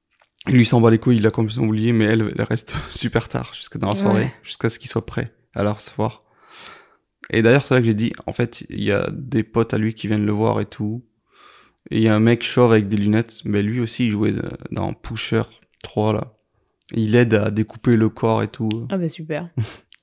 Il 0.47 0.53
lui 0.55 0.65
s'en 0.65 0.79
bat 0.79 0.89
les 0.89 0.97
couilles, 0.97 1.17
il 1.17 1.23
l'a 1.23 1.31
complètement 1.31 1.65
oublié, 1.65 1.91
mais 1.91 2.05
elle, 2.05 2.33
elle 2.37 2.43
reste 2.43 2.73
super 2.91 3.27
tard, 3.27 3.53
jusque 3.53 3.77
dans 3.77 3.89
la 3.89 3.95
soirée, 3.95 4.23
Ouais. 4.23 4.33
jusqu'à 4.41 4.69
ce 4.69 4.79
qu'il 4.79 4.89
soit 4.89 5.05
prêt 5.05 5.33
à 5.53 5.63
la 5.63 5.73
recevoir. 5.73 6.23
Et 7.29 7.41
d'ailleurs, 7.41 7.65
c'est 7.65 7.73
là 7.75 7.81
que 7.81 7.85
j'ai 7.85 7.93
dit, 7.93 8.13
en 8.25 8.33
fait, 8.33 8.65
il 8.69 8.81
y 8.83 8.91
a 8.91 9.09
des 9.11 9.43
potes 9.43 9.73
à 9.73 9.77
lui 9.77 9.93
qui 9.93 10.07
viennent 10.07 10.25
le 10.25 10.31
voir 10.31 10.61
et 10.61 10.65
tout. 10.65 11.05
Et 11.91 11.97
il 11.97 12.03
y 12.03 12.07
a 12.07 12.15
un 12.15 12.19
mec 12.19 12.41
chauve 12.43 12.71
avec 12.71 12.87
des 12.87 12.95
lunettes, 12.97 13.41
mais 13.45 13.61
lui 13.61 13.81
aussi, 13.81 14.05
il 14.05 14.11
jouait 14.11 14.33
dans 14.71 14.93
Pusher 14.93 15.43
3, 15.83 16.13
là. 16.13 16.33
Il 16.95 17.15
aide 17.15 17.33
à 17.35 17.51
découper 17.51 17.95
le 17.95 18.09
corps 18.09 18.41
et 18.43 18.47
tout. 18.47 18.69
Ah 18.89 18.97
bah 18.97 19.09
super. 19.09 19.49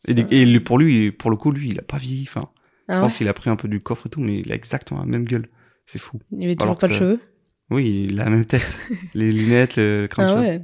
Et, 0.08 0.12
Ça- 0.12 0.20
et 0.30 0.44
lui- 0.44 0.60
pour 0.60 0.78
lui, 0.78 1.10
pour 1.10 1.30
le 1.30 1.36
coup, 1.36 1.50
lui, 1.50 1.70
il 1.70 1.78
a 1.80 1.82
pas 1.82 1.96
vieilli. 1.96 2.26
Enfin, 2.28 2.48
je 2.88 2.94
Ah 2.94 3.00
pense 3.00 3.14
ouais 3.14 3.18
qu'il 3.18 3.28
a 3.28 3.34
pris 3.34 3.50
un 3.50 3.56
peu 3.56 3.66
du 3.66 3.80
coffre 3.80 4.06
et 4.06 4.10
tout, 4.10 4.20
mais 4.20 4.38
il 4.40 4.52
a 4.52 4.54
exactement 4.54 5.00
la 5.00 5.06
même 5.06 5.24
gueule. 5.24 5.48
C'est 5.84 5.98
fou. 5.98 6.20
Il 6.30 6.44
avait 6.44 6.54
toujours 6.54 6.64
alors 6.68 6.78
pas 6.78 6.86
de 6.86 6.92
ça- 6.92 6.98
cheveux. 6.98 7.20
Oui, 7.70 8.06
il 8.10 8.20
a 8.20 8.24
la 8.24 8.30
même 8.30 8.44
tête. 8.44 8.78
Les 9.14 9.32
lunettes, 9.32 9.76
le 9.76 10.06
crâne 10.08 10.28
Ah 10.28 10.38
ouais. 10.40 10.62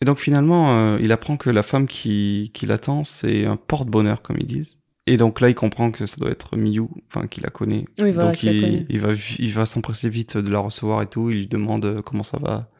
Et 0.00 0.04
donc 0.04 0.18
finalement, 0.20 0.70
euh, 0.78 0.98
il 1.00 1.10
apprend 1.10 1.36
que 1.36 1.50
la 1.50 1.64
femme 1.64 1.88
qui, 1.88 2.52
qui 2.54 2.66
l'attend, 2.66 3.02
c'est 3.02 3.44
un 3.46 3.56
porte-bonheur, 3.56 4.22
comme 4.22 4.36
ils 4.38 4.46
disent. 4.46 4.78
Et 5.08 5.16
donc 5.16 5.40
là, 5.40 5.48
il 5.48 5.56
comprend 5.56 5.90
que 5.90 6.06
ça 6.06 6.16
doit 6.18 6.30
être 6.30 6.54
Miyu, 6.56 6.84
enfin, 7.08 7.26
qu'il 7.26 7.42
la 7.42 7.50
connaît. 7.50 7.86
Oui, 7.98 8.12
voilà, 8.12 8.30
donc 8.30 8.42
la 8.42 8.52
il, 8.52 8.60
connaît. 8.62 8.86
il 8.88 9.00
va, 9.00 9.08
il 9.40 9.52
va 9.52 9.66
s'empresser 9.66 10.08
vite 10.10 10.36
de 10.36 10.50
la 10.50 10.60
recevoir 10.60 11.02
et 11.02 11.06
tout. 11.06 11.30
Il 11.30 11.38
lui 11.38 11.46
demande 11.48 11.84
euh, 11.86 12.02
comment 12.02 12.22
ça 12.22 12.38
va. 12.38 12.70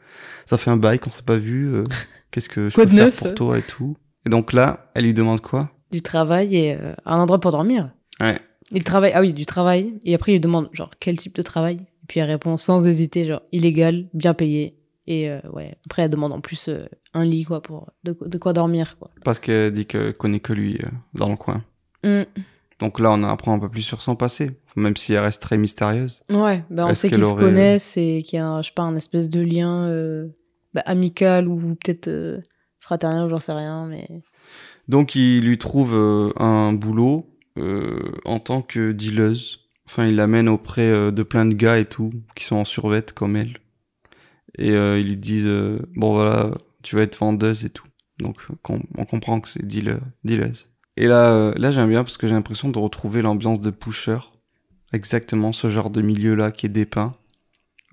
Ça 0.45 0.55
fait 0.57 0.69
un 0.71 0.77
bail 0.77 0.99
qu'on 0.99 1.09
s'est 1.09 1.23
pas 1.23 1.37
vu. 1.37 1.65
euh, 1.73 1.83
Qu'est-ce 2.31 2.49
que 2.49 2.69
je 2.69 2.75
Quoi 2.75 2.85
peux 2.85 2.91
de 2.91 2.95
faire 2.95 3.05
neuf 3.05 3.17
pour 3.19 3.33
toi 3.35 3.57
et 3.57 3.61
tout? 3.61 3.97
Et 4.25 4.29
donc 4.29 4.53
là, 4.53 4.91
elle 4.95 5.05
lui 5.05 5.13
demande 5.13 5.41
quoi? 5.41 5.71
Du 5.91 6.01
travail 6.01 6.55
et 6.55 6.73
euh, 6.75 6.93
un 7.05 7.19
endroit 7.19 7.39
pour 7.39 7.51
dormir. 7.51 7.91
Ouais. 8.21 8.39
Il 8.71 8.83
travaille, 8.83 9.11
ah 9.15 9.21
oui, 9.21 9.33
du 9.33 9.45
travail. 9.45 9.99
Et 10.05 10.13
après, 10.13 10.31
il 10.33 10.35
lui 10.35 10.39
demande, 10.39 10.69
genre, 10.73 10.91
quel 10.99 11.17
type 11.17 11.35
de 11.35 11.41
travail? 11.41 11.77
Et 12.03 12.05
puis 12.07 12.19
elle 12.19 12.29
répond 12.29 12.57
sans 12.57 12.85
hésiter, 12.85 13.25
genre, 13.25 13.41
illégal, 13.51 14.07
bien 14.13 14.33
payé. 14.35 14.75
Et 15.07 15.31
euh, 15.31 15.39
ouais, 15.53 15.75
après, 15.87 16.03
elle 16.03 16.11
demande 16.11 16.33
en 16.33 16.41
plus 16.41 16.67
euh, 16.69 16.85
un 17.15 17.25
lit, 17.25 17.43
quoi, 17.45 17.61
pour 17.63 17.89
de, 18.03 18.15
de 18.23 18.37
quoi 18.37 18.53
dormir, 18.53 18.97
quoi. 18.99 19.09
Parce 19.23 19.39
qu'elle 19.39 19.71
dit 19.71 19.87
qu'elle 19.87 20.13
connaît 20.13 20.39
que 20.39 20.53
lui 20.53 20.75
euh, 20.83 20.87
dans 21.15 21.29
le 21.29 21.35
coin. 21.35 21.63
Mm. 22.03 22.21
Donc 22.79 22.99
là, 22.99 23.11
on 23.11 23.23
apprend 23.23 23.53
un 23.53 23.59
peu 23.59 23.67
plus 23.69 23.81
sur 23.81 24.01
son 24.01 24.15
passé, 24.15 24.51
même 24.75 24.95
si 24.95 25.13
elle 25.13 25.19
reste 25.19 25.41
très 25.41 25.57
mystérieuse. 25.57 26.21
Ouais, 26.29 26.63
bah 26.69 26.85
on 26.87 26.93
sait 26.93 27.09
qu'ils 27.09 27.17
se 27.19 27.23
aurait- 27.25 27.43
connaissent 27.43 27.97
et 27.97 28.21
qu'il 28.25 28.37
y 28.37 28.41
a, 28.41 28.61
je 28.61 28.67
sais 28.67 28.73
pas, 28.73 28.83
un 28.83 28.95
espèce 28.95 29.27
de 29.29 29.41
lien 29.41 29.87
euh, 29.87 30.27
bah, 30.73 30.83
amical 30.85 31.47
ou 31.47 31.75
peut-être 31.75 32.07
euh, 32.07 32.41
fraternel, 32.79 33.29
j'en 33.29 33.39
sais 33.39 33.53
rien, 33.53 33.87
mais... 33.87 34.07
Donc 34.87 35.13
il 35.15 35.45
lui 35.45 35.57
trouve 35.57 35.93
euh, 35.93 36.31
un 36.37 36.73
boulot 36.73 37.29
euh, 37.57 38.11
en 38.25 38.39
tant 38.39 38.61
que 38.61 38.91
dealeuse. 38.91 39.69
Enfin, 39.85 40.07
il 40.07 40.15
l'amène 40.15 40.49
auprès 40.49 40.89
euh, 40.89 41.11
de 41.11 41.23
plein 41.23 41.45
de 41.45 41.53
gars 41.53 41.77
et 41.77 41.85
tout, 41.85 42.11
qui 42.35 42.43
sont 42.43 42.55
en 42.55 42.65
survette 42.65 43.13
comme 43.13 43.35
elle. 43.35 43.57
Et 44.57 44.71
euh, 44.71 44.99
ils 44.99 45.07
lui 45.07 45.17
disent, 45.17 45.49
bon 45.95 46.13
voilà, 46.13 46.51
tu 46.81 46.95
vas 46.95 47.03
être 47.03 47.19
vendeuse 47.19 47.65
et 47.65 47.69
tout. 47.69 47.85
Donc 48.17 48.47
on 48.67 49.05
comprend 49.05 49.39
que 49.39 49.47
c'est 49.47 49.65
dealer, 49.65 49.99
dealeuse. 50.23 50.69
Et 50.97 51.05
là, 51.05 51.53
là 51.55 51.71
j'aime 51.71 51.89
bien 51.89 52.03
parce 52.03 52.17
que 52.17 52.27
j'ai 52.27 52.33
l'impression 52.33 52.69
de 52.69 52.79
retrouver 52.79 53.21
l'ambiance 53.21 53.61
de 53.61 53.69
Pusher. 53.69 54.19
Exactement 54.91 55.53
ce 55.53 55.69
genre 55.69 55.91
de 55.91 56.01
milieu-là 56.01 56.51
qui 56.51 56.65
est 56.65 56.69
dépeint. 56.69 57.15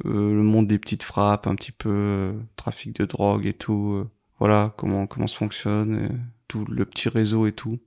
Euh, 0.04 0.34
le 0.34 0.42
monde 0.42 0.66
des 0.66 0.78
petites 0.78 1.02
frappes, 1.02 1.46
un 1.46 1.54
petit 1.54 1.72
peu 1.72 1.88
euh, 1.90 2.32
trafic 2.56 2.94
de 2.96 3.06
drogue 3.06 3.46
et 3.46 3.54
tout. 3.54 3.92
euh, 3.94 4.08
voilà 4.38 4.74
comment 4.76 5.06
comment 5.06 5.26
ça 5.26 5.36
fonctionne, 5.36 6.10
tout 6.48 6.66
le 6.68 6.84
petit 6.84 7.08
réseau 7.08 7.46
et 7.46 7.52
tout. 7.52 7.78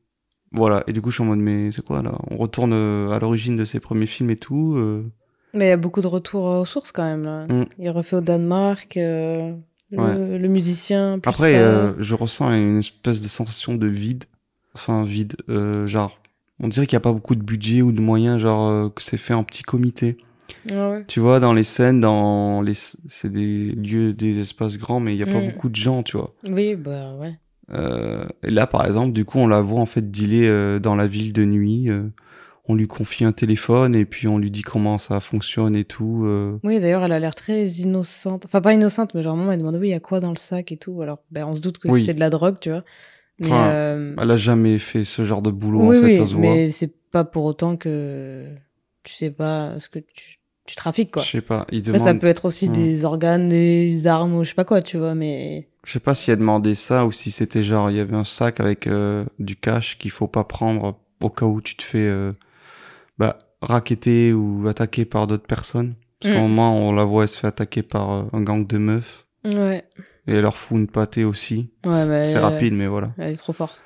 Voilà, 0.51 0.83
et 0.87 0.93
du 0.93 1.01
coup 1.01 1.11
je 1.11 1.15
suis 1.17 1.23
en 1.23 1.27
mode 1.27 1.37
mais 1.39 1.71
c'est 1.71 1.85
quoi 1.85 2.01
là? 2.01 2.17
On 2.31 2.37
retourne 2.37 2.73
à 2.73 3.19
l'origine 3.19 3.55
de 3.55 3.65
ses 3.65 3.79
premiers 3.79 4.07
films 4.07 4.31
et 4.31 4.35
tout. 4.37 4.73
euh, 4.77 5.03
Mais 5.53 5.65
il 5.65 5.69
y 5.69 5.71
a 5.71 5.77
beaucoup 5.77 6.01
de 6.01 6.07
retours 6.07 6.45
aux 6.45 6.65
sources 6.65 6.91
quand 6.91 7.03
même. 7.03 7.23
Là. 7.23 7.45
Mm. 7.47 7.65
Il 7.77 7.89
refait 7.91 8.15
au 8.15 8.21
Danemark, 8.21 8.97
euh, 8.97 9.53
le, 9.91 9.97
Ouais. 9.99 10.39
le 10.39 10.47
musicien. 10.47 11.19
Plus 11.19 11.29
Après, 11.29 11.51
ça. 11.53 11.59
euh, 11.59 11.93
je 11.99 12.15
ressens 12.15 12.51
une 12.53 12.79
espèce 12.79 13.21
de 13.21 13.27
sensation 13.27 13.75
de 13.75 13.85
vide. 13.87 14.23
Enfin, 14.73 15.03
vide. 15.03 15.35
euh, 15.49 15.85
genre, 15.85 16.19
on 16.59 16.67
dirait 16.67 16.87
qu'il 16.87 16.95
n'y 16.95 17.01
a 17.01 17.07
pas 17.07 17.13
beaucoup 17.13 17.35
de 17.35 17.43
budget 17.43 17.83
ou 17.83 17.91
de 17.91 18.01
moyens, 18.01 18.39
genre, 18.39 18.67
euh, 18.69 18.89
que 18.89 19.03
c'est 19.03 19.17
fait 19.17 19.35
en 19.35 19.43
petit 19.43 19.61
comité. 19.63 20.17
Ouais. 20.71 21.03
Tu 21.07 21.19
vois, 21.19 21.39
dans 21.39 21.53
les 21.53 21.63
scènes, 21.63 21.99
dans 21.99 22.61
les, 22.61 22.73
c'est 22.73 23.31
des 23.31 23.71
lieux, 23.71 24.13
des 24.13 24.39
espaces 24.39 24.77
grands, 24.77 24.99
mais 24.99 25.13
il 25.13 25.17
n'y 25.17 25.23
a 25.23 25.33
pas 25.33 25.41
Mm. 25.41 25.51
beaucoup 25.51 25.69
de 25.69 25.75
gens, 25.75 26.03
tu 26.03 26.17
vois. 26.17 26.33
Oui, 26.49 26.75
bah 26.75 27.13
ouais. 27.15 27.33
Euh, 27.71 28.25
et 28.43 28.49
là, 28.49 28.65
par 28.67 28.85
exemple, 28.85 29.13
du 29.13 29.25
coup, 29.25 29.37
on 29.39 29.47
la 29.47 29.61
voit 29.61 29.79
en 29.79 29.85
fait 29.85 30.09
dealer 30.09 30.45
euh, 30.47 30.79
dans 30.79 30.95
la 30.95 31.07
ville 31.07 31.33
de 31.33 31.45
nuit. 31.45 31.89
euh, 31.89 32.03
on 32.71 32.75
lui 32.75 32.87
confie 32.87 33.25
un 33.25 33.31
téléphone 33.31 33.95
et 33.95 34.05
puis 34.05 34.27
on 34.27 34.37
lui 34.37 34.51
dit 34.51 34.61
comment 34.61 34.99
ça 34.99 35.19
fonctionne 35.19 35.75
et 35.75 35.85
tout. 35.85 36.27
Oui, 36.63 36.79
d'ailleurs, 36.79 37.03
elle 37.03 37.11
a 37.13 37.19
l'air 37.19 37.33
très 37.33 37.65
innocente. 37.65 38.45
Enfin, 38.45 38.61
pas 38.61 38.73
innocente, 38.73 39.15
mais 39.15 39.23
genre, 39.23 39.35
maman, 39.35 39.51
elle 39.53 39.57
demande 39.59 39.77
oui, 39.77 39.87
il 39.87 39.91
y 39.91 39.95
a 39.95 39.99
quoi 39.99 40.19
dans 40.19 40.29
le 40.29 40.35
sac 40.37 40.71
et 40.71 40.77
tout. 40.77 41.01
Alors, 41.01 41.17
ben, 41.31 41.45
on 41.47 41.55
se 41.55 41.61
doute 41.61 41.79
que 41.79 41.87
Oui. 41.87 42.03
c'est 42.05 42.13
de 42.13 42.19
la 42.19 42.29
drogue, 42.29 42.57
tu 42.61 42.69
vois. 42.69 42.83
Mais, 43.39 43.47
Enfin, 43.47 44.13
Elle 44.21 44.29
a 44.31 44.35
jamais 44.35 44.77
fait 44.77 45.03
ce 45.03 45.23
genre 45.25 45.41
de 45.41 45.49
boulot, 45.49 45.81
oui, 45.89 45.97
en 45.97 46.01
fait, 46.01 46.07
oui, 46.07 46.15
ça 46.15 46.25
se 46.27 46.33
voit. 46.35 46.41
mais 46.43 46.69
c'est 46.69 46.93
pas 47.11 47.23
pour 47.23 47.45
autant 47.45 47.75
que 47.75 48.45
tu 49.03 49.13
sais 49.15 49.31
pas 49.31 49.79
ce 49.79 49.89
que 49.89 49.97
tu, 49.99 50.38
tu 50.69 50.75
trafiques, 50.75 51.11
quoi. 51.11 51.23
Je 51.23 51.29
sais 51.29 51.41
pas, 51.41 51.65
il 51.71 51.81
demande... 51.81 51.99
ça 51.99 52.13
peut 52.13 52.27
être 52.27 52.45
aussi 52.45 52.69
Hmm. 52.69 52.73
des 52.73 53.03
organes, 53.05 53.49
des 53.49 54.05
armes 54.07 54.35
ou 54.35 54.43
je 54.43 54.49
sais 54.49 54.55
pas 54.55 54.65
quoi, 54.65 54.81
tu 54.81 54.97
vois, 54.97 55.15
mais. 55.15 55.67
Je 55.83 55.91
sais 55.93 55.99
pas 55.99 56.13
s'il 56.13 56.31
a 56.31 56.35
demandé 56.35 56.75
ça 56.75 57.05
ou 57.05 57.11
si 57.11 57.31
c'était 57.31 57.63
genre, 57.63 57.89
il 57.89 57.97
y 57.97 57.99
avait 57.99 58.15
un 58.15 58.23
sac 58.23 58.59
avec 58.59 58.85
euh, 58.85 59.25
du 59.39 59.55
cash 59.55 59.97
qu'il 59.97 60.11
faut 60.11 60.27
pas 60.27 60.43
prendre 60.43 60.99
au 61.21 61.29
cas 61.29 61.45
où 61.45 61.61
tu 61.61 61.75
te 61.75 61.83
fais 61.83 62.07
euh, 62.07 62.31
bah, 63.17 63.39
racketter 63.61 64.33
ou 64.33 64.67
attaquer 64.67 65.05
par 65.05 65.25
d'autres 65.27 65.47
personnes. 65.47 65.95
Parce 66.19 66.33
Mm. 66.33 66.35
qu'au 66.35 66.41
moment, 66.47 66.87
on 66.87 66.91
la 66.91 67.03
voit, 67.05 67.23
elle 67.23 67.29
se 67.29 67.37
fait 67.39 67.47
attaquer 67.47 67.81
par 67.81 68.11
euh, 68.11 68.23
un 68.33 68.41
gang 68.41 68.67
de 68.67 68.77
meufs. 68.77 69.25
Ouais. 69.45 69.83
Et 70.27 70.33
elle 70.33 70.41
leur 70.41 70.57
fout 70.57 70.77
une 70.77 70.87
pâtée 70.87 71.23
aussi. 71.23 71.71
Ouais, 71.85 72.05
mais. 72.05 72.31
C'est 72.33 72.39
rapide, 72.39 72.73
mais 72.73 72.87
voilà. 72.87 73.11
Elle 73.17 73.33
est 73.33 73.37
trop 73.37 73.53
forte. 73.53 73.81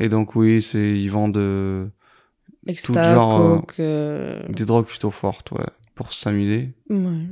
Et 0.00 0.08
donc, 0.08 0.34
oui, 0.36 0.62
c'est 0.62 0.78
ils 0.98 1.08
vendent 1.10 1.36
euh, 1.36 1.86
Extra, 2.66 3.12
genre, 3.14 3.40
euh, 3.40 3.56
coke, 3.58 3.74
euh, 3.80 4.40
des 4.48 4.64
drogues 4.64 4.86
plutôt 4.86 5.10
fortes, 5.10 5.50
ouais, 5.52 5.66
pour 5.94 6.12
s'amuser. 6.12 6.74
ouais. 6.90 7.26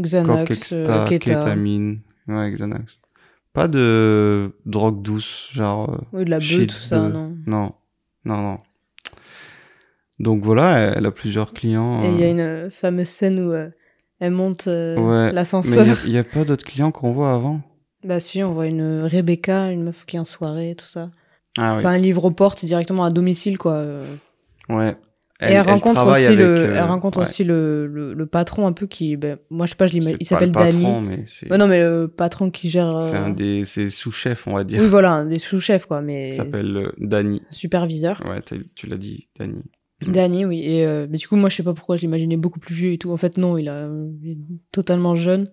Xanax, 0.00 0.50
extra, 0.50 1.04
euh, 1.04 1.18
kétamine, 1.18 2.00
ouais, 2.28 2.52
Xanax. 2.52 3.00
Pas 3.52 3.66
de 3.66 4.52
drogue 4.64 5.02
douce, 5.02 5.48
genre... 5.52 5.90
euh, 5.90 5.98
Oui, 6.12 6.24
de 6.24 6.30
la 6.30 6.38
beuh, 6.38 6.66
tout 6.66 6.74
ça, 6.76 7.08
de- 7.08 7.12
non. 7.12 7.36
Non, 7.46 7.72
non, 8.24 8.42
non. 8.42 8.58
Donc 10.20 10.42
voilà, 10.42 10.78
elle, 10.78 11.06
a 11.06 11.10
plusieurs 11.10 11.52
clients. 11.52 12.00
Et 12.02 12.10
il 12.12 12.18
y 12.18 12.24
a 12.24 12.28
euh, 12.28 12.64
une 12.64 12.70
fameuse 12.70 13.08
scène 13.08 13.40
où 13.44 13.52
euh, 13.52 13.70
elle 14.20 14.32
monte 14.32 14.66
euh, 14.68 14.96
Ouais, 14.96 15.26
Mais 15.26 15.32
l'ascenseur. 15.32 15.86
il 16.04 16.10
n'y 16.10 16.18
a, 16.18 16.24
pas 16.24 16.44
d'autres 16.44 16.64
clients 16.64 16.90
qu'on 16.90 17.12
voit 17.12 17.32
avant? 17.34 17.60
Bah 18.04 18.20
si, 18.20 18.42
on 18.42 18.52
voit 18.52 18.66
une 18.66 19.02
Rebecca, 19.02 19.70
une 19.70 19.82
meuf 19.82 20.06
qui 20.06 20.16
est 20.16 20.20
en 20.20 20.24
soirée, 20.24 20.74
tout 20.76 20.86
ça. 20.86 21.10
Ah 21.56 21.72
oui. 21.74 21.80
Enfin, 21.80 21.90
un 21.90 21.98
livre 21.98 22.24
aux 22.24 22.30
portes 22.30 22.64
directement 22.64 23.04
à 23.04 23.10
domicile, 23.10 23.58
quoi. 23.58 23.72
euh. 23.72 24.04
Ouais. 25.42 25.50
et 25.50 25.54
elle, 25.54 25.60
rencontre 25.62 26.06
aussi, 26.06 26.34
le, 26.34 26.44
euh, 26.44 26.74
elle 26.74 26.84
rencontre 26.84 27.18
ouais. 27.18 27.24
aussi 27.24 27.44
le, 27.44 27.86
le, 27.86 28.14
le 28.14 28.26
patron 28.26 28.66
un 28.66 28.72
peu 28.72 28.86
qui... 28.86 29.16
Ben, 29.16 29.38
moi, 29.50 29.66
je 29.66 29.70
sais 29.70 29.76
pas, 29.76 29.86
je 29.86 29.92
l'imagine. 29.92 30.16
Il 30.20 30.26
s'appelle 30.26 30.52
Ouais, 30.56 31.58
non, 31.58 31.68
mais 31.68 31.80
le 31.80 32.08
patron 32.08 32.50
qui 32.50 32.68
gère... 32.68 33.00
c'est 33.02 33.16
euh, 33.16 33.24
un 33.26 33.30
des 33.30 33.64
c'est 33.64 33.88
sous-chef, 33.88 34.46
on 34.46 34.54
va 34.54 34.64
dire. 34.64 34.80
Oui, 34.80 34.86
voilà, 34.88 35.12
un 35.12 35.26
des 35.26 35.38
sous-chefs, 35.38 35.86
quoi, 35.86 36.00
mais 36.00 36.30
Il 36.30 36.34
s'appelle 36.34 36.76
euh, 36.76 36.92
Danny. 36.98 37.42
superviseur. 37.50 38.22
Ouais, 38.26 38.42
tu 38.74 38.86
l'as 38.86 38.96
dit, 38.96 39.28
Danny. 39.38 39.62
Danny, 40.06 40.44
oui. 40.44 40.62
Et 40.64 40.86
euh, 40.86 41.06
mais 41.10 41.18
du 41.18 41.26
coup, 41.26 41.36
moi, 41.36 41.48
je 41.48 41.56
sais 41.56 41.62
pas 41.62 41.74
pourquoi 41.74 41.96
je 41.96 42.02
l'imaginais 42.02 42.36
beaucoup 42.36 42.60
plus 42.60 42.74
vieux 42.74 42.92
et 42.92 42.98
tout. 42.98 43.10
En 43.10 43.16
fait, 43.16 43.36
non, 43.36 43.58
il, 43.58 43.68
a, 43.68 43.88
il 44.22 44.30
est 44.30 44.38
totalement 44.70 45.14
jeune. 45.14 45.50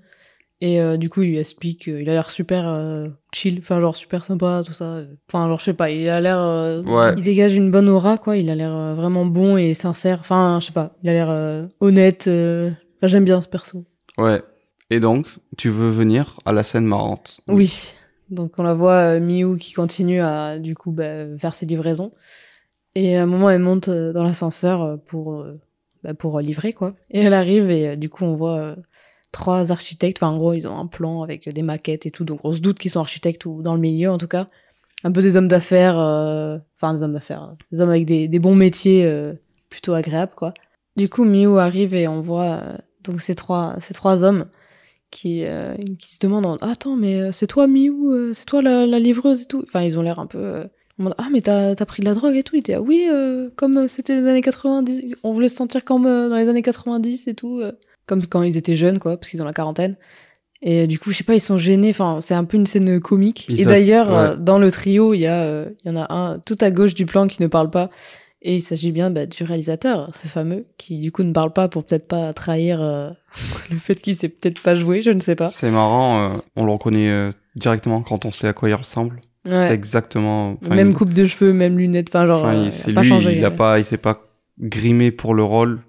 Et 0.61 0.79
euh, 0.81 0.95
du 0.95 1.09
coup, 1.09 1.21
il 1.21 1.31
lui 1.31 1.39
explique, 1.39 1.89
euh, 1.89 2.01
il 2.01 2.09
a 2.09 2.13
l'air 2.13 2.29
super 2.29 2.67
euh, 2.67 3.09
chill, 3.33 3.59
enfin, 3.59 3.81
genre 3.81 3.95
super 3.95 4.23
sympa, 4.23 4.63
tout 4.65 4.71
ça. 4.71 5.01
Enfin, 5.29 5.47
genre, 5.49 5.59
je 5.59 5.65
sais 5.65 5.73
pas, 5.73 5.89
il 5.89 6.07
a 6.07 6.21
l'air. 6.21 6.83
Ouais. 6.87 7.13
Il 7.17 7.23
dégage 7.23 7.55
une 7.55 7.71
bonne 7.71 7.89
aura, 7.89 8.17
quoi. 8.17 8.37
Il 8.37 8.49
a 8.49 8.55
l'air 8.55 8.93
vraiment 8.93 9.25
bon 9.25 9.57
et 9.57 9.73
sincère. 9.73 10.19
Enfin, 10.21 10.59
je 10.61 10.67
sais 10.67 10.73
pas, 10.73 10.95
il 11.03 11.09
a 11.09 11.13
l'air 11.13 11.67
honnête. 11.81 12.23
Enfin, 12.27 13.07
j'aime 13.07 13.25
bien 13.25 13.41
ce 13.41 13.49
perso. 13.49 13.83
Ouais. 14.17 14.41
Et 14.89 14.99
donc, 14.99 15.27
tu 15.57 15.69
veux 15.69 15.89
venir 15.89 16.37
à 16.45 16.53
la 16.53 16.63
scène 16.63 16.85
marrante. 16.85 17.41
Oui. 17.47 17.93
Donc 18.31 18.57
on 18.57 18.63
la 18.63 18.73
voit 18.73 19.19
Miu 19.19 19.57
qui 19.59 19.73
continue 19.73 20.19
à 20.19 20.57
du 20.57 20.73
coup 20.73 20.91
bah, 20.91 21.37
faire 21.37 21.53
ses 21.53 21.67
livraisons. 21.67 22.11
Et 22.95 23.17
à 23.17 23.23
un 23.23 23.25
moment 23.27 23.51
elle 23.51 23.61
monte 23.61 23.87
dans 23.87 24.23
l'ascenseur 24.23 24.99
pour 25.05 25.45
bah, 26.03 26.15
pour 26.15 26.39
livrer 26.39 26.73
quoi. 26.73 26.95
Et 27.11 27.19
elle 27.19 27.35
arrive 27.35 27.69
et 27.69 27.97
du 27.97 28.09
coup 28.09 28.25
on 28.25 28.33
voit 28.33 28.75
trois 29.35 29.71
architectes. 29.73 30.17
Enfin 30.23 30.31
en 30.33 30.37
gros 30.37 30.53
ils 30.53 30.65
ont 30.67 30.77
un 30.79 30.87
plan 30.87 31.21
avec 31.21 31.47
des 31.53 31.61
maquettes 31.61 32.05
et 32.05 32.11
tout. 32.11 32.23
Donc 32.23 32.39
on 32.45 32.53
se 32.53 32.59
doute 32.59 32.79
qu'ils 32.79 32.91
sont 32.91 33.01
architectes 33.01 33.45
ou 33.45 33.61
dans 33.61 33.75
le 33.75 33.81
milieu 33.81 34.09
en 34.09 34.17
tout 34.17 34.29
cas. 34.29 34.47
Un 35.03 35.11
peu 35.11 35.21
des 35.21 35.35
hommes 35.35 35.49
d'affaires. 35.49 35.99
euh, 35.99 36.57
Enfin 36.77 36.93
des 36.93 37.03
hommes 37.03 37.13
d'affaires. 37.13 37.43
euh, 37.43 37.53
Des 37.71 37.81
hommes 37.81 37.89
avec 37.89 38.05
des, 38.05 38.39
bons 38.39 38.55
métiers 38.55 39.05
euh, 39.05 39.33
plutôt 39.69 39.93
agréables 39.93 40.31
quoi. 40.35 40.53
Du 40.95 41.09
coup 41.09 41.25
Miu 41.25 41.59
arrive 41.59 41.93
et 41.93 42.07
on 42.07 42.21
voit 42.21 42.61
donc 43.03 43.19
ces 43.19 43.35
trois 43.35 43.75
ces 43.81 43.93
trois 43.93 44.23
hommes 44.23 44.45
qui, 45.11 45.43
qui 45.99 46.15
se 46.15 46.19
demandent 46.19 46.57
Attends, 46.61 46.95
mais 46.95 47.31
c'est 47.31 47.47
toi, 47.47 47.67
Miu 47.67 48.33
C'est 48.33 48.45
toi 48.45 48.61
la, 48.61 48.99
livreuse 48.99 49.43
et 49.43 49.45
tout 49.45 49.63
Enfin, 49.63 49.81
ils 49.81 49.97
ont 49.99 50.01
l'air 50.01 50.19
un 50.19 50.27
peu. 50.27 50.63
ah, 51.17 51.27
mais 51.31 51.41
t'as 51.41 51.71
as 51.77 51.85
pris 51.85 52.01
de 52.01 52.05
la 52.05 52.13
drogue 52.15 52.35
et 52.35 52.43
tout 52.43 52.55
Il 52.55 52.63
dit 52.63 52.73
Ah 52.73 52.81
oui, 52.81 53.05
comme 53.57 53.87
c'était 53.87 54.15
les 54.19 54.27
années 54.27 54.41
90. 54.41 55.15
On 55.23 55.33
voulait 55.33 55.49
se 55.49 55.57
sentir 55.57 55.83
comme 55.85 56.03
dans 56.05 56.35
les 56.37 56.47
années 56.47 56.61
90 56.61 57.27
et 57.27 57.33
tout. 57.35 57.61
Comme 58.05 58.25
quand 58.25 58.43
ils 58.43 58.57
étaient 58.57 58.75
jeunes, 58.75 58.99
quoi, 58.99 59.17
parce 59.17 59.29
qu'ils 59.29 59.41
ont 59.41 59.45
la 59.45 59.53
quarantaine. 59.53 59.95
Et 60.61 60.87
du 60.87 60.97
coup, 60.99 61.11
je 61.11 61.17
sais 61.17 61.23
pas, 61.23 61.35
ils 61.35 61.41
sont 61.41 61.57
gênés. 61.57 61.89
Enfin, 61.89 62.19
c'est 62.21 62.33
un 62.33 62.43
peu 62.43 62.57
une 62.57 62.65
scène 62.65 62.99
comique. 62.99 63.45
Ils 63.49 63.61
et 63.61 63.65
d'ailleurs, 63.65 64.07
ouais. 64.09 64.15
euh, 64.15 64.35
dans 64.35 64.57
le 64.57 64.71
trio, 64.71 65.13
il 65.13 65.19
y, 65.19 65.27
a, 65.27 65.43
euh, 65.43 65.69
il 65.83 65.89
y 65.91 65.93
en 65.93 65.97
a 65.97 66.11
un 66.13 66.39
tout 66.39 66.57
à 66.61 66.71
gauche 66.71 66.93
du 66.93 67.05
plan 67.05 67.27
qui 67.27 67.41
ne 67.41 67.47
parle 67.47 67.69
pas. 67.69 67.89
Et 68.41 68.55
il 68.55 68.61
s'agit 68.61 68.91
bien 68.91 69.09
bah, 69.09 69.25
du 69.25 69.43
réalisateur, 69.43 70.11
ce 70.15 70.27
fameux, 70.27 70.65
qui 70.77 70.99
du 70.99 71.11
coup 71.11 71.23
ne 71.23 71.33
parle 71.33 71.51
pas 71.51 71.67
pour 71.67 71.83
peut-être 71.83 72.07
pas 72.07 72.31
trahir 72.33 72.79
euh, 72.81 73.09
le 73.71 73.77
fait 73.77 73.95
qu'il 73.95 74.15
sait 74.15 74.29
peut-être 74.29 74.61
pas 74.61 74.75
jouer, 74.75 75.01
je 75.01 75.09
ne 75.11 75.19
sais 75.19 75.35
pas. 75.35 75.49
C'est 75.51 75.71
marrant, 75.71 76.19
euh, 76.19 76.37
on 76.55 76.63
le 76.65 76.71
reconnaît 76.71 77.09
euh, 77.09 77.31
directement 77.55 78.01
quand 78.03 78.23
on 78.25 78.31
sait 78.31 78.47
à 78.47 78.53
quoi 78.53 78.69
il 78.69 78.75
ressemble. 78.75 79.21
C'est 79.45 79.51
Ouais. 79.51 79.71
exactement. 79.73 80.57
enfin, 80.63 80.75
Même 80.75 80.89
il- 80.89 80.93
coupe 80.95 81.13
de 81.13 81.25
cheveux, 81.25 81.53
même 81.53 81.77
lunettes, 81.77 82.09
enfin 82.09 82.25
genre, 82.27 82.51
il- 82.53 82.61
il 82.63 82.67
a 82.67 82.71
c'est 82.71 82.93
pas 82.93 83.03
changé. 83.03 83.35
il 83.37 83.45
a 83.45 83.49
ouais. 83.49 83.55
pas, 83.55 83.79
il 83.79 83.85
s'est 83.85 83.97
pas 83.97 84.21
grimé 84.59 85.11
pour 85.11 85.33
le 85.33 85.43
rôle. 85.43 85.81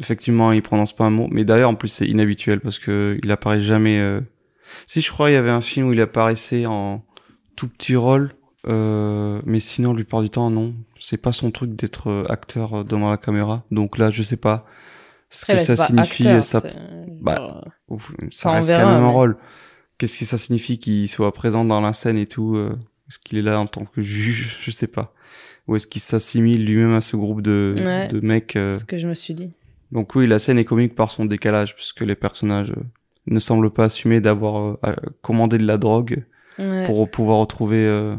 Effectivement, 0.00 0.52
il 0.52 0.62
prononce 0.62 0.94
pas 0.94 1.04
un 1.04 1.10
mot. 1.10 1.28
Mais 1.30 1.44
d'ailleurs, 1.44 1.70
en 1.70 1.74
plus, 1.74 1.88
c'est 1.88 2.06
inhabituel 2.06 2.60
parce 2.60 2.78
que 2.78 3.18
il 3.22 3.30
apparaît 3.30 3.60
jamais. 3.60 3.98
euh, 3.98 4.20
Si 4.86 5.00
je 5.00 5.10
crois, 5.10 5.30
il 5.30 5.34
y 5.34 5.36
avait 5.36 5.50
un 5.50 5.60
film 5.60 5.88
où 5.88 5.92
il 5.92 6.00
apparaissait 6.00 6.66
en 6.66 7.04
tout 7.56 7.68
petit 7.68 7.96
rôle, 7.96 8.32
euh, 8.66 9.40
mais 9.44 9.60
sinon, 9.60 9.90
la 9.90 9.96
plupart 9.96 10.22
du 10.22 10.30
temps, 10.30 10.50
non. 10.50 10.74
C'est 10.98 11.16
pas 11.18 11.32
son 11.32 11.50
truc 11.50 11.74
d'être 11.76 12.08
euh, 12.10 12.24
acteur 12.28 12.74
euh, 12.80 12.84
devant 12.84 13.10
la 13.10 13.16
caméra. 13.16 13.64
Donc 13.70 13.98
là, 13.98 14.10
je 14.10 14.22
sais 14.22 14.36
pas 14.36 14.66
ce 15.28 15.44
Après, 15.50 15.64
que 15.64 15.70
là, 15.70 15.76
ça 15.76 15.86
signifie. 15.86 16.26
acteur, 16.28 16.44
ça, 16.44 16.62
bah, 17.20 17.62
Ouf, 17.88 18.12
ça 18.30 18.50
reste 18.52 18.68
verra, 18.68 18.82
quand 18.82 18.92
même 18.94 19.02
un 19.04 19.08
rôle. 19.10 19.36
Qu'est-ce 19.98 20.18
que 20.18 20.24
ça 20.24 20.38
signifie 20.38 20.78
qu'il 20.78 21.08
soit 21.08 21.32
présent 21.32 21.64
dans 21.64 21.80
la 21.82 21.92
scène 21.92 22.16
et 22.16 22.26
tout 22.26 22.56
euh, 22.56 22.76
Est-ce 23.08 23.18
qu'il 23.18 23.38
est 23.38 23.42
là 23.42 23.60
en 23.60 23.66
tant 23.66 23.84
que 23.84 24.00
juge 24.02 24.58
Je 24.62 24.70
sais 24.70 24.86
pas. 24.86 25.12
Ou 25.68 25.76
est-ce 25.76 25.86
qu'il 25.86 26.00
s'assimile 26.02 26.64
lui-même 26.64 26.94
à 26.94 27.00
ce 27.00 27.16
groupe 27.16 27.42
de, 27.42 27.74
Ouais. 27.80 28.08
de 28.08 28.20
mecs 28.20 28.56
euh, 28.56 28.72
c'est 28.74 28.80
ce 28.80 28.84
que 28.84 28.98
je 28.98 29.06
me 29.06 29.14
suis 29.14 29.34
dit. 29.34 29.52
Donc 29.92 30.14
oui, 30.14 30.26
la 30.26 30.38
scène 30.38 30.58
est 30.58 30.64
comique 30.64 30.94
par 30.94 31.10
son 31.10 31.24
décalage, 31.24 31.74
puisque 31.74 32.00
les 32.02 32.14
personnages 32.14 32.70
euh, 32.72 32.82
ne 33.26 33.38
semblent 33.40 33.70
pas 33.70 33.84
assumer 33.84 34.20
d'avoir 34.20 34.78
euh, 34.86 34.94
commandé 35.22 35.58
de 35.58 35.66
la 35.66 35.78
drogue 35.78 36.24
Ouais. 36.58 36.84
pour 36.86 37.08
pouvoir 37.10 37.38
retrouver 37.38 37.86
euh, 37.86 38.14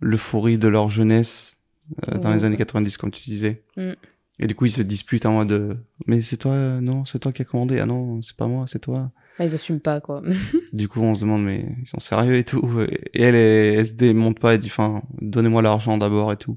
l'euphorie 0.00 0.58
de 0.58 0.66
leur 0.68 0.90
jeunesse 0.90 1.60
euh, 2.08 2.18
dans 2.18 2.30
Ouais. 2.30 2.34
les 2.36 2.44
années 2.44 2.56
90, 2.56 2.96
comme 2.96 3.10
tu 3.12 3.22
disais. 3.22 3.62
Mm. 3.76 3.92
Et 4.40 4.46
du 4.48 4.54
coup, 4.56 4.64
ils 4.66 4.72
se 4.72 4.82
disputent 4.82 5.26
en 5.26 5.32
mode 5.34 5.78
Mais 6.06 6.20
c'est 6.20 6.36
toi, 6.38 6.56
non, 6.80 7.04
c'est 7.04 7.20
toi 7.20 7.30
qui 7.32 7.42
as 7.42 7.44
commandé. 7.44 7.78
Ah 7.78 7.86
non, 7.86 8.20
c'est 8.20 8.36
pas 8.36 8.48
moi, 8.48 8.64
c'est 8.66 8.80
toi. 8.80 9.12
Ils 9.38 9.54
assument 9.54 9.78
pas, 9.80 10.00
quoi. 10.00 10.22
Du 10.72 10.88
coup, 10.88 11.00
on 11.02 11.14
se 11.14 11.20
demande, 11.20 11.44
mais 11.44 11.66
ils 11.82 11.86
sont 11.86 12.00
sérieux 12.00 12.34
et 12.36 12.42
tout. 12.44 12.68
Et 13.12 13.22
elle, 13.22 13.34
elle 13.36 13.86
se 13.86 13.92
démonte 13.92 14.40
pas, 14.40 14.54
elle 14.54 14.60
dit, 14.60 14.68
enfin, 14.68 15.02
donnez-moi 15.20 15.62
l'argent 15.62 15.96
d'abord 15.98 16.32
et 16.32 16.36
tout. 16.36 16.56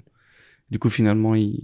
Du 0.71 0.79
coup, 0.79 0.89
finalement, 0.89 1.35
ils, 1.35 1.61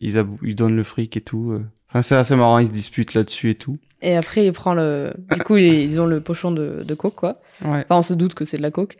ils, 0.00 0.24
ils 0.42 0.54
donnent 0.54 0.76
le 0.76 0.82
fric 0.84 1.16
et 1.16 1.20
tout. 1.20 1.58
Enfin, 1.92 2.00
c'est 2.00 2.14
assez 2.14 2.34
marrant, 2.34 2.58
ils 2.58 2.68
se 2.68 2.72
disputent 2.72 3.12
là-dessus 3.12 3.50
et 3.50 3.54
tout. 3.54 3.76
Et 4.00 4.16
après, 4.16 4.46
il 4.46 4.52
prend 4.52 4.72
le. 4.72 5.12
Du 5.30 5.42
coup, 5.42 5.58
ils 5.58 6.00
ont 6.00 6.06
le 6.06 6.20
pochon 6.20 6.50
de, 6.50 6.80
de 6.82 6.94
coke, 6.94 7.14
quoi. 7.14 7.40
Ouais. 7.62 7.84
Enfin, 7.84 7.98
on 7.98 8.02
se 8.02 8.14
doute 8.14 8.32
que 8.32 8.46
c'est 8.46 8.56
de 8.56 8.62
la 8.62 8.70
coke. 8.70 8.96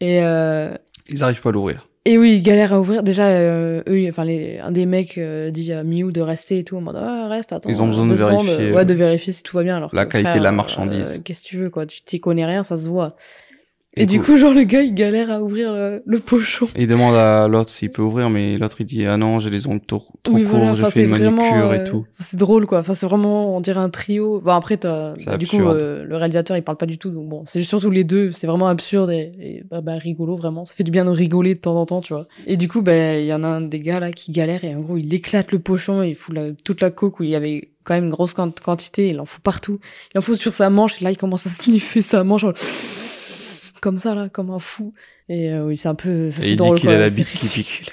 Et, 0.00 0.20
euh... 0.22 0.76
Ils 1.08 1.24
arrivent 1.24 1.40
pas 1.40 1.48
à 1.48 1.52
l'ouvrir. 1.52 1.88
et 2.04 2.18
oui, 2.18 2.34
ils 2.36 2.42
galèrent 2.42 2.74
à 2.74 2.80
ouvrir. 2.80 3.02
Déjà, 3.02 3.26
euh, 3.26 3.82
eux, 3.88 4.06
enfin, 4.08 4.24
les... 4.24 4.58
un 4.58 4.70
des 4.70 4.86
mecs 4.86 5.18
euh, 5.18 5.50
dit 5.50 5.72
à 5.72 5.82
Miu 5.82 6.12
de 6.12 6.20
rester 6.20 6.58
et 6.58 6.64
tout. 6.64 6.76
En 6.76 6.82
mode, 6.82 6.96
ah, 6.96 7.26
reste, 7.28 7.52
attends. 7.52 7.70
Ils 7.70 7.82
ont 7.82 7.88
besoin 7.88 8.06
de 8.06 8.14
secondes. 8.14 8.46
vérifier, 8.46 8.72
Ouais, 8.72 8.84
de 8.84 8.94
vérifier 8.94 9.32
si 9.32 9.42
tout 9.42 9.56
va 9.56 9.62
bien. 9.62 9.76
Alors 9.76 9.94
la 9.94 10.04
que, 10.04 10.12
qualité 10.12 10.28
frère, 10.30 10.40
de 10.40 10.44
la 10.44 10.50
euh, 10.50 10.52
marchandise. 10.52 11.22
Qu'est-ce 11.24 11.42
que 11.42 11.48
tu 11.48 11.56
veux, 11.56 11.70
quoi? 11.70 11.86
Tu 11.86 12.02
t'y 12.02 12.20
connais 12.20 12.44
rien, 12.44 12.62
ça 12.62 12.76
se 12.76 12.88
voit. 12.88 13.16
Et, 13.96 14.06
du 14.06 14.20
coup, 14.20 14.36
genre, 14.36 14.52
le 14.54 14.62
gars, 14.62 14.82
il 14.82 14.94
galère 14.94 15.32
à 15.32 15.42
ouvrir 15.42 15.72
le, 15.72 16.00
le 16.06 16.18
pochon. 16.20 16.68
Il 16.76 16.86
demande 16.86 17.16
à 17.16 17.48
l'autre 17.48 17.70
s'il 17.70 17.90
peut 17.90 18.02
ouvrir, 18.02 18.30
mais 18.30 18.56
l'autre 18.56 18.76
il 18.80 18.86
dit 18.86 19.04
ah 19.04 19.16
non, 19.16 19.40
j'ai 19.40 19.50
les 19.50 19.66
ongles 19.66 19.80
trop, 19.84 20.04
trop 20.22 20.34
Oui, 20.36 20.44
courts, 20.44 20.58
voilà, 20.60 20.74
j'ai 20.76 20.90
fait 20.90 21.02
une 21.04 21.10
manucure 21.10 21.32
vraiment, 21.34 21.72
et 21.72 21.78
euh, 21.80 21.86
tout. 21.86 22.06
C'est 22.20 22.36
drôle, 22.36 22.66
quoi. 22.66 22.78
Enfin, 22.78 22.94
c'est 22.94 23.06
vraiment, 23.06 23.56
on 23.56 23.60
dirait 23.60 23.80
un 23.80 23.90
trio. 23.90 24.40
Bon, 24.40 24.52
après, 24.52 24.78
bah, 24.80 25.14
du 25.38 25.48
coup, 25.48 25.58
euh, 25.60 26.04
le 26.04 26.16
réalisateur, 26.16 26.56
il 26.56 26.62
parle 26.62 26.78
pas 26.78 26.86
du 26.86 26.98
tout. 26.98 27.10
Donc, 27.10 27.28
bon, 27.28 27.42
c'est 27.46 27.60
surtout 27.62 27.90
les 27.90 28.04
deux. 28.04 28.30
C'est 28.30 28.46
vraiment 28.46 28.68
absurde 28.68 29.10
et, 29.10 29.32
et, 29.40 29.64
bah, 29.68 29.80
bah, 29.80 29.94
rigolo, 29.94 30.36
vraiment. 30.36 30.64
Ça 30.64 30.74
fait 30.76 30.84
du 30.84 30.92
bien 30.92 31.04
de 31.04 31.10
rigoler 31.10 31.56
de 31.56 31.60
temps 31.60 31.74
en 31.74 31.84
temps, 31.84 32.00
tu 32.00 32.12
vois. 32.12 32.26
Et 32.46 32.56
du 32.56 32.68
coup, 32.68 32.82
bah, 32.82 33.18
il 33.18 33.26
y 33.26 33.34
en 33.34 33.42
a 33.42 33.48
un 33.48 33.60
des 33.60 33.80
gars, 33.80 33.98
là, 33.98 34.12
qui 34.12 34.30
galère 34.30 34.62
et 34.62 34.72
en 34.72 34.80
gros, 34.82 34.98
il 34.98 35.12
éclate 35.12 35.50
le 35.50 35.58
pochon 35.58 36.04
et 36.04 36.10
il 36.10 36.14
fout 36.14 36.32
la- 36.32 36.52
toute 36.64 36.80
la 36.80 36.90
coke 36.90 37.18
où 37.18 37.24
il 37.24 37.30
y 37.30 37.34
avait 37.34 37.70
quand 37.82 37.94
même 37.94 38.04
une 38.04 38.10
grosse 38.10 38.34
quant- 38.34 38.52
quantité. 38.62 39.08
Il 39.08 39.18
en 39.18 39.24
fout 39.26 39.42
partout. 39.42 39.80
Il 40.14 40.18
en 40.18 40.20
fout 40.20 40.36
sur 40.36 40.52
sa 40.52 40.70
manche 40.70 41.02
et 41.02 41.04
là, 41.04 41.10
il 41.10 41.16
commence 41.16 41.44
à 41.46 41.50
sniffer 41.50 42.02
sa 42.02 42.22
manche. 42.22 42.44
Comme 43.80 43.98
ça, 43.98 44.14
là, 44.14 44.28
comme 44.28 44.50
un 44.50 44.58
fou. 44.58 44.92
Et 45.28 45.52
euh, 45.52 45.66
oui, 45.66 45.76
c'est 45.76 45.88
un 45.88 45.94
peu. 45.94 46.30
Et 46.42 46.50
il 46.50 46.56
dit 46.56 46.74
qu'il 46.76 46.90
a 46.90 46.98
la 46.98 47.08
bite 47.08 47.28
qui 47.28 47.48
pique. 47.48 47.92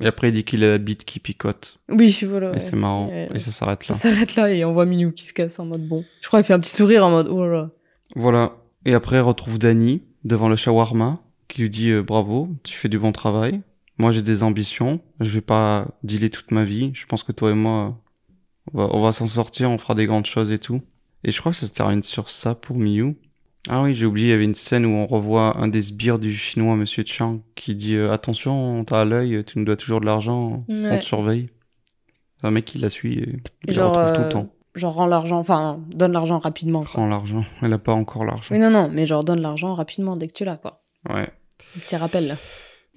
Et 0.00 0.06
après 0.06 0.28
il 0.28 0.32
dit 0.32 0.44
qu'il 0.44 0.62
a 0.62 0.68
la 0.68 0.78
bite 0.78 1.04
qui 1.04 1.20
picote. 1.20 1.78
Oui, 1.88 2.16
voilà. 2.24 2.48
Et 2.48 2.52
ouais. 2.52 2.60
c'est 2.60 2.76
marrant. 2.76 3.10
Et 3.10 3.38
ça 3.38 3.50
s'arrête 3.50 3.82
Ça 3.82 3.94
là. 3.94 3.98
s'arrête 3.98 4.36
là 4.36 4.52
et 4.52 4.64
on 4.64 4.72
voit 4.72 4.84
Minou 4.84 5.10
qui 5.12 5.24
se 5.24 5.32
casse 5.32 5.58
en 5.58 5.64
mode 5.64 5.88
bon. 5.88 6.04
Je 6.20 6.28
crois 6.28 6.40
qu'il 6.40 6.46
fait 6.48 6.52
un 6.52 6.60
petit 6.60 6.74
sourire 6.74 7.04
en 7.06 7.10
mode 7.10 7.28
oh 7.28 7.46
là 7.46 7.52
là. 7.52 7.70
Voilà. 8.14 8.56
Et 8.84 8.94
après, 8.94 9.16
il 9.16 9.20
retrouve 9.20 9.58
Danny 9.58 10.02
devant 10.24 10.48
le 10.48 10.56
shawarma, 10.56 11.20
qui 11.48 11.62
lui 11.62 11.70
dit 11.70 11.90
euh, 11.90 12.02
bravo, 12.02 12.48
tu 12.62 12.74
fais 12.74 12.88
du 12.88 12.98
bon 12.98 13.12
travail. 13.12 13.62
Moi, 13.98 14.12
j'ai 14.12 14.22
des 14.22 14.42
ambitions. 14.42 15.00
Je 15.20 15.30
vais 15.30 15.40
pas 15.40 15.86
dealer 16.02 16.28
toute 16.30 16.50
ma 16.50 16.64
vie. 16.64 16.90
Je 16.92 17.06
pense 17.06 17.22
que 17.22 17.32
toi 17.32 17.50
et 17.50 17.54
moi, 17.54 17.98
on 18.74 18.86
va, 18.86 19.00
va 19.00 19.12
s'en 19.12 19.26
sortir, 19.26 19.70
on 19.70 19.78
fera 19.78 19.94
des 19.94 20.04
grandes 20.04 20.26
choses 20.26 20.52
et 20.52 20.58
tout. 20.58 20.82
Et 21.24 21.30
je 21.30 21.40
crois 21.40 21.52
que 21.52 21.58
ça 21.58 21.66
se 21.66 21.72
termine 21.72 22.02
sur 22.02 22.28
ça 22.28 22.54
pour 22.54 22.76
Miyu. 22.76 23.16
Ah 23.68 23.82
oui, 23.82 23.94
j'ai 23.94 24.06
oublié, 24.06 24.28
il 24.28 24.30
y 24.30 24.34
avait 24.34 24.44
une 24.44 24.54
scène 24.54 24.86
où 24.86 24.90
on 24.90 25.06
revoit 25.06 25.58
un 25.58 25.68
des 25.68 25.82
sbires 25.82 26.18
du 26.18 26.32
chinois, 26.32 26.76
Monsieur 26.76 27.04
Chang, 27.04 27.42
qui 27.54 27.74
dit 27.74 27.96
euh, 27.96 28.12
attention, 28.12 28.84
t'as 28.84 29.00
à 29.00 29.04
l'œil, 29.04 29.42
tu 29.44 29.58
nous 29.58 29.64
dois 29.64 29.76
toujours 29.76 30.00
de 30.00 30.06
l'argent, 30.06 30.64
on 30.68 30.98
te 30.98 31.04
surveille. 31.04 31.48
C'est 32.40 32.46
un 32.46 32.50
mec 32.50 32.64
qui 32.64 32.78
la 32.78 32.90
suit 32.90 33.18
et 33.18 33.38
il 33.66 33.74
Genre, 33.74 33.92
la 33.92 34.10
retrouve 34.10 34.14
tout 34.14 34.20
euh, 34.20 34.24
le 34.24 34.32
temps. 34.32 34.52
Genre 34.74 34.92
rend 34.92 35.06
l'argent, 35.06 35.38
enfin 35.38 35.80
donne 35.88 36.12
l'argent 36.12 36.38
rapidement. 36.38 36.80
Quoi. 36.80 36.90
Prends 36.92 37.08
l'argent. 37.08 37.44
Elle 37.62 37.72
a 37.72 37.78
pas 37.78 37.92
encore 37.92 38.24
l'argent. 38.24 38.48
Oui 38.50 38.58
non 38.58 38.70
non, 38.70 38.90
mais 38.92 39.06
genre 39.06 39.24
donne 39.24 39.40
l'argent 39.40 39.74
rapidement 39.74 40.16
dès 40.16 40.28
que 40.28 40.34
tu 40.34 40.44
l'as 40.44 40.58
quoi. 40.58 40.84
Ouais. 41.08 41.28
Petit 41.74 41.96
rappel. 41.96 42.28
là. 42.28 42.36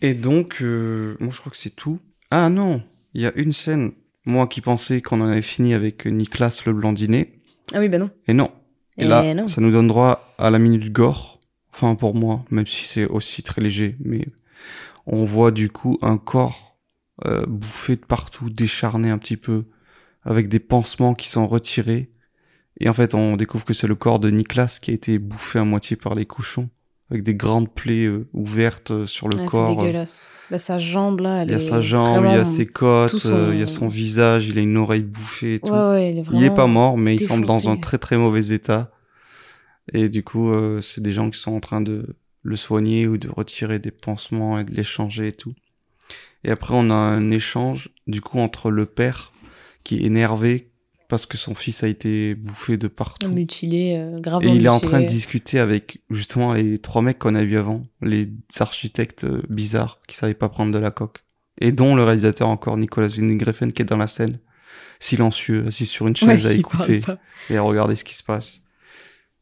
Et 0.01 0.13
donc, 0.13 0.61
euh, 0.61 1.15
moi 1.20 1.32
je 1.34 1.39
crois 1.39 1.51
que 1.51 1.57
c'est 1.57 1.76
tout. 1.76 1.99
Ah 2.32 2.49
non, 2.49 2.82
il 3.13 3.22
y 3.22 3.26
a 3.26 3.34
une 3.36 3.53
scène. 3.53 3.93
Moi 4.26 4.47
qui 4.47 4.61
pensais 4.61 5.01
qu'on 5.01 5.22
en 5.22 5.30
avait 5.30 5.41
fini 5.41 5.74
avec 5.74 6.05
Nicolas 6.05 6.55
le 6.65 6.74
blondinet. 6.74 7.39
Ah 7.74 7.80
oui 7.80 7.88
ben 7.88 7.99
non. 7.99 8.09
Et 8.28 8.34
non. 8.34 8.51
Et, 9.00 9.06
Et 9.06 9.08
là, 9.08 9.34
non. 9.34 9.47
ça 9.47 9.62
nous 9.62 9.72
donne 9.72 9.88
droit 9.88 10.34
à 10.38 10.50
la 10.50 10.60
minute 10.60 10.91
gore. 10.91 11.39
Enfin, 11.74 11.95
pour 11.95 12.16
moi, 12.16 12.43
même 12.52 12.68
si 12.68 12.86
c'est 12.86 13.06
aussi 13.06 13.41
très 13.43 13.62
léger. 13.62 13.95
Mais 14.04 14.28
on 15.06 15.24
voit 15.24 15.52
du 15.52 15.70
coup 15.70 15.97
un 16.02 16.18
corps 16.18 16.78
euh, 17.26 17.45
bouffé 17.47 17.95
de 17.95 18.06
partout, 18.06 18.50
décharné 18.50 19.10
un 19.10 19.18
petit 19.18 19.38
peu, 19.38 19.66
avec 20.24 20.47
des 20.47 20.60
pansements 20.60 21.14
qui 21.14 21.30
sont 21.30 21.47
retirés. 21.47 22.12
Et 22.80 22.89
en 22.89 22.93
fait, 22.93 23.14
on 23.14 23.36
découvre 23.36 23.66
que 23.66 23.74
c'est 23.74 23.88
le 23.88 23.95
corps 23.95 24.20
de 24.20 24.30
Nicolas 24.30 24.78
qui 24.82 24.91
a 24.91 24.93
été 24.93 25.20
bouffé 25.20 25.60
à 25.60 25.64
moitié 25.64 25.95
par 25.97 26.16
les 26.16 26.26
cochons, 26.26 26.70
avec 27.12 27.24
des 27.24 27.36
grandes 27.36 27.74
plaies 27.74 28.05
euh, 28.05 28.28
ouvertes 28.34 28.91
euh, 28.91 29.05
sur 29.05 29.28
le 29.30 29.38
Ouais, 29.38 29.43
c'est 29.45 29.49
corps. 29.51 29.78
dégueulasse. 29.78 30.26
Bah, 30.51 30.57
sa 30.57 30.80
jambe 30.80 31.20
là, 31.22 31.41
elle 31.43 31.49
Il 31.49 31.51
y 31.51 31.53
a 31.53 31.57
est 31.57 31.60
sa 31.60 31.80
jambe, 31.82 32.26
il 32.26 32.32
y 32.34 32.36
a 32.36 32.45
ses 32.45 32.66
côtes, 32.66 33.18
son- 33.20 33.30
euh, 33.30 33.53
il 33.53 33.60
y 33.60 33.64
a 33.64 33.68
son 33.68 33.88
visage, 33.88 34.47
il 34.47 34.57
a 34.57 34.62
une 34.62 34.78
oreille 34.78 35.03
bouffée 35.03 35.55
et 35.55 35.60
tout. 35.60 35.72
Ouais 35.72 35.89
ouais, 35.89 36.12
il 36.12 36.20
est 36.20 36.24
il 36.32 36.43
est 36.43 36.55
pas 36.55 36.66
mort, 36.68 36.97
mais 36.97 37.16
il 37.16 37.22
semble 37.24 37.45
dans 37.45 37.70
un 37.70 37.78
très 37.78 37.97
très 37.99 38.18
mauvais 38.18 38.47
état. 38.47 38.91
Et 39.93 40.10
du 40.10 40.24
coup, 40.24 40.51
euh, 40.51 40.82
c'est 40.82 41.01
des 41.01 41.12
gens 41.12 41.30
qui 41.30 41.39
sont 41.39 41.51
en 41.53 41.60
train 41.60 41.82
de 41.82 42.16
le 42.41 42.55
soigner 42.55 43.07
ou 43.07 43.18
de 43.18 43.30
retirer 43.30 43.80
des 43.80 43.91
pansements 43.91 44.60
et 44.60 44.64
de 44.64 44.72
l'échanger 44.74 45.28
et 45.30 45.34
tout. 45.34 45.53
Et 46.43 46.51
après, 46.51 46.74
on 46.76 46.89
a 46.89 46.93
un 46.95 47.32
échange, 47.32 47.89
du 48.07 48.22
coup, 48.22 48.39
entre 48.39 48.72
le 48.72 48.86
père 48.86 49.34
qui 49.84 49.97
est 49.97 50.03
énervé 50.03 50.72
parce 51.10 51.26
que 51.26 51.38
son 51.38 51.53
fils 51.55 51.84
a 51.84 51.88
été 51.89 52.36
bouffé 52.36 52.78
de 52.78 52.88
partout. 52.88 53.28
Mutilé, 53.30 53.91
euh, 53.95 54.18
Et 54.18 54.22
gravement 54.22 54.53
il 54.53 54.66
est 54.66 54.70
en 54.70 54.80
train 54.80 55.01
de 55.01 55.05
discuter 55.07 55.60
avec 55.60 56.01
justement 56.10 56.53
les 56.53 56.78
trois 56.78 57.01
mecs 57.01 57.20
qu'on 57.20 57.36
a 57.36 57.43
vus 57.43 57.57
avant, 57.57 57.84
les 58.01 58.30
architectes 58.60 59.26
euh, 59.26 59.41
bizarres 59.49 59.99
qui 60.07 60.16
savaient 60.16 60.34
pas 60.36 60.47
prendre 60.49 60.72
de 60.72 60.78
la 60.80 60.91
coque. 60.91 61.26
Et 61.60 61.72
dont 61.74 61.95
le 61.95 62.03
réalisateur 62.05 62.47
encore, 62.47 62.78
Nicolas 62.78 63.07
Winding 63.10 63.74
qui 63.74 63.82
est 63.82 63.86
dans 63.86 63.97
la 63.97 64.07
scène, 64.07 64.39
silencieux, 64.99 65.66
assis 65.68 65.86
sur 65.86 66.07
une 66.07 66.14
Ouais, 66.22 66.38
chaise 66.38 66.45
à 66.45 66.53
écouter 66.53 67.01
et 67.49 67.57
à 67.57 67.62
regarder 67.62 67.95
ce 67.95 68.03
qui 68.03 68.14
se 68.16 68.24
passe. 68.24 68.62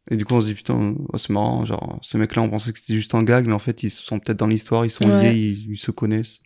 Et 0.09 0.15
du 0.15 0.23
coup, 0.25 0.35
on 0.35 0.41
se 0.41 0.47
dit, 0.47 0.53
putain, 0.55 0.95
oh, 1.11 1.17
c'est 1.17 1.31
marrant, 1.31 1.65
genre, 1.65 1.99
ce 2.01 2.17
mec-là, 2.17 2.41
on 2.41 2.49
pensait 2.49 2.71
que 2.71 2.79
c'était 2.79 2.93
juste 2.95 3.13
un 3.13 3.23
gag, 3.23 3.45
mais 3.45 3.53
en 3.53 3.59
fait, 3.59 3.83
ils 3.83 3.89
sont 3.91 4.19
peut-être 4.19 4.39
dans 4.39 4.47
l'histoire, 4.47 4.85
ils 4.85 4.89
sont 4.89 5.05
Ouais. 5.05 5.33
liés, 5.33 5.35
ils, 5.67 5.71
ils 5.73 5.77
se 5.77 5.91
connaissent. 5.91 6.39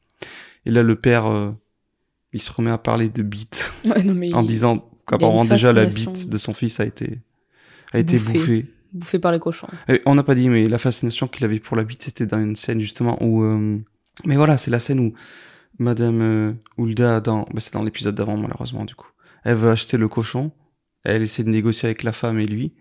Et 0.66 0.72
là, 0.72 0.82
le 0.82 0.96
père, 1.00 1.28
euh, 1.28 1.52
il 2.34 2.42
se 2.42 2.52
remet 2.52 2.72
à 2.72 2.80
parler 2.80 3.08
de 3.10 3.22
bite, 3.22 3.72
Ouais, 3.86 4.04
non 4.04 4.16
mais 4.16 4.34
en 4.34 4.42
il- 4.42 4.48
disant 4.48 4.84
une 5.12 5.18
qu'apparemment, 5.20 5.46
déjà, 5.46 5.74
la 5.74 5.86
bite 5.86 6.30
de 6.30 6.38
son 6.38 6.54
fils 6.54 6.80
a 6.80 6.86
été, 6.86 7.20
a 7.94 8.00
été 8.00 8.18
Bouffée. 8.18 8.34
bouffée. 8.40 8.66
bouffé 8.94 9.20
par 9.20 9.32
les 9.32 9.40
cochons. 9.40 9.68
Et 9.88 10.02
on 10.06 10.16
n'a 10.16 10.24
pas 10.24 10.36
dit, 10.36 10.50
mais 10.50 10.68
la 10.68 10.78
fascination 10.78 11.28
qu'il 11.28 11.46
avait 11.46 11.60
pour 11.60 11.78
la 11.78 11.84
bite, 11.84 12.04
c'était 12.04 12.26
dans 12.26 12.40
une 12.42 12.56
scène 12.56 12.80
justement 12.80 13.22
où. 13.24 13.44
euh, 13.44 13.78
Mais 14.26 14.36
voilà, 14.36 14.58
c'est 14.58 14.72
la 14.72 14.80
scène 14.80 15.00
où 15.00 15.14
Madame 15.80 16.22
euh, 16.22 16.54
Hulda, 16.78 17.22
dans... 17.22 17.44
bah, 17.54 17.60
c'est 17.60 17.74
dans 17.74 17.84
l'épisode 17.84 18.14
d'avant 18.16 18.38
malheureusement 18.38 18.86
du 18.86 18.94
coup, 18.96 19.08
elle 19.44 19.56
veut 19.56 19.72
acheter 19.72 19.98
le 19.98 20.08
cochon, 20.08 20.52
elle 21.04 21.22
essaie 21.24 21.44
de 21.44 21.50
négocier 21.50 21.88
avec 21.88 22.04
la 22.04 22.12
femme 22.12 22.40
et 22.40 22.46
lui, 22.46 22.74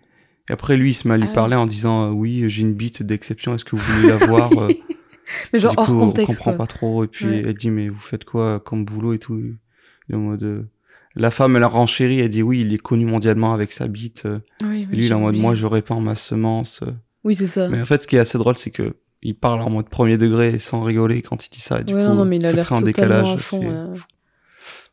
et 0.48 0.52
après 0.52 0.76
lui 0.76 0.90
il 0.90 0.94
se 0.94 1.06
met 1.08 1.14
à 1.14 1.16
lui 1.16 1.28
Ah 1.30 1.34
parler 1.34 1.54
en 1.56 1.66
disant 1.66 2.08
euh, 2.08 2.12
oui 2.12 2.44
j'ai 2.48 2.62
une 2.62 2.74
bite 2.74 3.02
d'exception, 3.02 3.54
est-ce 3.54 3.64
que 3.64 3.76
vous 3.76 3.82
voulez 3.94 4.08
la 4.08 4.16
voir 4.26 4.50
Euh, 4.58 4.68
Mais 5.52 5.60
genre 5.60 5.72
Du 5.72 5.78
hors 5.78 5.86
coup, 5.86 5.98
contexte 5.98 6.30
on 6.32 6.34
comprend 6.34 6.50
quoi. 6.50 6.58
pas 6.58 6.66
trop, 6.66 7.04
et 7.04 7.06
puis 7.06 7.26
Ouais. 7.26 7.42
elle 7.46 7.54
dit 7.54 7.70
mais 7.70 7.88
vous 7.88 8.00
faites 8.00 8.24
quoi 8.24 8.58
comme 8.60 8.84
boulot 8.84 9.14
et 9.14 9.18
tout, 9.18 9.38
il 9.38 10.12
est 10.12 10.16
en 10.16 10.20
mode. 10.20 10.68
Euh, 11.16 11.20
La 11.20 11.30
femme, 11.30 11.56
elle 11.56 11.62
a 11.62 11.68
renchéri, 11.68 12.20
elle 12.20 12.28
dit 12.28 12.42
oui, 12.42 12.60
il 12.60 12.72
est 12.74 12.78
connu 12.78 13.04
mondialement 13.04 13.52
avec 13.54 13.72
sa 13.72 13.86
bite. 13.88 14.24
euh, 14.26 14.40
Oui, 14.62 14.82
et 14.82 14.96
lui, 14.96 15.06
il 15.06 15.10
est 15.12 15.14
en 15.14 15.20
mode, 15.20 15.36
moi, 15.36 15.54
je 15.54 15.66
répands 15.66 16.00
ma 16.00 16.14
semence. 16.14 16.82
euh, 16.82 16.92
Oui, 17.24 17.34
c'est 17.34 17.46
ça. 17.46 17.68
mais 17.68 17.80
en 17.80 17.84
fait, 17.84 18.02
ce 18.02 18.06
qui 18.06 18.16
est 18.16 18.20
assez 18.20 18.38
drôle, 18.38 18.56
c'est 18.56 18.70
que 18.70 18.96
il 19.22 19.34
parle 19.36 19.60
en 19.60 19.68
mode 19.68 19.88
premier 19.90 20.16
degré 20.16 20.58
sans 20.58 20.82
rigoler 20.82 21.20
quand 21.20 21.46
il 21.46 21.50
dit 21.50 21.60
ça. 21.60 21.80
Et 21.80 21.84
du 21.84 21.94
ouais, 21.94 22.00
coup, 22.02 22.08
non, 22.08 22.14
non, 22.14 22.24
mais 22.24 22.36
il 22.36 22.46
a 22.46 22.54
ça 22.54 22.62
crée 22.62 22.74
un 22.76 22.80
décalage. 22.80 23.36
fond. 23.36 23.60
euh. 23.70 23.94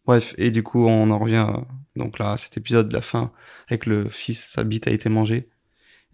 Bref, 0.06 0.34
et 0.38 0.52
du 0.52 0.64
coup, 0.64 0.86
on 0.86 1.10
en 1.12 1.20
revient 1.20 1.36
à- 1.38 1.66
donc 1.96 2.20
là, 2.20 2.32
à 2.34 2.38
cet 2.38 2.58
épisode 2.58 2.90
de 2.90 2.94
la 2.94 3.02
fin 3.02 3.32
avec 3.68 3.86
le 3.86 4.08
fils, 4.10 4.44
sa 4.54 4.64
bite 4.64 4.88
a 4.88 4.92
été 4.92 5.10
mangée. 5.10 5.50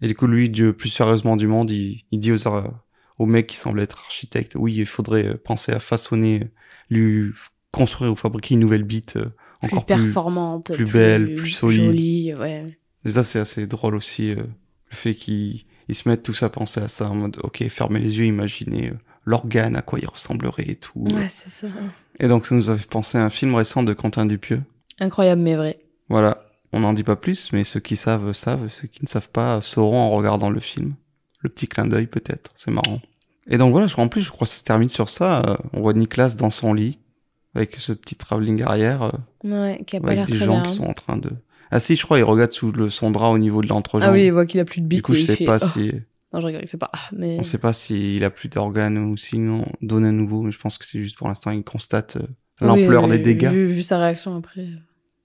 Et 0.00 0.08
du 0.08 0.14
coup, 0.14 0.26
lui, 0.26 0.48
du 0.50 0.72
plus 0.72 0.88
sérieusement 0.88 1.36
du 1.36 1.46
monde, 1.46 1.70
il, 1.70 2.04
il 2.10 2.18
dit 2.18 2.32
aux, 2.32 2.38
aux 3.18 3.26
mecs 3.26 3.46
qui 3.46 3.56
semblent 3.56 3.80
être 3.80 3.98
architectes, 3.98 4.54
oui, 4.56 4.74
il 4.76 4.86
faudrait 4.86 5.26
euh, 5.26 5.34
penser 5.42 5.72
à 5.72 5.78
façonner, 5.80 6.50
lui 6.90 7.30
construire 7.70 8.12
ou 8.12 8.16
fabriquer 8.16 8.54
une 8.54 8.60
nouvelle 8.60 8.82
bite 8.84 9.16
euh, 9.16 9.30
encore 9.64 9.84
plus. 9.86 9.96
performante, 9.96 10.72
plus 10.74 10.84
belle, 10.84 11.34
plus 11.34 11.50
solide. 11.50 11.84
jolie, 11.84 12.34
ouais. 12.34 12.78
Et 13.04 13.10
ça, 13.10 13.24
c'est 13.24 13.38
assez 13.38 13.66
drôle 13.66 13.94
aussi, 13.94 14.30
euh, 14.30 14.36
le 14.36 14.96
fait 14.96 15.14
qu'ils 15.14 15.64
ils 15.88 15.94
se 15.94 16.08
mettent 16.08 16.22
tous 16.22 16.42
à 16.42 16.48
penser 16.48 16.80
à 16.80 16.88
ça 16.88 17.10
en 17.10 17.14
mode, 17.14 17.38
ok, 17.42 17.66
fermez 17.68 18.00
les 18.00 18.18
yeux, 18.18 18.24
imaginez 18.24 18.88
euh, 18.90 18.98
l'organe, 19.24 19.76
à 19.76 19.82
quoi 19.82 19.98
il 20.00 20.06
ressemblerait 20.08 20.68
et 20.68 20.76
tout. 20.76 21.06
Ouais, 21.12 21.28
c'est 21.28 21.50
ça. 21.50 21.68
Et 22.20 22.28
donc, 22.28 22.46
ça 22.46 22.54
nous 22.54 22.70
a 22.70 22.76
fait 22.76 22.88
penser 22.88 23.18
à 23.18 23.24
un 23.24 23.30
film 23.30 23.54
récent 23.54 23.82
de 23.82 23.92
Quentin 23.92 24.24
Dupieux. 24.24 24.62
Incroyable, 25.00 25.42
mais 25.42 25.56
vrai. 25.56 25.78
Voilà, 26.08 26.46
on 26.72 26.80
n'en 26.80 26.92
dit 26.92 27.04
pas 27.04 27.16
plus, 27.16 27.52
mais 27.52 27.64
ceux 27.64 27.80
qui 27.80 27.96
savent, 27.96 28.32
savent, 28.32 28.68
ceux 28.68 28.88
qui 28.88 29.02
ne 29.02 29.08
savent 29.08 29.30
pas 29.30 29.60
sauront 29.60 29.98
en 29.98 30.10
regardant 30.10 30.50
le 30.50 30.60
film. 30.60 30.94
Le 31.40 31.50
petit 31.50 31.66
clin 31.66 31.86
d'œil, 31.86 32.06
peut-être, 32.06 32.52
c'est 32.54 32.70
marrant. 32.70 33.00
Et 33.46 33.58
donc 33.58 33.72
voilà, 33.72 33.86
en 33.98 34.08
plus, 34.08 34.22
je 34.22 34.30
crois 34.30 34.46
que 34.46 34.52
ça 34.52 34.58
se 34.58 34.64
termine 34.64 34.88
sur 34.88 35.10
ça. 35.10 35.42
euh, 35.46 35.56
on 35.74 35.82
voit 35.82 35.92
Nicolas 35.92 36.30
dans 36.30 36.50
son 36.50 36.72
lit, 36.72 36.98
avec 37.54 37.76
ce 37.76 37.92
petit 37.92 38.16
travelling 38.16 38.62
arrière, 38.62 39.02
euh, 39.02 39.10
Ouais, 39.44 39.82
qui 39.86 39.96
a 39.96 40.00
pas 40.00 40.14
l'air 40.14 40.22
avec 40.24 40.32
des 40.32 40.38
très 40.38 40.46
gens 40.46 40.60
bien. 40.60 40.70
qui 40.70 40.76
sont 40.76 40.84
en 40.86 40.94
train 40.94 41.16
de... 41.16 41.30
Ah 41.70 41.80
si, 41.80 41.96
je 41.96 42.04
crois, 42.04 42.18
il 42.18 42.24
regarde 42.24 42.52
sous 42.52 42.72
le, 42.72 42.90
son 42.90 43.10
drap 43.10 43.30
au 43.30 43.38
niveau 43.38 43.62
de 43.62 43.68
l'entrejambe. 43.68 44.10
Ah 44.10 44.12
oui, 44.12 44.26
il 44.26 44.32
voit 44.32 44.46
qu'il 44.46 44.60
a 44.60 44.64
plus 44.64 44.80
de 44.80 44.86
bite 44.86 44.98
Du 44.98 45.02
coup, 45.02 45.14
je 45.14 45.20
il 45.20 45.26
sais 45.26 45.36
fait... 45.36 45.44
pas 45.44 45.58
oh. 45.60 45.66
si... 45.66 45.92
Non, 46.32 46.40
je 46.40 46.46
rigole, 46.46 46.62
il 46.62 46.68
fait 46.68 46.76
pas. 46.76 46.90
Ah, 46.92 47.08
mais... 47.16 47.36
On 47.38 47.42
sait 47.44 47.58
pas 47.58 47.72
s'il 47.72 48.24
a 48.24 48.30
plus 48.30 48.48
d'organes 48.48 48.98
ou 48.98 49.16
sinon 49.16 49.66
donne 49.82 50.04
à 50.04 50.12
nouveau, 50.12 50.42
mais 50.42 50.50
je 50.50 50.58
pense 50.58 50.78
que 50.78 50.84
c'est 50.84 51.00
juste 51.00 51.16
pour 51.16 51.28
l'instant, 51.28 51.52
il 51.52 51.62
constate 51.62 52.16
euh, 52.16 52.26
l'ampleur 52.60 53.04
oui, 53.04 53.10
des 53.10 53.18
dégâts. 53.18 53.50
Vu, 53.50 53.68
vu 53.68 53.82
sa 53.82 53.98
réaction 53.98 54.36
après. 54.36 54.66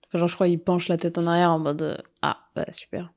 Enfin, 0.07 0.19
genre, 0.19 0.27
je 0.27 0.35
crois 0.35 0.47
qu'il 0.47 0.59
penche 0.59 0.87
la 0.87 0.97
tête 0.97 1.17
en 1.17 1.25
arrière 1.27 1.51
en 1.51 1.59
mode 1.59 1.81
euh, 1.81 1.97
Ah, 2.21 2.37
bah 2.55 2.65
super. 2.71 3.11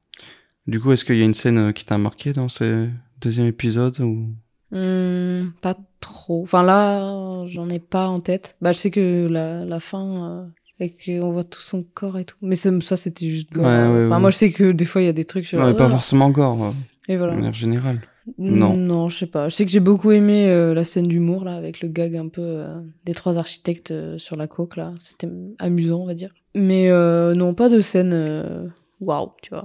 Du 0.66 0.80
coup, 0.80 0.92
est-ce 0.92 1.04
qu'il 1.04 1.16
y 1.16 1.22
a 1.22 1.24
une 1.24 1.34
scène 1.34 1.72
qui 1.72 1.84
t'a 1.84 1.98
marqué 1.98 2.32
dans 2.32 2.48
ce 2.48 2.88
deuxième 3.20 3.46
épisode 3.46 4.00
ou... 4.00 4.34
Hmm, 4.72 5.50
pas 5.60 5.76
trop. 6.00 6.42
Enfin, 6.42 6.62
là, 6.62 7.46
j'en 7.46 7.68
ai 7.68 7.78
pas 7.78 8.08
en 8.08 8.20
tête. 8.20 8.56
Bah, 8.60 8.72
je 8.72 8.78
sais 8.78 8.90
que 8.90 9.28
la, 9.30 9.64
la 9.64 9.80
fin, 9.80 10.30
euh, 10.30 10.46
avec 10.80 11.10
on 11.22 11.30
voit 11.30 11.44
tout 11.44 11.60
son 11.60 11.84
corps 11.94 12.18
et 12.18 12.24
tout. 12.24 12.36
Mais 12.42 12.56
ça, 12.56 12.70
ça, 12.80 12.96
c'était 12.96 13.28
juste 13.28 13.52
gore. 13.52 13.64
Ouais, 13.66 13.70
ouais, 13.70 14.06
enfin, 14.06 14.16
ouais. 14.16 14.20
moi, 14.20 14.30
je 14.30 14.36
sais 14.36 14.50
que 14.50 14.72
des 14.72 14.84
fois, 14.84 15.02
il 15.02 15.04
y 15.04 15.08
a 15.08 15.12
des 15.12 15.24
trucs. 15.26 15.46
je 15.48 15.56
Non, 15.56 15.66
mais 15.66 15.76
pas 15.76 15.86
Ah 15.86 15.90
forcément 15.90 16.30
gore, 16.30 16.64
euh, 16.64 16.70
Et 17.08 17.12
de 17.14 17.18
voilà. 17.18 17.34
manière 17.34 17.52
générale. 17.52 18.00
Non. 18.38 18.74
Non, 18.76 19.08
je 19.08 19.18
sais 19.18 19.26
pas. 19.26 19.48
Je 19.48 19.54
sais 19.56 19.64
que 19.66 19.70
j'ai 19.72 19.80
beaucoup 19.80 20.12
aimé 20.12 20.48
euh, 20.48 20.74
la 20.74 20.84
scène 20.84 21.06
d'humour 21.08 21.44
là 21.44 21.56
avec 21.56 21.80
le 21.80 21.88
gag 21.88 22.14
un 22.14 22.28
peu 22.28 22.40
euh, 22.40 22.80
des 23.04 23.14
trois 23.14 23.36
architectes 23.36 23.90
euh, 23.90 24.16
sur 24.16 24.36
la 24.36 24.46
coque 24.46 24.76
là. 24.76 24.94
C'était 24.96 25.28
amusant, 25.58 26.02
on 26.02 26.06
va 26.06 26.14
dire. 26.14 26.32
Mais 26.54 26.88
euh, 26.88 27.34
non, 27.34 27.52
pas 27.54 27.68
de 27.68 27.80
scène 27.80 28.12
euh, 28.14 28.68
waouh, 29.00 29.32
tu 29.42 29.50
vois. 29.50 29.64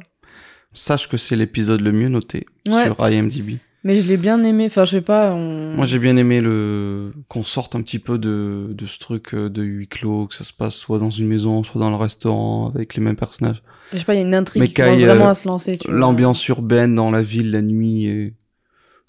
Sache 0.74 1.08
que 1.08 1.18
c'est 1.18 1.36
l'épisode 1.36 1.82
le 1.82 1.92
mieux 1.92 2.10
noté 2.10 2.46
sur 2.66 2.96
IMDb. 3.00 3.58
Mais 3.88 3.96
je 3.96 4.06
l'ai 4.06 4.18
bien 4.18 4.44
aimé. 4.44 4.66
Enfin, 4.66 4.84
je 4.84 4.92
sais 4.92 5.02
pas. 5.02 5.34
on- 5.34 5.74
Moi, 5.76 5.86
j'ai 5.86 5.98
bien 5.98 6.18
aimé 6.18 6.42
le 6.42 7.14
qu'on 7.30 7.42
sorte 7.44 7.74
un 7.74 7.82
petit 7.82 8.00
peu 8.00 8.18
de 8.20 8.68
de 8.72 8.86
ce 8.86 9.00
truc 9.00 9.34
euh, 9.34 9.50
de 9.50 9.64
huis 9.64 9.88
clos, 9.88 10.28
que 10.28 10.36
ça 10.36 10.44
se 10.44 10.52
passe 10.52 10.76
soit 10.76 11.00
dans 11.00 11.10
une 11.10 11.26
maison, 11.28 11.64
soit 11.64 11.80
dans 11.80 11.90
le 11.90 11.96
restaurant 11.96 12.70
avec 12.76 12.96
les 12.96 13.02
mêmes 13.02 13.16
personnages. 13.16 13.64
Je 13.94 14.00
sais 14.00 14.04
pas, 14.04 14.14
il 14.14 14.18
y 14.18 14.24
a 14.24 14.26
une 14.26 14.36
intrigue 14.36 14.60
Mais 14.62 14.68
qui 14.68 14.74
commence 14.74 15.00
Kai, 15.00 15.06
vraiment 15.06 15.28
euh, 15.28 15.30
à 15.30 15.36
se 15.36 15.48
lancer. 15.48 15.78
tu 15.78 15.88
vois. 15.90 15.98
L'ambiance 15.98 16.46
urbaine 16.50 16.96
dans 16.96 17.12
la 17.12 17.22
ville 17.24 17.52
la 17.52 17.62
nuit 17.62 18.06
et 18.08 18.34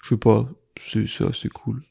je 0.01 0.09
sais 0.09 0.17
pas, 0.17 0.47
c'est 0.81 1.07
c'est 1.07 1.25
assez 1.25 1.49
cool. 1.49 1.83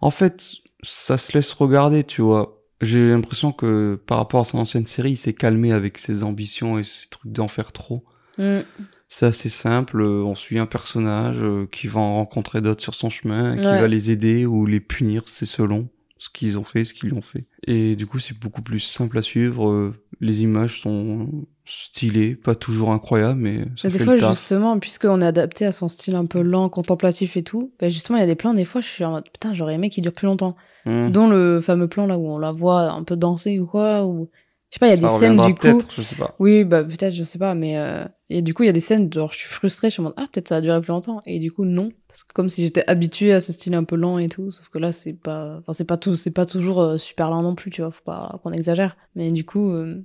En 0.00 0.10
fait, 0.10 0.52
ça 0.82 1.18
se 1.18 1.32
laisse 1.36 1.52
regarder, 1.52 2.02
tu 2.02 2.22
vois. 2.22 2.62
J'ai 2.80 3.10
l'impression 3.10 3.52
que 3.52 4.00
par 4.06 4.16
rapport 4.16 4.40
à 4.40 4.44
son 4.44 4.58
ancienne 4.58 4.86
série, 4.86 5.10
il 5.12 5.16
s'est 5.18 5.34
calmé 5.34 5.70
avec 5.72 5.98
ses 5.98 6.22
ambitions 6.24 6.78
et 6.78 6.84
ses 6.84 7.08
trucs 7.10 7.30
d'en 7.30 7.46
faire 7.48 7.72
trop. 7.72 8.04
Mm. 8.42 8.64
C'est 9.08 9.26
assez 9.26 9.50
simple, 9.50 10.00
euh, 10.00 10.22
on 10.24 10.34
suit 10.34 10.58
un 10.58 10.64
personnage 10.66 11.36
euh, 11.42 11.66
qui 11.70 11.86
va 11.86 12.00
en 12.00 12.14
rencontrer 12.14 12.60
d'autres 12.62 12.82
sur 12.82 12.94
son 12.94 13.10
chemin, 13.10 13.56
qui 13.56 13.60
Ouais. 13.66 13.80
va 13.80 13.86
les 13.88 14.10
aider 14.10 14.46
ou 14.46 14.64
les 14.64 14.80
punir, 14.80 15.24
c'est 15.26 15.44
selon 15.46 15.88
ce 16.16 16.30
qu'ils 16.30 16.56
ont 16.56 16.62
fait, 16.64 16.84
ce 16.84 16.94
qu'ils 16.94 17.12
ont 17.14 17.20
fait. 17.20 17.44
Et 17.66 17.94
du 17.96 18.06
coup, 18.06 18.18
c'est 18.20 18.38
beaucoup 18.38 18.62
plus 18.62 18.80
simple 18.80 19.18
à 19.18 19.22
suivre. 19.22 19.68
euh, 19.68 19.94
Les 20.20 20.42
images 20.42 20.80
sont 20.80 21.28
stylées, 21.66 22.36
pas 22.36 22.54
toujours 22.54 22.92
incroyables, 22.92 23.40
mais 23.40 23.64
ça 23.76 23.88
des 23.90 23.98
fait 23.98 24.04
fois, 24.04 24.14
le 24.14 24.20
taf. 24.20 24.30
justement, 24.38 24.78
puisqu'on 24.78 25.20
est 25.20 25.26
adapté 25.26 25.66
à 25.66 25.72
son 25.72 25.88
style 25.88 26.14
un 26.14 26.26
peu 26.26 26.40
lent, 26.40 26.68
contemplatif 26.68 27.36
et 27.36 27.42
tout, 27.42 27.72
bah 27.80 27.88
justement, 27.88 28.16
il 28.18 28.20
y 28.20 28.24
a 28.24 28.28
des 28.28 28.34
plans, 28.36 28.54
des 28.54 28.64
fois, 28.64 28.80
je 28.80 28.86
suis 28.88 29.04
en 29.04 29.10
mode, 29.10 29.24
putain, 29.30 29.52
j'aurais 29.52 29.74
aimé 29.74 29.88
qu'il 29.90 30.02
dure 30.04 30.12
plus 30.12 30.26
longtemps. 30.26 30.56
Hmm. 30.86 31.10
Dont 31.10 31.28
le 31.28 31.60
fameux 31.60 31.86
plan 31.88 32.06
là 32.06 32.18
où 32.18 32.26
on 32.28 32.38
la 32.38 32.50
voit 32.52 32.90
un 32.92 33.02
peu 33.04 33.16
danser 33.16 33.58
ou 33.60 33.66
quoi, 33.66 34.04
ou. 34.04 34.30
Je 34.70 34.76
sais 34.76 34.78
pas, 34.80 34.86
il 34.86 34.90
y 34.90 34.92
a 34.92 35.08
Ça 35.08 35.12
des 35.12 35.18
scènes 35.18 35.46
du 35.46 35.54
coup. 35.54 35.86
je 35.94 36.00
sais 36.02 36.16
pas. 36.16 36.34
Oui, 36.38 36.64
bah 36.64 36.82
peut-être, 36.82 37.12
je 37.14 37.24
sais 37.24 37.38
pas, 37.38 37.54
mais 37.54 37.76
euh, 37.76 38.04
et 38.38 38.42
du 38.42 38.54
coup, 38.54 38.62
il 38.62 38.66
y 38.66 38.68
a 38.68 38.72
des 38.72 38.80
scènes, 38.80 39.12
genre, 39.12 39.32
je 39.32 39.38
suis 39.38 39.48
frustrée, 39.48 39.90
je 39.90 40.00
en 40.00 40.04
mode, 40.04 40.14
ah, 40.16 40.26
peut-être 40.32 40.48
ça 40.48 40.56
a 40.56 40.60
duré 40.60 40.80
plus 40.80 40.88
longtemps. 40.90 41.22
Et 41.26 41.38
du 41.38 41.50
coup, 41.52 41.64
non. 41.64 41.90
Parce 42.08 42.24
que 42.24 42.32
comme 42.32 42.48
si 42.48 42.62
j'étais 42.62 42.84
habituée 42.88 43.32
à 43.32 43.40
ce 43.40 43.52
style 43.52 43.74
un 43.74 43.84
peu 43.84 43.96
lent 43.96 44.18
et 44.18 44.28
tout, 44.28 44.50
sauf 44.50 44.68
que 44.68 44.78
là, 44.78 44.92
c'est 44.92 45.12
pas, 45.12 45.58
enfin, 45.60 45.72
c'est 45.72 45.86
pas 45.86 45.96
tout, 45.96 46.16
c'est 46.16 46.30
pas 46.30 46.46
toujours 46.46 46.80
euh, 46.80 46.98
super 46.98 47.30
lent 47.30 47.42
non 47.42 47.54
plus, 47.54 47.70
tu 47.70 47.80
vois, 47.82 47.90
faut 47.90 48.02
pas 48.04 48.38
qu'on 48.42 48.52
exagère. 48.52 48.96
Mais 49.14 49.30
du 49.30 49.44
coup, 49.44 49.70
euh, 49.72 50.02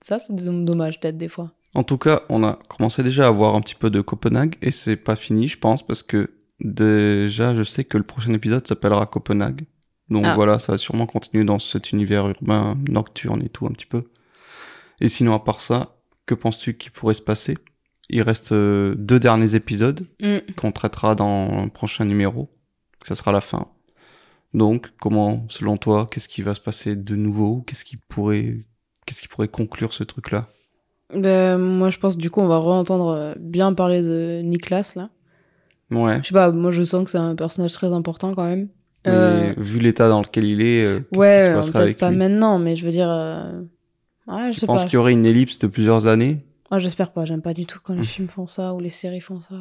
ça, 0.00 0.18
c'est 0.18 0.34
dom- 0.34 0.64
dommage, 0.64 1.00
peut-être, 1.00 1.16
des 1.16 1.28
fois. 1.28 1.52
En 1.74 1.84
tout 1.84 1.98
cas, 1.98 2.22
on 2.28 2.42
a 2.44 2.58
commencé 2.68 3.02
déjà 3.02 3.26
à 3.26 3.30
voir 3.30 3.54
un 3.54 3.60
petit 3.60 3.74
peu 3.74 3.90
de 3.90 4.00
Copenhague 4.00 4.56
et 4.62 4.70
c'est 4.70 4.96
pas 4.96 5.16
fini, 5.16 5.48
je 5.48 5.58
pense, 5.58 5.86
parce 5.86 6.02
que 6.02 6.30
déjà, 6.60 7.54
je 7.54 7.62
sais 7.62 7.84
que 7.84 7.98
le 7.98 8.04
prochain 8.04 8.32
épisode 8.34 8.66
s'appellera 8.66 9.06
Copenhague. 9.06 9.66
Donc 10.08 10.24
Ah. 10.26 10.34
voilà, 10.34 10.58
ça 10.58 10.72
va 10.72 10.78
sûrement 10.78 11.06
continuer 11.06 11.44
dans 11.44 11.58
cet 11.58 11.92
univers 11.92 12.26
urbain 12.28 12.78
nocturne 12.88 13.42
et 13.44 13.50
tout 13.50 13.66
un 13.66 13.70
petit 13.72 13.84
peu. 13.86 14.04
Et 15.00 15.08
sinon, 15.08 15.34
à 15.34 15.38
part 15.40 15.60
ça, 15.60 15.97
que 16.28 16.34
penses-tu 16.34 16.76
qu'il 16.76 16.92
pourrait 16.92 17.14
se 17.14 17.22
passer? 17.22 17.56
Il 18.10 18.22
reste 18.22 18.52
euh, 18.52 18.94
deux 18.96 19.18
derniers 19.20 19.54
épisodes 19.54 20.06
Mm. 20.22 20.38
qu'on 20.56 20.72
traitera 20.72 21.14
dans 21.14 21.64
le 21.64 21.70
prochain 21.70 22.04
numéro. 22.04 22.48
Ça 23.02 23.14
sera 23.14 23.32
la 23.32 23.40
fin. 23.40 23.66
Donc, 24.54 24.88
comment, 25.00 25.44
selon 25.50 25.76
toi, 25.76 26.06
qu'est-ce 26.10 26.28
qui 26.28 26.42
va 26.42 26.54
se 26.54 26.60
passer 26.60 26.96
de 26.96 27.16
nouveau? 27.16 27.62
Qu'est-ce 27.66 27.84
qui 27.84 27.96
pourrait, 27.96 28.64
qu'est-ce 29.04 29.20
qui 29.22 29.28
pourrait 29.28 29.48
conclure 29.48 29.92
ce 29.92 30.04
truc-là? 30.04 30.48
Ben, 31.14 31.58
moi, 31.58 31.90
je 31.90 31.98
pense, 31.98 32.16
du 32.16 32.30
coup, 32.30 32.40
on 32.40 32.48
va 32.48 32.58
re-entendre 32.58 33.08
euh, 33.08 33.34
bien 33.38 33.72
parler 33.74 34.02
de 34.02 34.40
Niklas, 34.42 34.94
là. 34.96 35.10
Ouais. 35.90 36.18
Je 36.22 36.28
sais 36.28 36.34
pas, 36.34 36.50
moi, 36.52 36.70
je 36.72 36.82
sens 36.82 37.04
que 37.04 37.10
c'est 37.10 37.18
un 37.18 37.34
personnage 37.34 37.72
très 37.72 37.92
important 37.92 38.32
quand 38.34 38.44
même. 38.44 38.68
Mais 39.06 39.12
Euh, 39.12 39.54
vu 39.56 39.78
l'état 39.80 40.08
dans 40.08 40.20
lequel 40.22 40.44
il 40.44 40.60
est, 40.60 40.84
euh, 40.84 40.98
qu'est-ce 40.98 41.08
qui 41.10 41.18
ouais, 41.18 41.72
peut-être 41.72 41.98
pas 41.98 42.10
lui? 42.10 42.16
maintenant, 42.18 42.58
mais 42.58 42.74
je 42.76 42.84
veux 42.84 42.90
dire. 42.90 43.08
euh, 43.10 43.62
Ouais, 44.28 44.48
je 44.48 44.56
Je 44.56 44.60
sais 44.60 44.66
pense 44.66 44.84
qu'il 44.84 44.94
y 44.94 44.96
aurait 44.98 45.12
une 45.12 45.26
ellipse 45.26 45.58
de 45.58 45.66
plusieurs 45.66 46.06
années? 46.06 46.44
Ah, 46.70 46.78
j'espère 46.78 47.12
pas, 47.12 47.24
j'aime 47.24 47.42
pas 47.42 47.54
du 47.54 47.64
tout 47.66 47.78
quand 47.82 47.94
les 47.94 48.00
Mm. 48.00 48.04
films 48.04 48.28
font 48.28 48.46
ça 48.46 48.74
ou 48.74 48.80
les 48.80 48.90
séries 48.90 49.20
font 49.22 49.40
ça. 49.40 49.54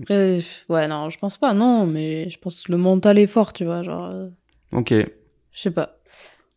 Après, 0.00 0.40
ouais, 0.68 0.88
non, 0.88 1.08
je 1.10 1.18
pense 1.18 1.38
pas, 1.38 1.54
non, 1.54 1.86
mais 1.86 2.28
je 2.28 2.38
pense 2.38 2.62
que 2.64 2.72
le 2.72 2.78
mental 2.78 3.18
est 3.18 3.26
fort, 3.28 3.52
tu 3.52 3.64
vois, 3.64 3.82
genre, 3.82 4.06
euh, 4.06 4.28
Ok. 4.72 4.92
je 4.92 5.60
sais 5.60 5.70
pas. 5.70 5.96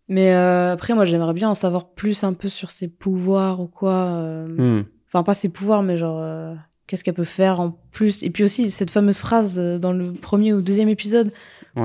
Mais 0.10 0.34
euh, 0.34 0.72
après, 0.74 0.96
moi, 0.96 1.06
j'aimerais 1.06 1.34
bien 1.34 1.50
en 1.50 1.54
savoir 1.56 1.90
plus 1.90 2.24
un 2.24 2.34
peu 2.34 2.50
sur 2.50 2.72
ses 2.72 2.88
pouvoirs 2.88 3.60
ou 3.62 3.68
quoi. 3.68 4.22
euh, 4.22 4.48
Hmm. 4.48 4.84
Enfin, 5.08 5.24
pas 5.24 5.34
ses 5.34 5.50
pouvoirs, 5.50 5.84
mais 5.84 5.98
genre, 5.98 6.56
qu'est-ce 6.88 7.04
qu'elle 7.04 7.14
peut 7.14 7.24
faire 7.24 7.60
en 7.62 7.72
plus. 7.92 8.24
Et 8.24 8.30
puis 8.30 8.44
aussi, 8.44 8.70
cette 8.70 8.92
fameuse 8.92 9.18
phrase 9.20 9.58
dans 9.80 9.94
le 9.94 10.12
premier 10.14 10.54
ou 10.54 10.62
deuxième 10.62 10.90
épisode, 10.90 11.32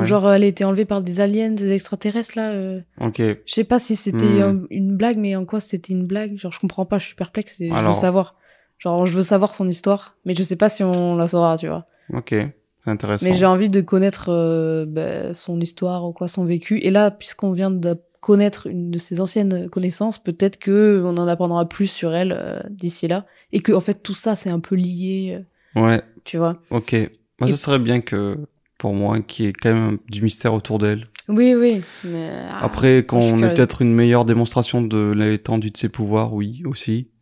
Ouais. 0.00 0.04
genre, 0.04 0.30
elle 0.32 0.42
a 0.42 0.46
été 0.46 0.64
enlevée 0.64 0.84
par 0.84 1.02
des 1.02 1.20
aliens, 1.20 1.50
des 1.50 1.72
extraterrestres, 1.72 2.32
là. 2.36 2.50
euh, 2.52 2.80
Ok. 3.00 3.18
Je 3.20 3.34
sais 3.52 3.64
pas 3.64 3.78
si 3.78 3.96
c'était 3.96 4.24
Hmm. 4.24 4.62
un- 4.64 4.66
une 4.70 4.96
blague, 4.96 5.18
mais 5.18 5.36
en 5.36 5.44
quoi 5.44 5.60
c'était 5.60 5.92
une 5.92 6.06
blague? 6.06 6.38
Genre, 6.38 6.52
je 6.52 6.58
comprends 6.60 6.86
pas, 6.86 6.98
je 6.98 7.06
suis 7.06 7.14
perplexe 7.14 7.60
et 7.60 7.68
je 7.68 7.86
veux 7.86 7.92
savoir. 7.92 8.36
Genre, 8.78 9.06
je 9.06 9.16
veux 9.16 9.22
savoir 9.22 9.54
son 9.54 9.68
histoire, 9.68 10.16
mais 10.24 10.34
je 10.34 10.42
sais 10.42 10.56
pas 10.56 10.68
si 10.68 10.82
on 10.82 11.16
la 11.16 11.28
saura, 11.28 11.56
tu 11.58 11.68
vois. 11.68 11.86
Ok. 12.12 12.30
C'est 12.30 12.90
intéressant. 12.90 13.24
Mais 13.24 13.34
j'ai 13.34 13.46
envie 13.46 13.68
de 13.68 13.80
connaître 13.80 14.26
euh, 14.28 14.84
bah, 14.88 15.32
son 15.34 15.60
histoire 15.60 16.04
ou 16.08 16.12
quoi, 16.12 16.26
son 16.26 16.42
vécu. 16.44 16.78
Et 16.78 16.90
là, 16.90 17.10
puisqu'on 17.12 17.52
vient 17.52 17.70
de 17.70 17.96
connaître 18.20 18.66
une 18.68 18.90
de 18.90 18.98
ses 18.98 19.20
anciennes 19.20 19.68
connaissances, 19.68 20.18
peut-être 20.18 20.56
que 20.58 21.00
on 21.04 21.16
en 21.16 21.28
apprendra 21.28 21.68
plus 21.68 21.86
sur 21.86 22.12
elle 22.14 22.32
euh, 22.36 22.58
d'ici 22.70 23.06
là. 23.08 23.24
Et 23.52 23.60
que, 23.60 23.72
en 23.72 23.80
fait, 23.80 24.02
tout 24.02 24.14
ça, 24.14 24.34
c'est 24.36 24.50
un 24.50 24.58
peu 24.60 24.74
lié, 24.74 25.42
euh, 25.76 25.80
Ouais. 25.80 26.02
tu 26.24 26.38
vois. 26.38 26.56
Ok. 26.70 26.92
Moi, 27.40 27.48
Et- 27.48 27.52
ça 27.52 27.56
serait 27.56 27.78
bien 27.78 28.00
que, 28.00 28.36
pour 28.82 28.94
moi, 28.94 29.20
qu'il 29.22 29.44
y 29.44 29.48
ait 29.48 29.52
quand 29.52 29.72
même 29.72 29.98
du 30.10 30.22
mystère 30.22 30.52
autour 30.54 30.80
d'elle. 30.80 31.06
Oui, 31.28 31.54
oui. 31.54 31.82
Mais, 32.02 32.30
ah, 32.50 32.64
Après, 32.64 33.06
qu'on 33.06 33.20
ait 33.20 33.30
curieuse. 33.38 33.56
peut-être 33.56 33.80
une 33.82 33.94
meilleure 33.94 34.24
démonstration 34.24 34.82
de 34.82 35.12
l'étendue 35.16 35.70
de 35.70 35.76
ses 35.76 35.88
pouvoirs, 35.88 36.34
oui, 36.34 36.62
aussi. 36.66 37.12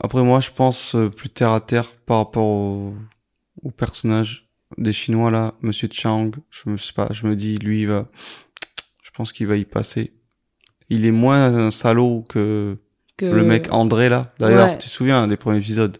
Après, 0.00 0.22
moi, 0.22 0.40
je 0.40 0.50
pense 0.50 0.94
euh, 0.94 1.10
plus 1.10 1.28
terre 1.28 1.50
à 1.52 1.60
terre 1.60 1.94
par 2.06 2.16
rapport 2.16 2.46
au, 2.46 2.94
au 3.62 3.70
personnage 3.70 4.48
des 4.78 4.92
Chinois, 4.94 5.30
là, 5.30 5.52
Monsieur 5.60 5.88
Chang. 5.92 6.30
Je 6.48 6.70
me 6.70 6.78
sais 6.78 6.94
pas, 6.94 7.08
je 7.10 7.26
me 7.26 7.36
dis, 7.36 7.58
lui, 7.58 7.80
il 7.82 7.88
va, 7.88 8.08
je 9.02 9.10
pense 9.10 9.32
qu'il 9.34 9.48
va 9.48 9.56
y 9.56 9.66
passer. 9.66 10.14
Il 10.88 11.04
est 11.04 11.10
moins 11.12 11.44
un 11.54 11.70
salaud 11.70 12.24
que 12.26 12.78
que- 13.18 13.26
le 13.26 13.42
mec 13.42 13.70
André, 13.70 14.08
là. 14.08 14.32
D'ailleurs, 14.38 14.68
Ouais. 14.68 14.78
tu 14.78 14.86
te 14.86 14.90
souviens 14.90 15.26
des 15.28 15.36
premiers 15.36 15.58
épisodes? 15.58 15.98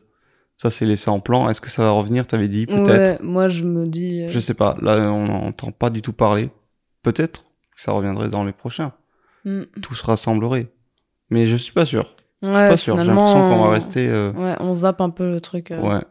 Ça, 0.58 0.70
c'est 0.70 0.84
laissé 0.84 1.08
en 1.08 1.20
plan. 1.20 1.48
Est-ce 1.48 1.60
que 1.60 1.70
ça 1.70 1.84
va 1.84 1.92
revenir? 1.92 2.26
T'avais 2.26 2.48
dit, 2.48 2.66
Ouais, 2.68 2.84
peut-être. 2.84 3.22
moi, 3.22 3.48
je 3.48 3.62
me 3.64 3.86
dis. 3.86 4.22
euh, 4.22 4.28
Je 4.28 4.40
sais 4.40 4.54
pas. 4.54 4.76
Là, 4.82 4.98
on 5.12 5.26
n'entend 5.26 5.70
pas 5.72 5.88
du 5.88 6.02
tout 6.02 6.12
parler. 6.12 6.50
Peut-être 7.02 7.44
que 7.74 7.80
ça 7.80 7.92
reviendrait 7.92 8.28
dans 8.28 8.44
les 8.44 8.52
prochains. 8.52 8.92
hmm. 9.44 9.62
Tout 9.80 9.94
se 9.94 10.04
rassemblerait. 10.04 10.70
Mais 11.30 11.46
je 11.46 11.56
suis 11.56 11.72
pas 11.72 11.86
sûr. 11.86 12.16
je 12.42 12.48
suis 12.48 12.56
Ouais, 12.56 12.68
pas 12.68 12.76
sûr. 12.76 12.96
J'ai 12.98 13.04
l'impression 13.04 13.40
qu'on 13.48 13.62
va 13.62 13.70
rester. 13.70 14.08
euh, 14.08 14.32
Ouais, 14.32 14.56
on 14.60 14.74
zappe 14.74 15.00
un 15.00 15.10
peu 15.10 15.30
le 15.30 15.40
truc. 15.40 15.70
euh. 15.70 15.80
Ouais. 15.80 16.02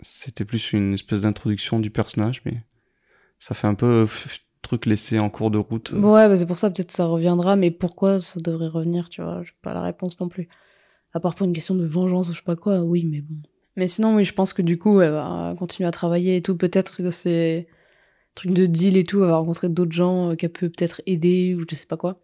C'était 0.00 0.44
plus 0.44 0.72
une 0.72 0.94
espèce 0.94 1.22
d'introduction 1.22 1.78
du 1.78 1.90
personnage, 1.90 2.42
mais 2.44 2.64
ça 3.38 3.54
fait 3.54 3.68
un 3.68 3.74
peu 3.74 4.08
truc 4.62 4.86
laissé 4.86 5.20
en 5.20 5.30
cours 5.30 5.52
de 5.52 5.58
route. 5.58 5.92
Ouais, 5.92 6.28
bah 6.28 6.36
c'est 6.36 6.46
pour 6.46 6.58
ça, 6.58 6.70
peut-être 6.70 6.90
ça 6.90 7.04
reviendra, 7.06 7.54
mais 7.54 7.70
pourquoi 7.70 8.18
ça 8.20 8.40
devrait 8.40 8.66
revenir, 8.68 9.08
tu 9.10 9.22
vois? 9.22 9.42
J'ai 9.44 9.52
pas 9.62 9.74
la 9.74 9.82
réponse 9.82 10.18
non 10.18 10.28
plus. 10.28 10.48
À 11.12 11.20
part 11.20 11.36
pour 11.36 11.46
une 11.46 11.52
question 11.52 11.74
de 11.76 11.84
vengeance 11.84 12.28
ou 12.28 12.32
je 12.32 12.38
sais 12.38 12.42
pas 12.44 12.56
quoi, 12.56 12.80
oui, 12.80 13.04
mais 13.04 13.20
bon. 13.20 13.36
Mais 13.76 13.88
sinon, 13.88 14.14
oui, 14.16 14.24
je 14.24 14.34
pense 14.34 14.52
que 14.52 14.62
du 14.62 14.78
coup, 14.78 15.00
elle 15.00 15.12
va 15.12 15.54
continuer 15.58 15.88
à 15.88 15.92
travailler 15.92 16.36
et 16.36 16.42
tout. 16.42 16.56
Peut-être 16.56 16.98
que 16.98 17.10
c'est 17.10 17.66
truc 18.34 18.52
de 18.52 18.66
deal 18.66 18.96
et 18.96 19.04
tout, 19.04 19.20
elle 19.20 19.28
va 19.28 19.36
rencontrer 19.38 19.68
d'autres 19.68 19.92
gens 19.92 20.30
euh, 20.30 20.34
qu'elle 20.36 20.52
peut 20.52 20.68
peut-être 20.70 21.02
aider 21.06 21.54
ou 21.54 21.64
je 21.68 21.74
sais 21.74 21.86
pas 21.86 21.96
quoi. 21.98 22.20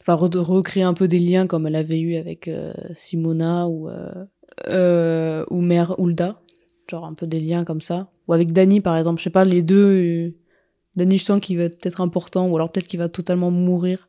Enfin, 0.00 0.14
re- 0.14 0.38
recréer 0.38 0.82
un 0.84 0.94
peu 0.94 1.08
des 1.08 1.18
liens 1.18 1.46
comme 1.46 1.66
elle 1.66 1.76
avait 1.76 2.00
eu 2.00 2.16
avec 2.16 2.48
euh, 2.48 2.72
Simona 2.94 3.68
ou, 3.68 3.88
euh, 3.88 4.12
euh, 4.68 5.44
ou 5.50 5.60
Mère 5.60 5.98
Hulda. 5.98 6.40
Genre 6.90 7.04
un 7.06 7.14
peu 7.14 7.26
des 7.26 7.40
liens 7.40 7.64
comme 7.64 7.80
ça. 7.80 8.10
Ou 8.28 8.34
avec 8.34 8.52
Dani, 8.52 8.80
par 8.80 8.96
exemple. 8.96 9.18
Je 9.20 9.24
sais 9.24 9.30
pas, 9.30 9.44
les 9.44 9.62
deux. 9.62 10.30
euh, 10.30 10.34
Danny, 10.96 11.18
je 11.18 11.24
sens 11.24 11.40
qu'il 11.40 11.58
va 11.58 11.64
être 11.64 11.80
peut-être 11.80 12.00
important, 12.00 12.48
ou 12.48 12.56
alors 12.56 12.70
peut-être 12.70 12.86
qu'il 12.86 12.98
va 13.00 13.08
totalement 13.08 13.50
mourir. 13.50 14.08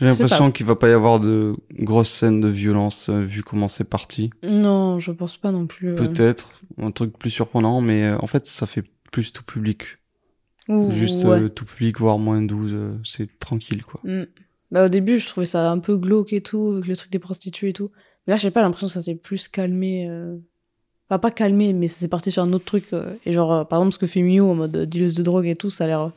J'ai 0.00 0.06
l'impression 0.06 0.50
qu'il 0.50 0.66
va 0.66 0.74
pas 0.74 0.88
y 0.88 0.92
avoir 0.92 1.20
de 1.20 1.54
grosses 1.78 2.10
scènes 2.10 2.40
de 2.40 2.48
violence 2.48 3.08
euh, 3.08 3.20
vu 3.20 3.42
comment 3.42 3.68
c'est 3.68 3.88
parti. 3.88 4.30
Non, 4.42 4.98
je 4.98 5.12
pense 5.12 5.36
pas 5.36 5.52
non 5.52 5.66
plus. 5.66 5.90
euh. 5.90 5.94
Peut-être 5.94 6.50
un 6.78 6.90
truc 6.90 7.16
plus 7.18 7.30
surprenant, 7.30 7.80
mais 7.80 8.04
euh, 8.04 8.16
en 8.20 8.26
fait, 8.26 8.46
ça 8.46 8.66
fait 8.66 8.82
plus 9.12 9.32
tout 9.32 9.44
public. 9.44 9.98
Ouh, 10.68 10.90
Juste 10.90 11.24
ouais. 11.24 11.42
euh, 11.44 11.48
tout 11.48 11.64
public, 11.64 12.00
voire 12.00 12.18
moins 12.18 12.42
12, 12.42 12.72
euh, 12.74 12.98
c'est 13.04 13.38
tranquille, 13.38 13.84
quoi. 13.84 14.00
Mm. 14.02 14.24
Bah, 14.72 14.86
au 14.86 14.88
début, 14.88 15.18
je 15.20 15.26
trouvais 15.28 15.46
ça 15.46 15.70
un 15.70 15.78
peu 15.78 15.96
glauque 15.96 16.32
et 16.32 16.40
tout, 16.40 16.72
avec 16.72 16.86
le 16.88 16.96
truc 16.96 17.12
des 17.12 17.18
prostituées 17.20 17.68
et 17.68 17.72
tout. 17.72 17.90
Mais 18.26 18.32
là, 18.32 18.36
je 18.36 18.42
sais 18.42 18.50
pas, 18.50 18.62
l'impression 18.62 18.88
que 18.88 18.92
ça 18.94 19.02
s'est 19.02 19.14
plus 19.14 19.46
calmé. 19.46 20.10
Enfin, 21.08 21.18
pas 21.20 21.30
calmé, 21.30 21.72
mais 21.74 21.86
ça 21.86 22.00
s'est 22.00 22.08
parti 22.08 22.32
sur 22.32 22.42
un 22.42 22.52
autre 22.52 22.64
truc. 22.64 22.86
Et 23.26 23.32
genre, 23.32 23.68
par 23.68 23.78
exemple, 23.78 23.92
ce 23.92 23.98
que 23.98 24.06
fait 24.06 24.22
Miu 24.22 24.40
en 24.40 24.54
mode 24.54 24.72
dealeuse 24.72 25.14
de 25.14 25.22
drogue 25.22 25.46
et 25.46 25.54
tout, 25.54 25.70
ça 25.70 25.84
a 25.84 25.86
l'air. 25.86 26.10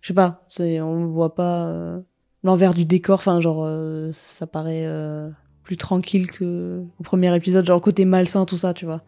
Je 0.00 0.08
sais 0.08 0.14
pas, 0.14 0.46
on 0.60 1.06
voit 1.06 1.34
pas 1.34 1.98
l'envers 2.44 2.74
du 2.74 2.84
décor. 2.84 3.18
Enfin, 3.18 3.40
genre, 3.40 3.62
euh, 3.64 4.10
ça 4.12 4.46
paraît 4.46 4.84
euh, 4.86 5.28
plus 5.62 5.76
tranquille 5.76 6.30
que 6.30 6.82
au 6.98 7.02
premier 7.02 7.34
épisode. 7.34 7.66
Genre, 7.66 7.76
le 7.76 7.82
côté 7.82 8.04
malsain, 8.04 8.44
tout 8.44 8.56
ça, 8.56 8.74
tu 8.74 8.84
vois. 8.84 9.02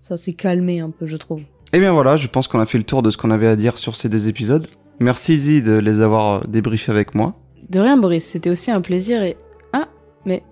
Ça 0.00 0.16
s'est 0.16 0.34
calmé 0.34 0.80
un 0.80 0.90
peu, 0.90 1.06
je 1.06 1.16
trouve. 1.16 1.42
Et 1.72 1.78
bien 1.78 1.92
voilà, 1.92 2.16
je 2.16 2.26
pense 2.26 2.48
qu'on 2.48 2.60
a 2.60 2.66
fait 2.66 2.78
le 2.78 2.84
tour 2.84 3.02
de 3.02 3.10
ce 3.10 3.16
qu'on 3.16 3.30
avait 3.30 3.46
à 3.46 3.56
dire 3.56 3.78
sur 3.78 3.96
ces 3.96 4.08
deux 4.08 4.28
épisodes. 4.28 4.68
Merci 5.00 5.34
Izzy 5.34 5.62
de 5.62 5.72
les 5.72 6.00
avoir 6.00 6.42
euh, 6.42 6.46
débriefés 6.48 6.92
avec 6.92 7.14
moi. 7.14 7.34
De 7.70 7.80
rien, 7.80 7.96
Boris, 7.96 8.24
c'était 8.24 8.50
aussi 8.50 8.70
un 8.70 8.80
plaisir 8.80 9.22
et. 9.22 9.36
Ah, 9.72 9.88
mais. 10.26 10.42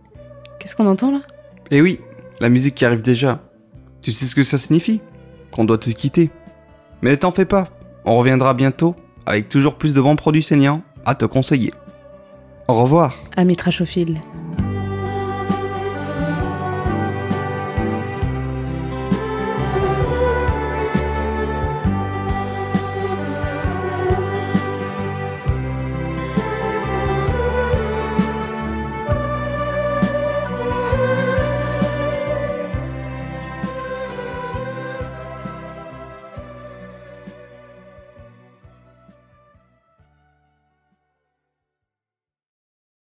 Qu'est-ce 0.59 0.77
qu'on 0.77 0.87
entend 0.87 1.11
là? 1.11 1.21
Et 1.71 1.81
oui, 1.81 2.01
la 2.41 2.49
musique 2.49 2.75
qui 2.75 2.85
arrive 2.85 3.03
déjà. 3.03 3.43
Tu 4.01 4.13
sais 4.13 4.25
ce 4.25 4.35
que 4.35 4.43
ça 4.43 4.57
signifie? 4.57 5.01
Qu'on 5.51 5.65
doit 5.65 5.79
te 5.79 5.91
quitter. 5.91 6.31
Mais 7.03 7.17
t'en 7.17 7.33
fais 7.33 7.45
pas, 7.45 7.69
on 8.05 8.17
reviendra 8.17 8.55
bientôt 8.55 8.95
avec 9.27 9.49
toujours 9.49 9.77
plus 9.77 9.95
de 9.95 10.01
bons 10.01 10.17
produits 10.17 10.43
saignants 10.43 10.83
à 11.05 11.15
te 11.15 11.25
conseiller. 11.25 11.73
Au 12.71 12.83
revoir 12.85 13.17
Amis 13.37 13.57
trashophiles. 13.57 14.21